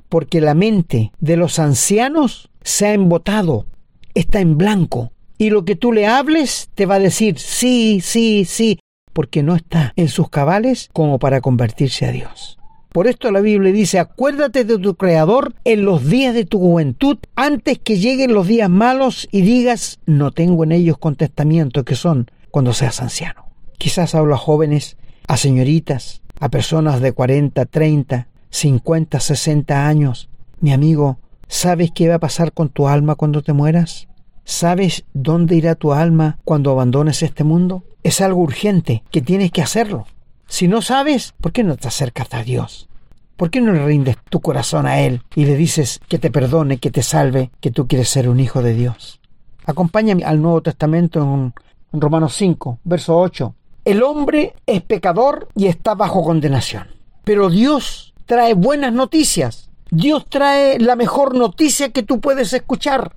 porque 0.08 0.40
la 0.40 0.54
mente 0.54 1.12
de 1.20 1.36
los 1.36 1.58
ancianos 1.58 2.50
se 2.62 2.86
ha 2.86 2.94
embotado, 2.94 3.66
está 4.14 4.40
en 4.40 4.56
blanco, 4.56 5.12
y 5.36 5.50
lo 5.50 5.64
que 5.64 5.76
tú 5.76 5.92
le 5.92 6.06
hables 6.06 6.70
te 6.74 6.86
va 6.86 6.96
a 6.96 7.00
decir 7.00 7.38
sí, 7.38 8.00
sí, 8.00 8.44
sí, 8.44 8.80
porque 9.12 9.42
no 9.42 9.54
está 9.54 9.92
en 9.96 10.08
sus 10.08 10.28
cabales 10.30 10.90
como 10.92 11.18
para 11.18 11.40
convertirse 11.40 12.06
a 12.06 12.12
Dios. 12.12 12.57
Por 12.92 13.06
esto 13.06 13.30
la 13.30 13.40
Biblia 13.40 13.72
dice, 13.72 13.98
acuérdate 13.98 14.64
de 14.64 14.78
tu 14.78 14.94
Creador 14.94 15.54
en 15.64 15.84
los 15.84 16.06
días 16.08 16.34
de 16.34 16.46
tu 16.46 16.58
juventud, 16.58 17.18
antes 17.36 17.78
que 17.78 17.98
lleguen 17.98 18.32
los 18.32 18.46
días 18.46 18.70
malos 18.70 19.28
y 19.30 19.42
digas, 19.42 20.00
no 20.06 20.30
tengo 20.30 20.64
en 20.64 20.72
ellos 20.72 20.96
contestamiento, 20.96 21.84
que 21.84 21.96
son 21.96 22.30
cuando 22.50 22.72
seas 22.72 23.02
anciano. 23.02 23.46
Quizás 23.76 24.14
hablo 24.14 24.34
a 24.34 24.38
jóvenes, 24.38 24.96
a 25.26 25.36
señoritas, 25.36 26.22
a 26.40 26.48
personas 26.48 27.00
de 27.00 27.12
40, 27.12 27.66
30, 27.66 28.28
50, 28.50 29.20
60 29.20 29.86
años. 29.86 30.30
Mi 30.60 30.72
amigo, 30.72 31.18
¿sabes 31.46 31.90
qué 31.94 32.08
va 32.08 32.16
a 32.16 32.20
pasar 32.20 32.52
con 32.52 32.70
tu 32.70 32.88
alma 32.88 33.16
cuando 33.16 33.42
te 33.42 33.52
mueras? 33.52 34.08
¿Sabes 34.44 35.04
dónde 35.12 35.56
irá 35.56 35.74
tu 35.74 35.92
alma 35.92 36.38
cuando 36.42 36.70
abandones 36.70 37.22
este 37.22 37.44
mundo? 37.44 37.84
Es 38.02 38.22
algo 38.22 38.40
urgente 38.40 39.02
que 39.10 39.20
tienes 39.20 39.52
que 39.52 39.60
hacerlo. 39.60 40.06
Si 40.48 40.66
no 40.66 40.80
sabes, 40.80 41.34
¿por 41.40 41.52
qué 41.52 41.62
no 41.62 41.76
te 41.76 41.88
acercas 41.88 42.32
a 42.32 42.42
Dios? 42.42 42.88
¿Por 43.36 43.50
qué 43.50 43.60
no 43.60 43.72
le 43.72 43.84
rindes 43.84 44.16
tu 44.30 44.40
corazón 44.40 44.86
a 44.86 45.00
Él 45.00 45.22
y 45.36 45.44
le 45.44 45.56
dices 45.56 46.00
que 46.08 46.18
te 46.18 46.30
perdone, 46.30 46.78
que 46.78 46.90
te 46.90 47.02
salve, 47.02 47.50
que 47.60 47.70
tú 47.70 47.86
quieres 47.86 48.08
ser 48.08 48.28
un 48.28 48.40
hijo 48.40 48.62
de 48.62 48.72
Dios? 48.72 49.20
Acompáñame 49.66 50.24
al 50.24 50.40
Nuevo 50.40 50.62
Testamento 50.62 51.22
en, 51.22 51.52
Romanos 51.92 52.34
5, 52.34 52.80
verso 52.82 53.18
8. 53.18 53.54
El 53.84 54.02
hombre 54.02 54.54
es 54.66 54.82
pecador 54.82 55.48
y 55.54 55.66
está 55.66 55.94
bajo 55.94 56.24
condenación. 56.24 56.88
Pero 57.24 57.50
Dios 57.50 58.14
trae 58.24 58.54
buenas 58.54 58.92
noticias. 58.92 59.70
Dios 59.90 60.24
trae 60.28 60.80
la 60.80 60.96
mejor 60.96 61.34
noticia 61.34 61.90
que 61.90 62.02
tú 62.02 62.20
puedes 62.20 62.54
escuchar. 62.54 63.12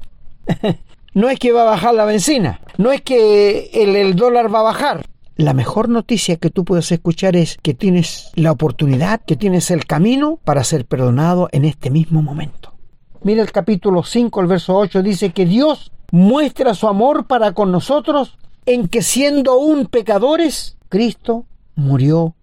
no 1.13 1.29
es 1.29 1.39
que 1.39 1.53
va 1.53 1.61
a 1.61 1.71
bajar 1.71 1.93
la 1.93 2.05
benzina, 2.05 2.59
no 2.77 2.91
es 2.91 3.01
que 3.01 3.71
el 3.73 4.15
dólar 4.15 4.53
va 4.53 4.59
a 4.59 4.63
bajar, 4.63 5.05
la 5.41 5.53
mejor 5.53 5.89
noticia 5.89 6.37
que 6.37 6.49
tú 6.49 6.63
puedes 6.65 6.91
escuchar 6.91 7.35
es 7.35 7.57
que 7.61 7.73
tienes 7.73 8.31
la 8.35 8.51
oportunidad, 8.51 9.21
que 9.21 9.35
tienes 9.35 9.71
el 9.71 9.85
camino 9.85 10.39
para 10.43 10.63
ser 10.63 10.85
perdonado 10.85 11.49
en 11.51 11.65
este 11.65 11.89
mismo 11.89 12.21
momento. 12.21 12.73
Mira 13.23 13.41
el 13.41 13.51
capítulo 13.51 14.03
5, 14.03 14.41
el 14.41 14.47
verso 14.47 14.75
8, 14.75 15.03
dice 15.03 15.31
que 15.31 15.45
Dios 15.45 15.91
muestra 16.11 16.73
su 16.73 16.87
amor 16.87 17.27
para 17.27 17.53
con 17.53 17.71
nosotros 17.71 18.37
en 18.65 18.87
que 18.87 19.01
siendo 19.01 19.53
aún 19.53 19.85
pecadores, 19.87 20.77
Cristo 20.89 21.45
murió 21.75 22.35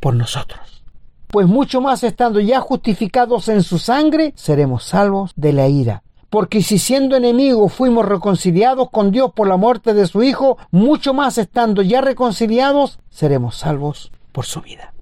por 0.00 0.14
nosotros. 0.14 0.84
Pues 1.28 1.46
mucho 1.46 1.80
más 1.80 2.04
estando 2.04 2.40
ya 2.40 2.60
justificados 2.60 3.48
en 3.48 3.62
su 3.62 3.78
sangre, 3.78 4.32
seremos 4.36 4.84
salvos 4.84 5.32
de 5.36 5.52
la 5.52 5.68
ira. 5.68 6.02
Porque 6.36 6.60
si 6.60 6.76
siendo 6.76 7.16
enemigos 7.16 7.72
fuimos 7.72 8.04
reconciliados 8.04 8.90
con 8.90 9.10
Dios 9.10 9.32
por 9.34 9.48
la 9.48 9.56
muerte 9.56 9.94
de 9.94 10.04
su 10.06 10.22
Hijo, 10.22 10.58
mucho 10.70 11.14
más 11.14 11.38
estando 11.38 11.80
ya 11.80 12.02
reconciliados, 12.02 12.98
seremos 13.08 13.56
salvos 13.56 14.12
por 14.32 14.44
su 14.44 14.60
vida. 14.60 14.92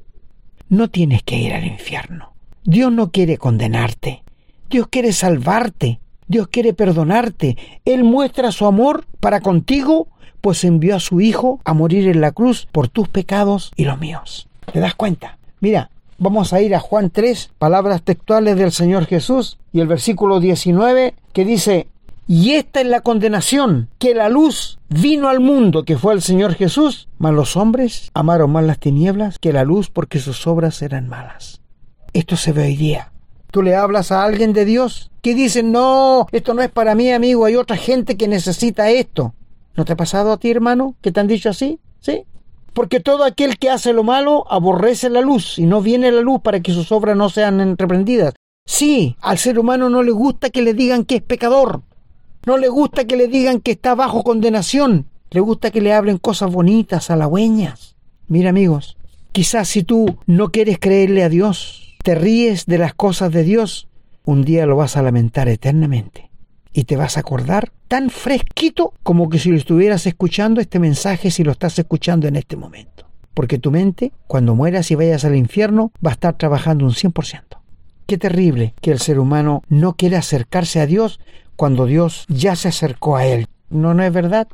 No 0.68 0.90
tienes 0.90 1.24
que 1.24 1.36
ir 1.36 1.52
al 1.52 1.64
infierno. 1.64 2.34
Dios 2.62 2.92
no 2.92 3.10
quiere 3.10 3.36
condenarte. 3.36 4.22
Dios 4.70 4.86
quiere 4.86 5.12
salvarte. 5.12 5.98
Dios 6.28 6.46
quiere 6.46 6.72
perdonarte. 6.72 7.56
Él 7.84 8.04
muestra 8.04 8.52
su 8.52 8.64
amor 8.64 9.04
para 9.18 9.40
contigo, 9.40 10.06
pues 10.40 10.62
envió 10.62 10.94
a 10.94 11.00
su 11.00 11.20
Hijo 11.20 11.58
a 11.64 11.74
morir 11.74 12.06
en 12.06 12.20
la 12.20 12.30
cruz 12.30 12.68
por 12.70 12.86
tus 12.86 13.08
pecados 13.08 13.72
y 13.74 13.86
los 13.86 13.98
míos. 13.98 14.46
¿Te 14.72 14.78
das 14.78 14.94
cuenta? 14.94 15.38
Mira, 15.58 15.90
Vamos 16.24 16.54
a 16.54 16.62
ir 16.62 16.74
a 16.74 16.80
Juan 16.80 17.10
3, 17.10 17.50
palabras 17.58 18.00
textuales 18.00 18.56
del 18.56 18.72
Señor 18.72 19.04
Jesús 19.04 19.58
y 19.74 19.80
el 19.80 19.86
versículo 19.86 20.40
19 20.40 21.12
que 21.34 21.44
dice, 21.44 21.88
y 22.26 22.52
esta 22.52 22.80
es 22.80 22.86
la 22.86 23.02
condenación, 23.02 23.90
que 23.98 24.14
la 24.14 24.30
luz 24.30 24.78
vino 24.88 25.28
al 25.28 25.40
mundo, 25.40 25.84
que 25.84 25.98
fue 25.98 26.14
el 26.14 26.22
Señor 26.22 26.54
Jesús, 26.54 27.10
mas 27.18 27.34
los 27.34 27.58
hombres 27.58 28.10
amaron 28.14 28.52
más 28.52 28.64
las 28.64 28.78
tinieblas 28.78 29.38
que 29.38 29.52
la 29.52 29.64
luz 29.64 29.90
porque 29.90 30.18
sus 30.18 30.46
obras 30.46 30.80
eran 30.80 31.10
malas. 31.10 31.60
Esto 32.14 32.38
se 32.38 32.52
ve 32.52 32.62
hoy 32.62 32.76
día. 32.76 33.12
Tú 33.50 33.60
le 33.60 33.76
hablas 33.76 34.10
a 34.10 34.24
alguien 34.24 34.54
de 34.54 34.64
Dios 34.64 35.10
que 35.20 35.34
dice, 35.34 35.62
no, 35.62 36.26
esto 36.32 36.54
no 36.54 36.62
es 36.62 36.70
para 36.70 36.94
mí, 36.94 37.12
amigo, 37.12 37.44
hay 37.44 37.56
otra 37.56 37.76
gente 37.76 38.16
que 38.16 38.28
necesita 38.28 38.88
esto. 38.88 39.34
¿No 39.76 39.84
te 39.84 39.92
ha 39.92 39.96
pasado 39.96 40.32
a 40.32 40.38
ti, 40.38 40.50
hermano, 40.50 40.94
que 41.02 41.12
te 41.12 41.20
han 41.20 41.26
dicho 41.26 41.50
así? 41.50 41.80
¿Sí? 42.00 42.24
Porque 42.74 43.00
todo 43.00 43.24
aquel 43.24 43.56
que 43.56 43.70
hace 43.70 43.92
lo 43.92 44.02
malo 44.02 44.44
aborrece 44.50 45.08
la 45.08 45.20
luz 45.20 45.58
y 45.58 45.64
no 45.64 45.80
viene 45.80 46.10
la 46.10 46.20
luz 46.20 46.40
para 46.42 46.60
que 46.60 46.72
sus 46.72 46.90
obras 46.92 47.16
no 47.16 47.30
sean 47.30 47.78
reprendidas. 47.78 48.34
Sí, 48.66 49.16
al 49.20 49.38
ser 49.38 49.58
humano 49.58 49.88
no 49.88 50.02
le 50.02 50.10
gusta 50.10 50.50
que 50.50 50.60
le 50.60 50.74
digan 50.74 51.04
que 51.04 51.16
es 51.16 51.22
pecador. 51.22 51.82
No 52.44 52.58
le 52.58 52.68
gusta 52.68 53.04
que 53.04 53.16
le 53.16 53.28
digan 53.28 53.60
que 53.60 53.70
está 53.70 53.94
bajo 53.94 54.24
condenación. 54.24 55.06
Le 55.30 55.40
gusta 55.40 55.70
que 55.70 55.80
le 55.80 55.92
hablen 55.92 56.18
cosas 56.18 56.52
bonitas, 56.52 57.10
halagüeñas. 57.10 57.94
Mira 58.26 58.50
amigos, 58.50 58.96
quizás 59.32 59.68
si 59.68 59.84
tú 59.84 60.18
no 60.26 60.50
quieres 60.50 60.78
creerle 60.78 61.22
a 61.22 61.28
Dios, 61.28 61.96
te 62.02 62.14
ríes 62.14 62.66
de 62.66 62.78
las 62.78 62.94
cosas 62.94 63.32
de 63.32 63.44
Dios, 63.44 63.88
un 64.24 64.44
día 64.44 64.66
lo 64.66 64.76
vas 64.76 64.96
a 64.96 65.02
lamentar 65.02 65.48
eternamente 65.48 66.33
y 66.74 66.84
te 66.84 66.96
vas 66.96 67.16
a 67.16 67.20
acordar 67.20 67.70
tan 67.88 68.10
fresquito 68.10 68.92
como 69.02 69.30
que 69.30 69.38
si 69.38 69.50
lo 69.50 69.56
estuvieras 69.56 70.06
escuchando 70.06 70.60
este 70.60 70.80
mensaje 70.80 71.30
si 71.30 71.44
lo 71.44 71.52
estás 71.52 71.78
escuchando 71.78 72.26
en 72.26 72.36
este 72.36 72.56
momento. 72.56 73.06
Porque 73.32 73.58
tu 73.58 73.70
mente, 73.70 74.12
cuando 74.26 74.54
mueras 74.54 74.90
y 74.90 74.96
vayas 74.96 75.24
al 75.24 75.36
infierno, 75.36 75.92
va 76.04 76.10
a 76.10 76.14
estar 76.14 76.36
trabajando 76.36 76.84
un 76.84 76.92
100%. 76.92 77.42
Qué 78.06 78.18
terrible 78.18 78.74
que 78.80 78.90
el 78.90 78.98
ser 78.98 79.18
humano 79.18 79.62
no 79.68 79.94
quiera 79.94 80.18
acercarse 80.18 80.80
a 80.80 80.86
Dios 80.86 81.20
cuando 81.56 81.86
Dios 81.86 82.26
ya 82.28 82.54
se 82.56 82.68
acercó 82.68 83.16
a 83.16 83.24
él. 83.24 83.46
¿No, 83.70 83.94
no 83.94 84.02
es 84.02 84.12
verdad? 84.12 84.48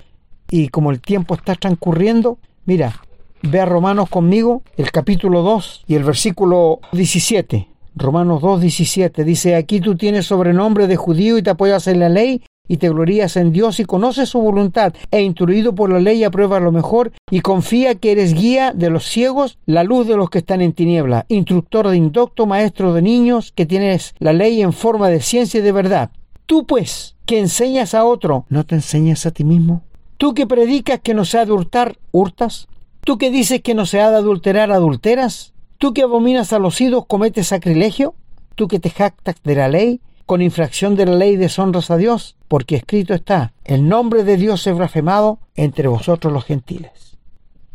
Y 0.51 0.69
como 0.69 0.91
el 0.91 1.01
tiempo 1.01 1.35
está 1.35 1.55
transcurriendo, 1.55 2.39
mira, 2.65 3.01
ve 3.43 3.61
a 3.61 3.67
Romanos 3.67 4.09
conmigo, 4.09 4.63
el 4.77 4.91
capítulo 4.93 5.43
2 5.43 5.85
y 5.87 5.95
el 5.95 6.05
versículo 6.05 6.81
17. 6.93 7.70
Romanos 7.95 8.43
2.17 8.43 9.25
dice, 9.25 9.57
aquí 9.57 9.81
tú 9.81 9.97
tienes 9.97 10.27
sobrenombre 10.27 10.87
de 10.87 10.97
judío 10.97 11.39
y 11.39 11.43
te 11.43 11.51
apoyas 11.51 11.87
en 11.87 12.01
la 12.01 12.09
ley 12.09 12.43
y 12.71 12.77
te 12.77 12.89
glorías 12.89 13.37
en 13.37 13.53
Dios 13.53 13.81
y 13.81 13.85
conoces 13.85 14.29
su 14.29 14.41
voluntad 14.41 14.95
e 15.11 15.23
instruido 15.23 15.75
por 15.75 15.91
la 15.91 15.99
ley 15.99 16.23
aprueba 16.23 16.61
lo 16.61 16.71
mejor 16.71 17.11
y 17.29 17.41
confía 17.41 17.97
que 17.97 18.13
eres 18.13 18.33
guía 18.33 18.73
de 18.73 18.91
los 18.91 19.07
ciegos, 19.07 19.59
la 19.67 19.83
luz 19.83 20.07
de 20.07 20.17
los 20.17 20.31
que 20.31 20.39
están 20.39 20.61
en 20.61 20.73
tiniebla, 20.73 21.27
instructor 21.29 21.89
de 21.89 21.97
indocto, 21.97 22.47
maestro 22.47 22.95
de 22.95 23.03
niños, 23.03 23.53
que 23.57 23.67
tienes 23.67 24.15
la 24.21 24.33
ley 24.33 24.63
en 24.63 24.73
forma 24.73 25.09
de 25.09 25.21
ciencia 25.21 25.59
y 25.59 25.65
de 25.65 25.73
verdad. 25.73 26.11
Tú 26.47 26.65
pues, 26.65 27.17
que 27.27 27.41
enseñas 27.41 27.93
a 27.95 28.05
otro, 28.05 28.47
¿no 28.49 28.65
te 28.65 28.77
enseñas 28.77 29.27
a 29.27 29.33
ti 29.33 29.43
mismo? 29.43 29.83
Tú 30.17 30.35
que 30.35 30.47
predicas 30.47 31.01
que 31.01 31.15
no 31.15 31.25
se 31.25 31.39
ha 31.39 31.47
de 31.47 31.53
hurtar, 31.53 31.97
hurtas. 32.13 32.69
Tú 33.05 33.19
que 33.19 33.31
dices 33.31 33.63
que 33.63 33.75
no 33.75 33.87
se 33.87 34.01
ha 34.01 34.11
de 34.11 34.17
adulterar, 34.19 34.71
adulteras. 34.71 35.55
Tú 35.81 35.95
que 35.95 36.03
abominas 36.03 36.53
a 36.53 36.59
los 36.59 36.79
ídolos 36.79 37.07
cometes 37.07 37.47
sacrilegio, 37.47 38.15
tú 38.55 38.69
que 38.69 38.79
te 38.79 38.91
jactas 38.91 39.37
de 39.43 39.55
la 39.55 39.67
ley, 39.69 40.03
con 40.27 40.43
infracción 40.43 40.95
de 40.95 41.07
la 41.07 41.15
ley 41.15 41.37
deshonras 41.37 41.91
a 41.91 41.97
Dios, 41.97 42.37
porque 42.49 42.77
escrito 42.77 43.15
está, 43.15 43.55
el 43.65 43.89
nombre 43.89 44.23
de 44.23 44.37
Dios 44.37 44.67
es 44.67 44.77
blasfemado 44.77 45.39
entre 45.55 45.89
vosotros 45.89 46.35
los 46.35 46.45
gentiles. 46.45 47.17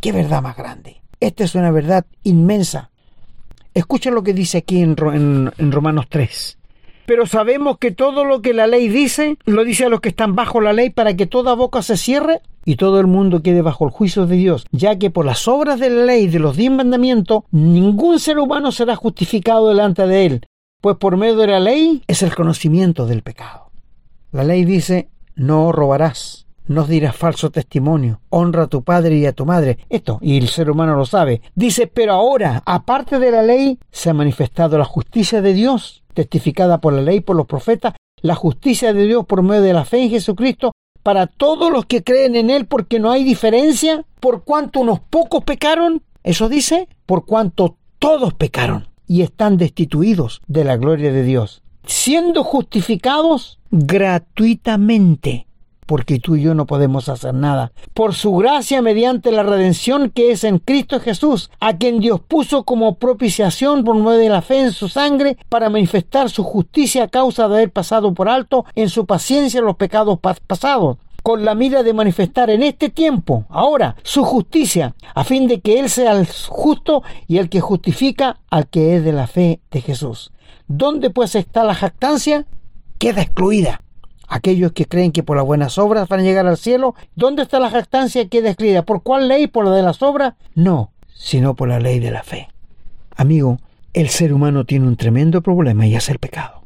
¡Qué 0.01 0.11
verdad 0.11 0.43
más 0.43 0.55
grande! 0.55 1.01
Esta 1.19 1.45
es 1.45 1.55
una 1.55 1.71
verdad 1.71 2.05
inmensa. 2.21 2.91
Escucha 3.73 4.11
lo 4.11 4.21
que 4.21 4.35
dice 4.35 4.59
aquí 4.59 4.83
en, 4.83 4.95
en 5.57 5.71
Romanos 5.71 6.05
3. 6.07 6.59
Pero 7.05 7.25
sabemos 7.25 7.77
que 7.77 7.91
todo 7.91 8.25
lo 8.25 8.41
que 8.41 8.53
la 8.53 8.67
ley 8.67 8.87
dice, 8.89 9.37
lo 9.45 9.63
dice 9.63 9.85
a 9.85 9.89
los 9.89 10.01
que 10.01 10.09
están 10.09 10.35
bajo 10.35 10.61
la 10.61 10.73
ley 10.73 10.89
para 10.89 11.15
que 11.15 11.27
toda 11.27 11.53
boca 11.53 11.81
se 11.81 11.97
cierre 11.97 12.41
y 12.65 12.77
todo 12.77 12.99
el 12.99 13.07
mundo 13.07 13.43
quede 13.43 13.61
bajo 13.61 13.85
el 13.85 13.91
juicio 13.91 14.25
de 14.25 14.35
Dios, 14.35 14.65
ya 14.71 14.97
que 14.97 15.11
por 15.11 15.25
las 15.25 15.47
obras 15.47 15.79
de 15.79 15.89
la 15.89 16.05
ley 16.05 16.27
de 16.27 16.39
los 16.39 16.57
diez 16.57 16.71
mandamientos, 16.71 17.43
ningún 17.51 18.19
ser 18.19 18.39
humano 18.39 18.71
será 18.71 18.95
justificado 18.95 19.69
delante 19.69 20.07
de 20.07 20.25
él, 20.25 20.45
pues 20.81 20.97
por 20.97 21.15
medio 21.15 21.37
de 21.37 21.47
la 21.47 21.59
ley 21.59 22.01
es 22.07 22.23
el 22.23 22.35
conocimiento 22.35 23.05
del 23.05 23.21
pecado. 23.21 23.69
La 24.31 24.43
ley 24.43 24.65
dice, 24.65 25.09
no 25.35 25.71
robarás, 25.71 26.45
no 26.67 26.85
dirás 26.85 27.15
falso 27.15 27.51
testimonio, 27.51 28.21
honra 28.29 28.63
a 28.63 28.67
tu 28.67 28.83
padre 28.83 29.15
y 29.17 29.25
a 29.25 29.33
tu 29.33 29.45
madre. 29.45 29.77
Esto, 29.89 30.17
y 30.21 30.37
el 30.37 30.47
ser 30.47 30.69
humano 30.69 30.95
lo 30.95 31.05
sabe. 31.05 31.41
Dice, 31.53 31.87
pero 31.87 32.13
ahora, 32.13 32.63
aparte 32.65 33.19
de 33.19 33.31
la 33.31 33.43
ley, 33.43 33.79
se 33.91 34.09
ha 34.09 34.13
manifestado 34.13 34.77
la 34.77 34.85
justicia 34.85 35.41
de 35.41 35.53
Dios, 35.53 36.03
testificada 36.15 36.81
por 36.81 36.93
la 36.93 37.03
ley 37.03 37.19
por 37.19 37.35
los 37.35 37.45
profetas, 37.45 37.93
la 38.21 38.33
justicia 38.33 38.93
de 38.93 39.05
Dios 39.05 39.25
por 39.27 39.43
medio 39.43 39.61
de 39.61 39.73
la 39.73 39.85
fe 39.85 40.01
en 40.01 40.09
Jesucristo 40.09 40.71
para 41.03 41.27
todos 41.27 41.71
los 41.71 41.85
que 41.85 42.03
creen 42.03 42.35
en 42.35 42.49
Él, 42.49 42.65
porque 42.65 42.99
no 42.99 43.11
hay 43.11 43.23
diferencia. 43.23 44.03
Por 44.19 44.43
cuanto 44.43 44.79
unos 44.79 44.99
pocos 44.99 45.43
pecaron, 45.43 46.01
eso 46.23 46.49
dice, 46.49 46.87
por 47.05 47.27
cuanto 47.27 47.77
todos 47.99 48.33
pecaron 48.33 48.87
y 49.07 49.21
están 49.21 49.57
destituidos 49.57 50.41
de 50.47 50.63
la 50.63 50.77
gloria 50.77 51.11
de 51.11 51.21
Dios, 51.21 51.61
siendo 51.85 52.43
justificados 52.43 53.59
gratuitamente 53.69 55.45
porque 55.85 56.19
tú 56.19 56.35
y 56.35 56.41
yo 56.41 56.55
no 56.55 56.65
podemos 56.65 57.09
hacer 57.09 57.33
nada. 57.33 57.71
Por 57.93 58.13
su 58.13 58.35
gracia 58.35 58.81
mediante 58.81 59.31
la 59.31 59.43
redención 59.43 60.09
que 60.09 60.31
es 60.31 60.43
en 60.43 60.59
Cristo 60.59 60.99
Jesús, 60.99 61.51
a 61.59 61.77
quien 61.77 61.99
Dios 61.99 62.21
puso 62.21 62.63
como 62.63 62.95
propiciación 62.95 63.83
por 63.83 63.95
medio 63.95 64.17
de 64.17 64.29
la 64.29 64.41
fe 64.41 64.61
en 64.61 64.71
su 64.71 64.89
sangre 64.89 65.37
para 65.49 65.69
manifestar 65.69 66.29
su 66.29 66.43
justicia 66.43 67.03
a 67.03 67.07
causa 67.07 67.47
de 67.47 67.55
haber 67.55 67.71
pasado 67.71 68.13
por 68.13 68.29
alto 68.29 68.65
en 68.75 68.89
su 68.89 69.05
paciencia 69.05 69.61
los 69.61 69.75
pecados 69.75 70.19
pasados 70.47 70.97
con 71.25 71.43
la 71.43 71.55
mira 71.55 71.81
de 71.81 71.91
manifestar 71.91 72.51
en 72.51 72.61
este 72.61 72.89
tiempo, 72.89 73.45
ahora, 73.49 73.95
su 74.03 74.23
justicia, 74.23 74.93
a 75.15 75.23
fin 75.23 75.47
de 75.47 75.59
que 75.59 75.79
Él 75.79 75.89
sea 75.89 76.11
el 76.11 76.27
justo 76.27 77.01
y 77.27 77.39
el 77.39 77.49
que 77.49 77.61
justifica 77.61 78.37
al 78.51 78.67
que 78.67 78.95
es 78.95 79.03
de 79.03 79.11
la 79.11 79.25
fe 79.25 79.59
de 79.71 79.81
Jesús. 79.81 80.31
¿Dónde 80.67 81.09
pues 81.09 81.33
está 81.33 81.63
la 81.63 81.73
jactancia? 81.73 82.45
Queda 82.99 83.23
excluida. 83.23 83.81
Aquellos 84.27 84.71
que 84.71 84.85
creen 84.85 85.11
que 85.11 85.23
por 85.23 85.37
las 85.37 85.45
buenas 85.45 85.77
obras 85.77 86.07
van 86.07 86.21
a 86.21 86.23
llegar 86.23 86.47
al 86.47 86.57
cielo, 86.57 86.95
¿dónde 87.15 87.43
está 87.43 87.59
la 87.59 87.69
jactancia? 87.69 88.27
Queda 88.27 88.49
excluida. 88.49 88.83
¿Por 88.83 89.03
cuál 89.03 89.27
ley? 89.27 89.47
¿Por 89.47 89.65
la 89.65 89.71
de 89.71 89.83
las 89.83 90.01
obras? 90.01 90.33
No, 90.55 90.91
sino 91.13 91.55
por 91.55 91.69
la 91.69 91.79
ley 91.79 91.99
de 91.99 92.11
la 92.11 92.23
fe. 92.23 92.49
Amigo, 93.15 93.59
el 93.93 94.09
ser 94.09 94.33
humano 94.33 94.65
tiene 94.65 94.87
un 94.87 94.97
tremendo 94.97 95.41
problema 95.41 95.87
y 95.87 95.95
es 95.95 96.09
el 96.09 96.19
pecado. 96.19 96.63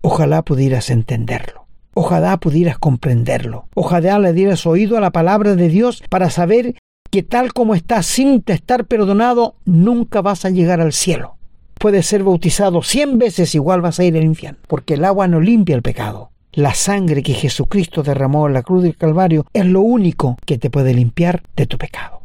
Ojalá 0.00 0.42
pudieras 0.42 0.90
entenderlo. 0.90 1.66
Ojalá 1.94 2.38
pudieras 2.38 2.78
comprenderlo. 2.78 3.68
Ojalá 3.74 4.18
le 4.18 4.32
dieras 4.32 4.66
oído 4.66 4.96
a 4.96 5.00
la 5.00 5.10
palabra 5.10 5.54
de 5.54 5.68
Dios 5.68 6.02
para 6.08 6.30
saber 6.30 6.74
que 7.10 7.22
tal 7.22 7.52
como 7.52 7.74
estás 7.74 8.06
sin 8.06 8.42
estar 8.46 8.86
perdonado, 8.86 9.54
nunca 9.66 10.22
vas 10.22 10.44
a 10.44 10.50
llegar 10.50 10.80
al 10.80 10.94
cielo. 10.94 11.36
Puedes 11.74 12.06
ser 12.06 12.24
bautizado 12.24 12.82
cien 12.82 13.18
veces, 13.18 13.54
igual 13.54 13.82
vas 13.82 14.00
a 14.00 14.04
ir 14.04 14.16
al 14.16 14.24
infierno, 14.24 14.58
porque 14.66 14.94
el 14.94 15.04
agua 15.04 15.28
no 15.28 15.40
limpia 15.40 15.76
el 15.76 15.82
pecado. 15.82 16.31
La 16.54 16.74
sangre 16.74 17.22
que 17.22 17.32
Jesucristo 17.32 18.02
derramó 18.02 18.46
en 18.46 18.52
la 18.52 18.62
cruz 18.62 18.82
del 18.82 18.94
Calvario 18.94 19.46
es 19.54 19.64
lo 19.64 19.80
único 19.80 20.36
que 20.44 20.58
te 20.58 20.68
puede 20.68 20.92
limpiar 20.92 21.42
de 21.56 21.66
tu 21.66 21.78
pecado. 21.78 22.20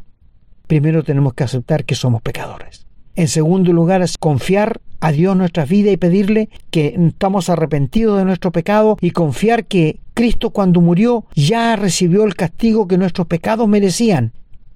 Primero 0.66 1.02
tenemos 1.02 1.32
que 1.32 1.44
aceptar 1.44 1.86
que 1.86 1.94
somos 1.94 2.20
pecadores. 2.20 2.84
En 3.16 3.28
segundo 3.28 3.72
lugar, 3.72 4.02
es 4.02 4.18
confiar 4.18 4.82
a 5.00 5.12
Dios 5.12 5.34
nuestra 5.34 5.64
vida 5.64 5.90
y 5.90 5.96
pedirle 5.96 6.50
que 6.70 6.94
estamos 7.08 7.48
arrepentidos 7.48 8.18
de 8.18 8.26
nuestro 8.26 8.52
pecado 8.52 8.98
y 9.00 9.12
confiar 9.12 9.64
que 9.64 9.98
Cristo 10.12 10.50
cuando 10.50 10.82
murió 10.82 11.24
ya 11.34 11.74
recibió 11.76 12.24
el 12.24 12.36
castigo 12.36 12.86
que 12.86 12.98
nuestros 12.98 13.28
pecados 13.28 13.66
merecían 13.66 14.32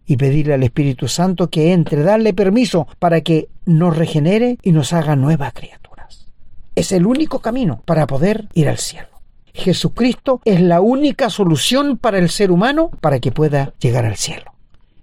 y 0.07 0.16
pedirle 0.16 0.55
al 0.55 0.62
Espíritu 0.62 1.09
Santo 1.09 1.50
que 1.50 1.74
entre, 1.74 2.03
darle 2.03 2.32
permiso 2.32 2.88
para 2.98 3.20
que 3.20 3.48
nos 3.66 3.94
regenere 3.98 4.57
y 4.62 4.72
nos 4.72 4.94
haga 4.94 5.14
nuevas 5.14 5.53
criaturas. 5.53 6.26
Es 6.74 6.90
el 6.92 7.05
único 7.05 7.40
camino 7.40 7.82
para 7.84 8.07
poder 8.07 8.48
ir 8.55 8.70
al 8.70 8.78
cielo. 8.78 9.11
Jesucristo 9.55 10.40
es 10.44 10.61
la 10.61 10.80
única 10.80 11.30
solución 11.30 11.98
para 11.98 12.18
el 12.18 12.30
ser 12.30 12.50
humano 12.50 12.90
para 13.00 13.20
que 13.20 13.32
pueda 13.32 13.74
llegar 13.78 14.05
al 14.05 14.16
cielo. 14.16 14.53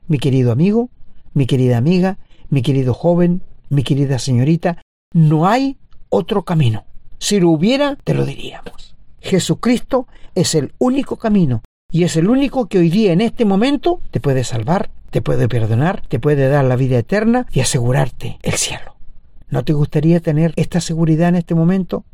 Mi 0.08 0.18
querido 0.18 0.52
amigo, 0.52 0.90
mi 1.34 1.46
querida 1.46 1.78
amiga, 1.78 2.18
mi 2.50 2.62
querido 2.62 2.94
joven, 2.94 3.44
mi 3.70 3.84
querida 3.84 4.18
señorita, 4.18 4.82
no 5.14 5.48
hay 5.48 5.78
otro 6.10 6.44
camino. 6.44 6.86
Si 7.20 7.40
lo 7.40 7.50
hubiera, 7.50 7.96
te 8.04 8.14
lo 8.14 8.26
diríamos. 8.26 8.96
Jesucristo 9.22 10.08
es 10.34 10.56
el 10.56 10.74
único 10.80 11.18
camino 11.18 11.62
y 11.92 12.04
es 12.04 12.16
el 12.16 12.30
único 12.30 12.68
que 12.68 12.80
hoy 12.80 12.90
día 12.90 13.14
en 13.14 13.22
este 13.22 13.46
momento 13.46 14.02
te 14.12 14.20
puede 14.20 14.44
salvar, 14.44 14.90
te 15.12 15.22
puede 15.22 15.48
perdonar, 15.48 16.04
te 16.08 16.20
puede 16.20 16.48
dar 16.50 16.66
la 16.66 16.76
vida 16.76 16.98
eterna 16.98 17.46
y 17.52 17.60
asegurarte 17.60 18.40
el 18.42 18.54
cielo. 18.54 18.96
¿No 19.50 19.64
te 19.64 19.74
gustaría 19.74 20.20
tener 20.20 20.54
esta 20.56 20.82
seguridad 20.82 21.30
en 21.30 21.36
este 21.36 21.56
momento? 21.56 22.06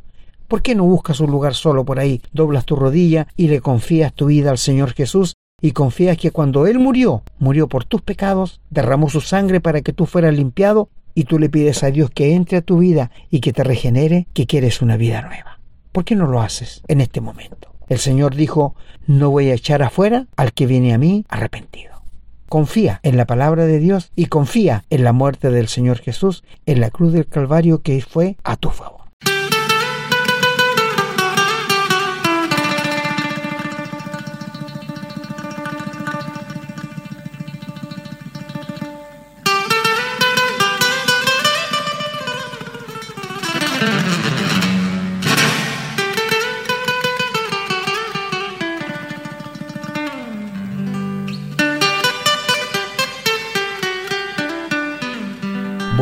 ¿Por 0.48 0.62
qué 0.62 0.76
no 0.76 0.84
buscas 0.84 1.20
un 1.20 1.32
lugar 1.32 1.56
solo 1.56 1.86
por 1.86 2.00
ahí, 2.00 2.22
doblas 2.32 2.66
tu 2.66 2.76
rodilla 2.76 3.28
y 3.36 3.48
le 3.48 3.62
confías 3.62 4.14
tu 4.14 4.28
vida 4.28 4.52
al 4.52 4.60
Señor 4.60 4.94
Jesús 4.94 5.36
y 5.60 5.72
confías 5.72 6.18
que 6.18 6.32
cuando 6.32 6.68
Él 6.68 6.78
murió, 6.78 7.24
murió 7.40 7.68
por 7.68 7.86
tus 7.86 8.02
pecados, 8.02 8.62
derramó 8.70 9.10
su 9.10 9.22
sangre 9.22 9.60
para 9.60 9.82
que 9.82 9.94
tú 9.94 10.06
fueras 10.06 10.36
limpiado 10.36 10.90
y 11.16 11.24
tú 11.24 11.40
le 11.40 11.50
pides 11.50 11.84
a 11.84 11.90
Dios 11.90 12.12
que 12.12 12.36
entre 12.36 12.58
a 12.58 12.62
tu 12.62 12.78
vida 12.78 13.10
y 13.32 13.40
que 13.40 13.54
te 13.54 13.64
regenere, 13.64 14.28
que 14.34 14.46
quieres 14.46 14.82
una 14.82 14.98
vida 14.98 15.22
nueva. 15.22 15.60
¿Por 15.92 16.04
qué 16.04 16.16
no 16.16 16.28
lo 16.28 16.42
haces 16.42 16.84
en 16.88 17.02
este 17.02 17.22
momento? 17.22 17.70
El 17.88 18.00
Señor 18.00 18.36
dijo, 18.36 18.76
no 19.08 19.32
voy 19.32 19.50
a 19.50 19.54
echar 19.54 19.82
afuera 19.82 20.28
al 20.36 20.54
que 20.54 20.68
viene 20.68 20.94
a 20.94 20.98
mí 20.98 21.26
arrepentido. 21.30 22.04
Confía 22.50 23.00
en 23.02 23.18
la 23.18 23.26
palabra 23.26 23.66
de 23.66 23.80
Dios 23.80 24.12
y 24.16 24.26
confía 24.28 24.84
en 24.90 25.04
la 25.04 25.14
muerte 25.14 25.50
del 25.50 25.68
Señor 25.68 25.98
Jesús 26.00 26.44
en 26.66 26.82
la 26.82 26.92
cruz 26.92 27.14
del 27.14 27.28
Calvario 27.28 27.82
que 27.82 28.00
fue 28.02 28.38
a 28.44 28.58
tu 28.58 28.70
favor. 28.70 29.05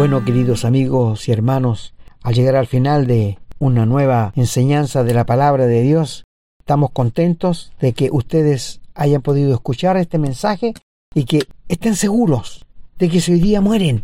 Bueno, 0.04 0.26
queridos 0.26 0.66
amigos 0.66 1.30
y 1.30 1.32
hermanos, 1.32 1.94
al 2.24 2.34
llegar 2.34 2.58
al 2.58 2.68
final 2.68 3.08
de 3.08 3.40
una 3.58 3.86
nueva 3.86 4.34
enseñanza 4.36 5.06
de 5.06 5.14
la 5.14 5.26
palabra 5.26 5.66
de 5.66 5.82
Dios, 5.82 6.26
estamos 6.60 6.92
contentos 6.92 7.72
de 7.80 7.94
que 7.94 8.10
ustedes 8.12 8.82
hayan 8.96 9.22
podido 9.22 9.54
escuchar 9.54 9.96
este 9.96 10.18
mensaje 10.18 10.74
y 11.16 11.24
que 11.24 11.44
estén 11.70 11.96
seguros 11.96 12.66
de 13.00 13.08
que 13.08 13.22
si 13.22 13.32
hoy 13.32 13.40
día 13.40 13.62
mueren, 13.62 14.04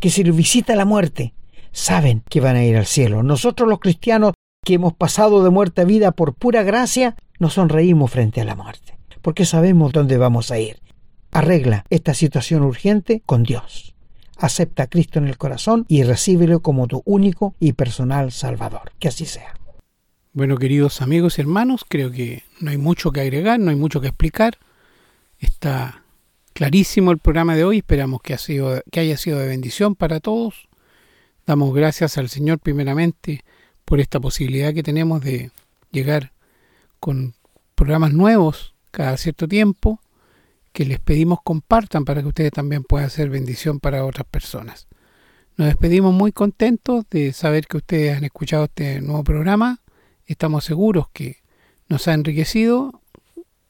que 0.00 0.10
si 0.10 0.22
visita 0.22 0.76
la 0.76 0.84
muerte, 0.84 1.32
saben 1.72 2.22
que 2.28 2.42
van 2.42 2.56
a 2.56 2.64
ir 2.64 2.76
al 2.76 2.84
cielo. 2.84 3.22
Nosotros 3.22 3.66
los 3.66 3.80
cristianos 3.80 4.34
que 4.62 4.74
hemos 4.74 4.92
pasado 4.92 5.42
de 5.42 5.48
muerte 5.48 5.80
a 5.80 5.84
vida 5.84 6.10
por 6.10 6.34
pura 6.34 6.62
gracia, 6.62 7.16
nos 7.38 7.54
sonreímos 7.54 8.10
frente 8.10 8.42
a 8.42 8.44
la 8.44 8.54
muerte, 8.54 8.98
porque 9.22 9.46
sabemos 9.46 9.94
dónde 9.94 10.18
vamos 10.18 10.50
a 10.50 10.58
ir. 10.58 10.78
Arregla 11.30 11.86
esta 11.88 12.12
situación 12.12 12.64
urgente 12.64 13.22
con 13.24 13.44
Dios 13.44 13.91
acepta 14.42 14.82
a 14.82 14.86
Cristo 14.88 15.20
en 15.20 15.28
el 15.28 15.38
corazón 15.38 15.86
y 15.88 16.02
recíbelo 16.02 16.60
como 16.60 16.88
tu 16.88 17.02
único 17.04 17.54
y 17.60 17.74
personal 17.74 18.32
Salvador. 18.32 18.92
Que 18.98 19.08
así 19.08 19.24
sea. 19.24 19.54
Bueno, 20.32 20.56
queridos 20.58 21.00
amigos 21.00 21.38
y 21.38 21.42
hermanos, 21.42 21.84
creo 21.88 22.10
que 22.10 22.42
no 22.60 22.72
hay 22.72 22.76
mucho 22.76 23.12
que 23.12 23.20
agregar, 23.20 23.60
no 23.60 23.70
hay 23.70 23.76
mucho 23.76 24.00
que 24.00 24.08
explicar. 24.08 24.58
Está 25.38 26.02
clarísimo 26.54 27.12
el 27.12 27.18
programa 27.18 27.54
de 27.54 27.64
hoy. 27.64 27.78
Esperamos 27.78 28.20
que, 28.20 28.34
ha 28.34 28.38
sido, 28.38 28.82
que 28.90 29.00
haya 29.00 29.16
sido 29.16 29.38
de 29.38 29.46
bendición 29.46 29.94
para 29.94 30.18
todos. 30.18 30.68
Damos 31.46 31.72
gracias 31.72 32.18
al 32.18 32.28
Señor 32.28 32.58
primeramente 32.58 33.44
por 33.84 34.00
esta 34.00 34.18
posibilidad 34.18 34.74
que 34.74 34.82
tenemos 34.82 35.22
de 35.22 35.52
llegar 35.92 36.32
con 36.98 37.34
programas 37.76 38.12
nuevos 38.12 38.74
cada 38.90 39.16
cierto 39.16 39.46
tiempo 39.46 40.00
que 40.72 40.84
les 40.84 40.98
pedimos 40.98 41.38
compartan 41.42 42.04
para 42.04 42.22
que 42.22 42.28
ustedes 42.28 42.52
también 42.52 42.82
puedan 42.82 43.10
ser 43.10 43.28
bendición 43.30 43.78
para 43.78 44.04
otras 44.04 44.26
personas. 44.26 44.88
Nos 45.56 45.68
despedimos 45.68 46.14
muy 46.14 46.32
contentos 46.32 47.04
de 47.10 47.32
saber 47.32 47.66
que 47.66 47.76
ustedes 47.76 48.16
han 48.16 48.24
escuchado 48.24 48.64
este 48.64 49.00
nuevo 49.02 49.22
programa. 49.22 49.82
Estamos 50.24 50.64
seguros 50.64 51.08
que 51.12 51.42
nos 51.88 52.08
ha 52.08 52.14
enriquecido 52.14 53.02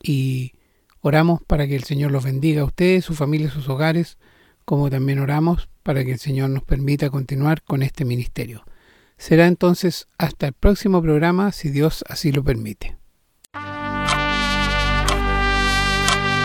y 0.00 0.52
oramos 1.00 1.42
para 1.42 1.66
que 1.66 1.74
el 1.74 1.82
Señor 1.82 2.12
los 2.12 2.24
bendiga 2.24 2.62
a 2.62 2.66
ustedes, 2.66 3.04
su 3.04 3.14
familia, 3.14 3.50
sus 3.50 3.68
hogares, 3.68 4.16
como 4.64 4.90
también 4.90 5.18
oramos 5.18 5.68
para 5.82 6.04
que 6.04 6.12
el 6.12 6.18
Señor 6.20 6.50
nos 6.50 6.62
permita 6.62 7.10
continuar 7.10 7.62
con 7.62 7.82
este 7.82 8.04
ministerio. 8.04 8.64
Será 9.18 9.46
entonces 9.46 10.08
hasta 10.18 10.46
el 10.46 10.52
próximo 10.52 11.02
programa 11.02 11.50
si 11.50 11.70
Dios 11.70 12.04
así 12.08 12.30
lo 12.30 12.44
permite. 12.44 13.01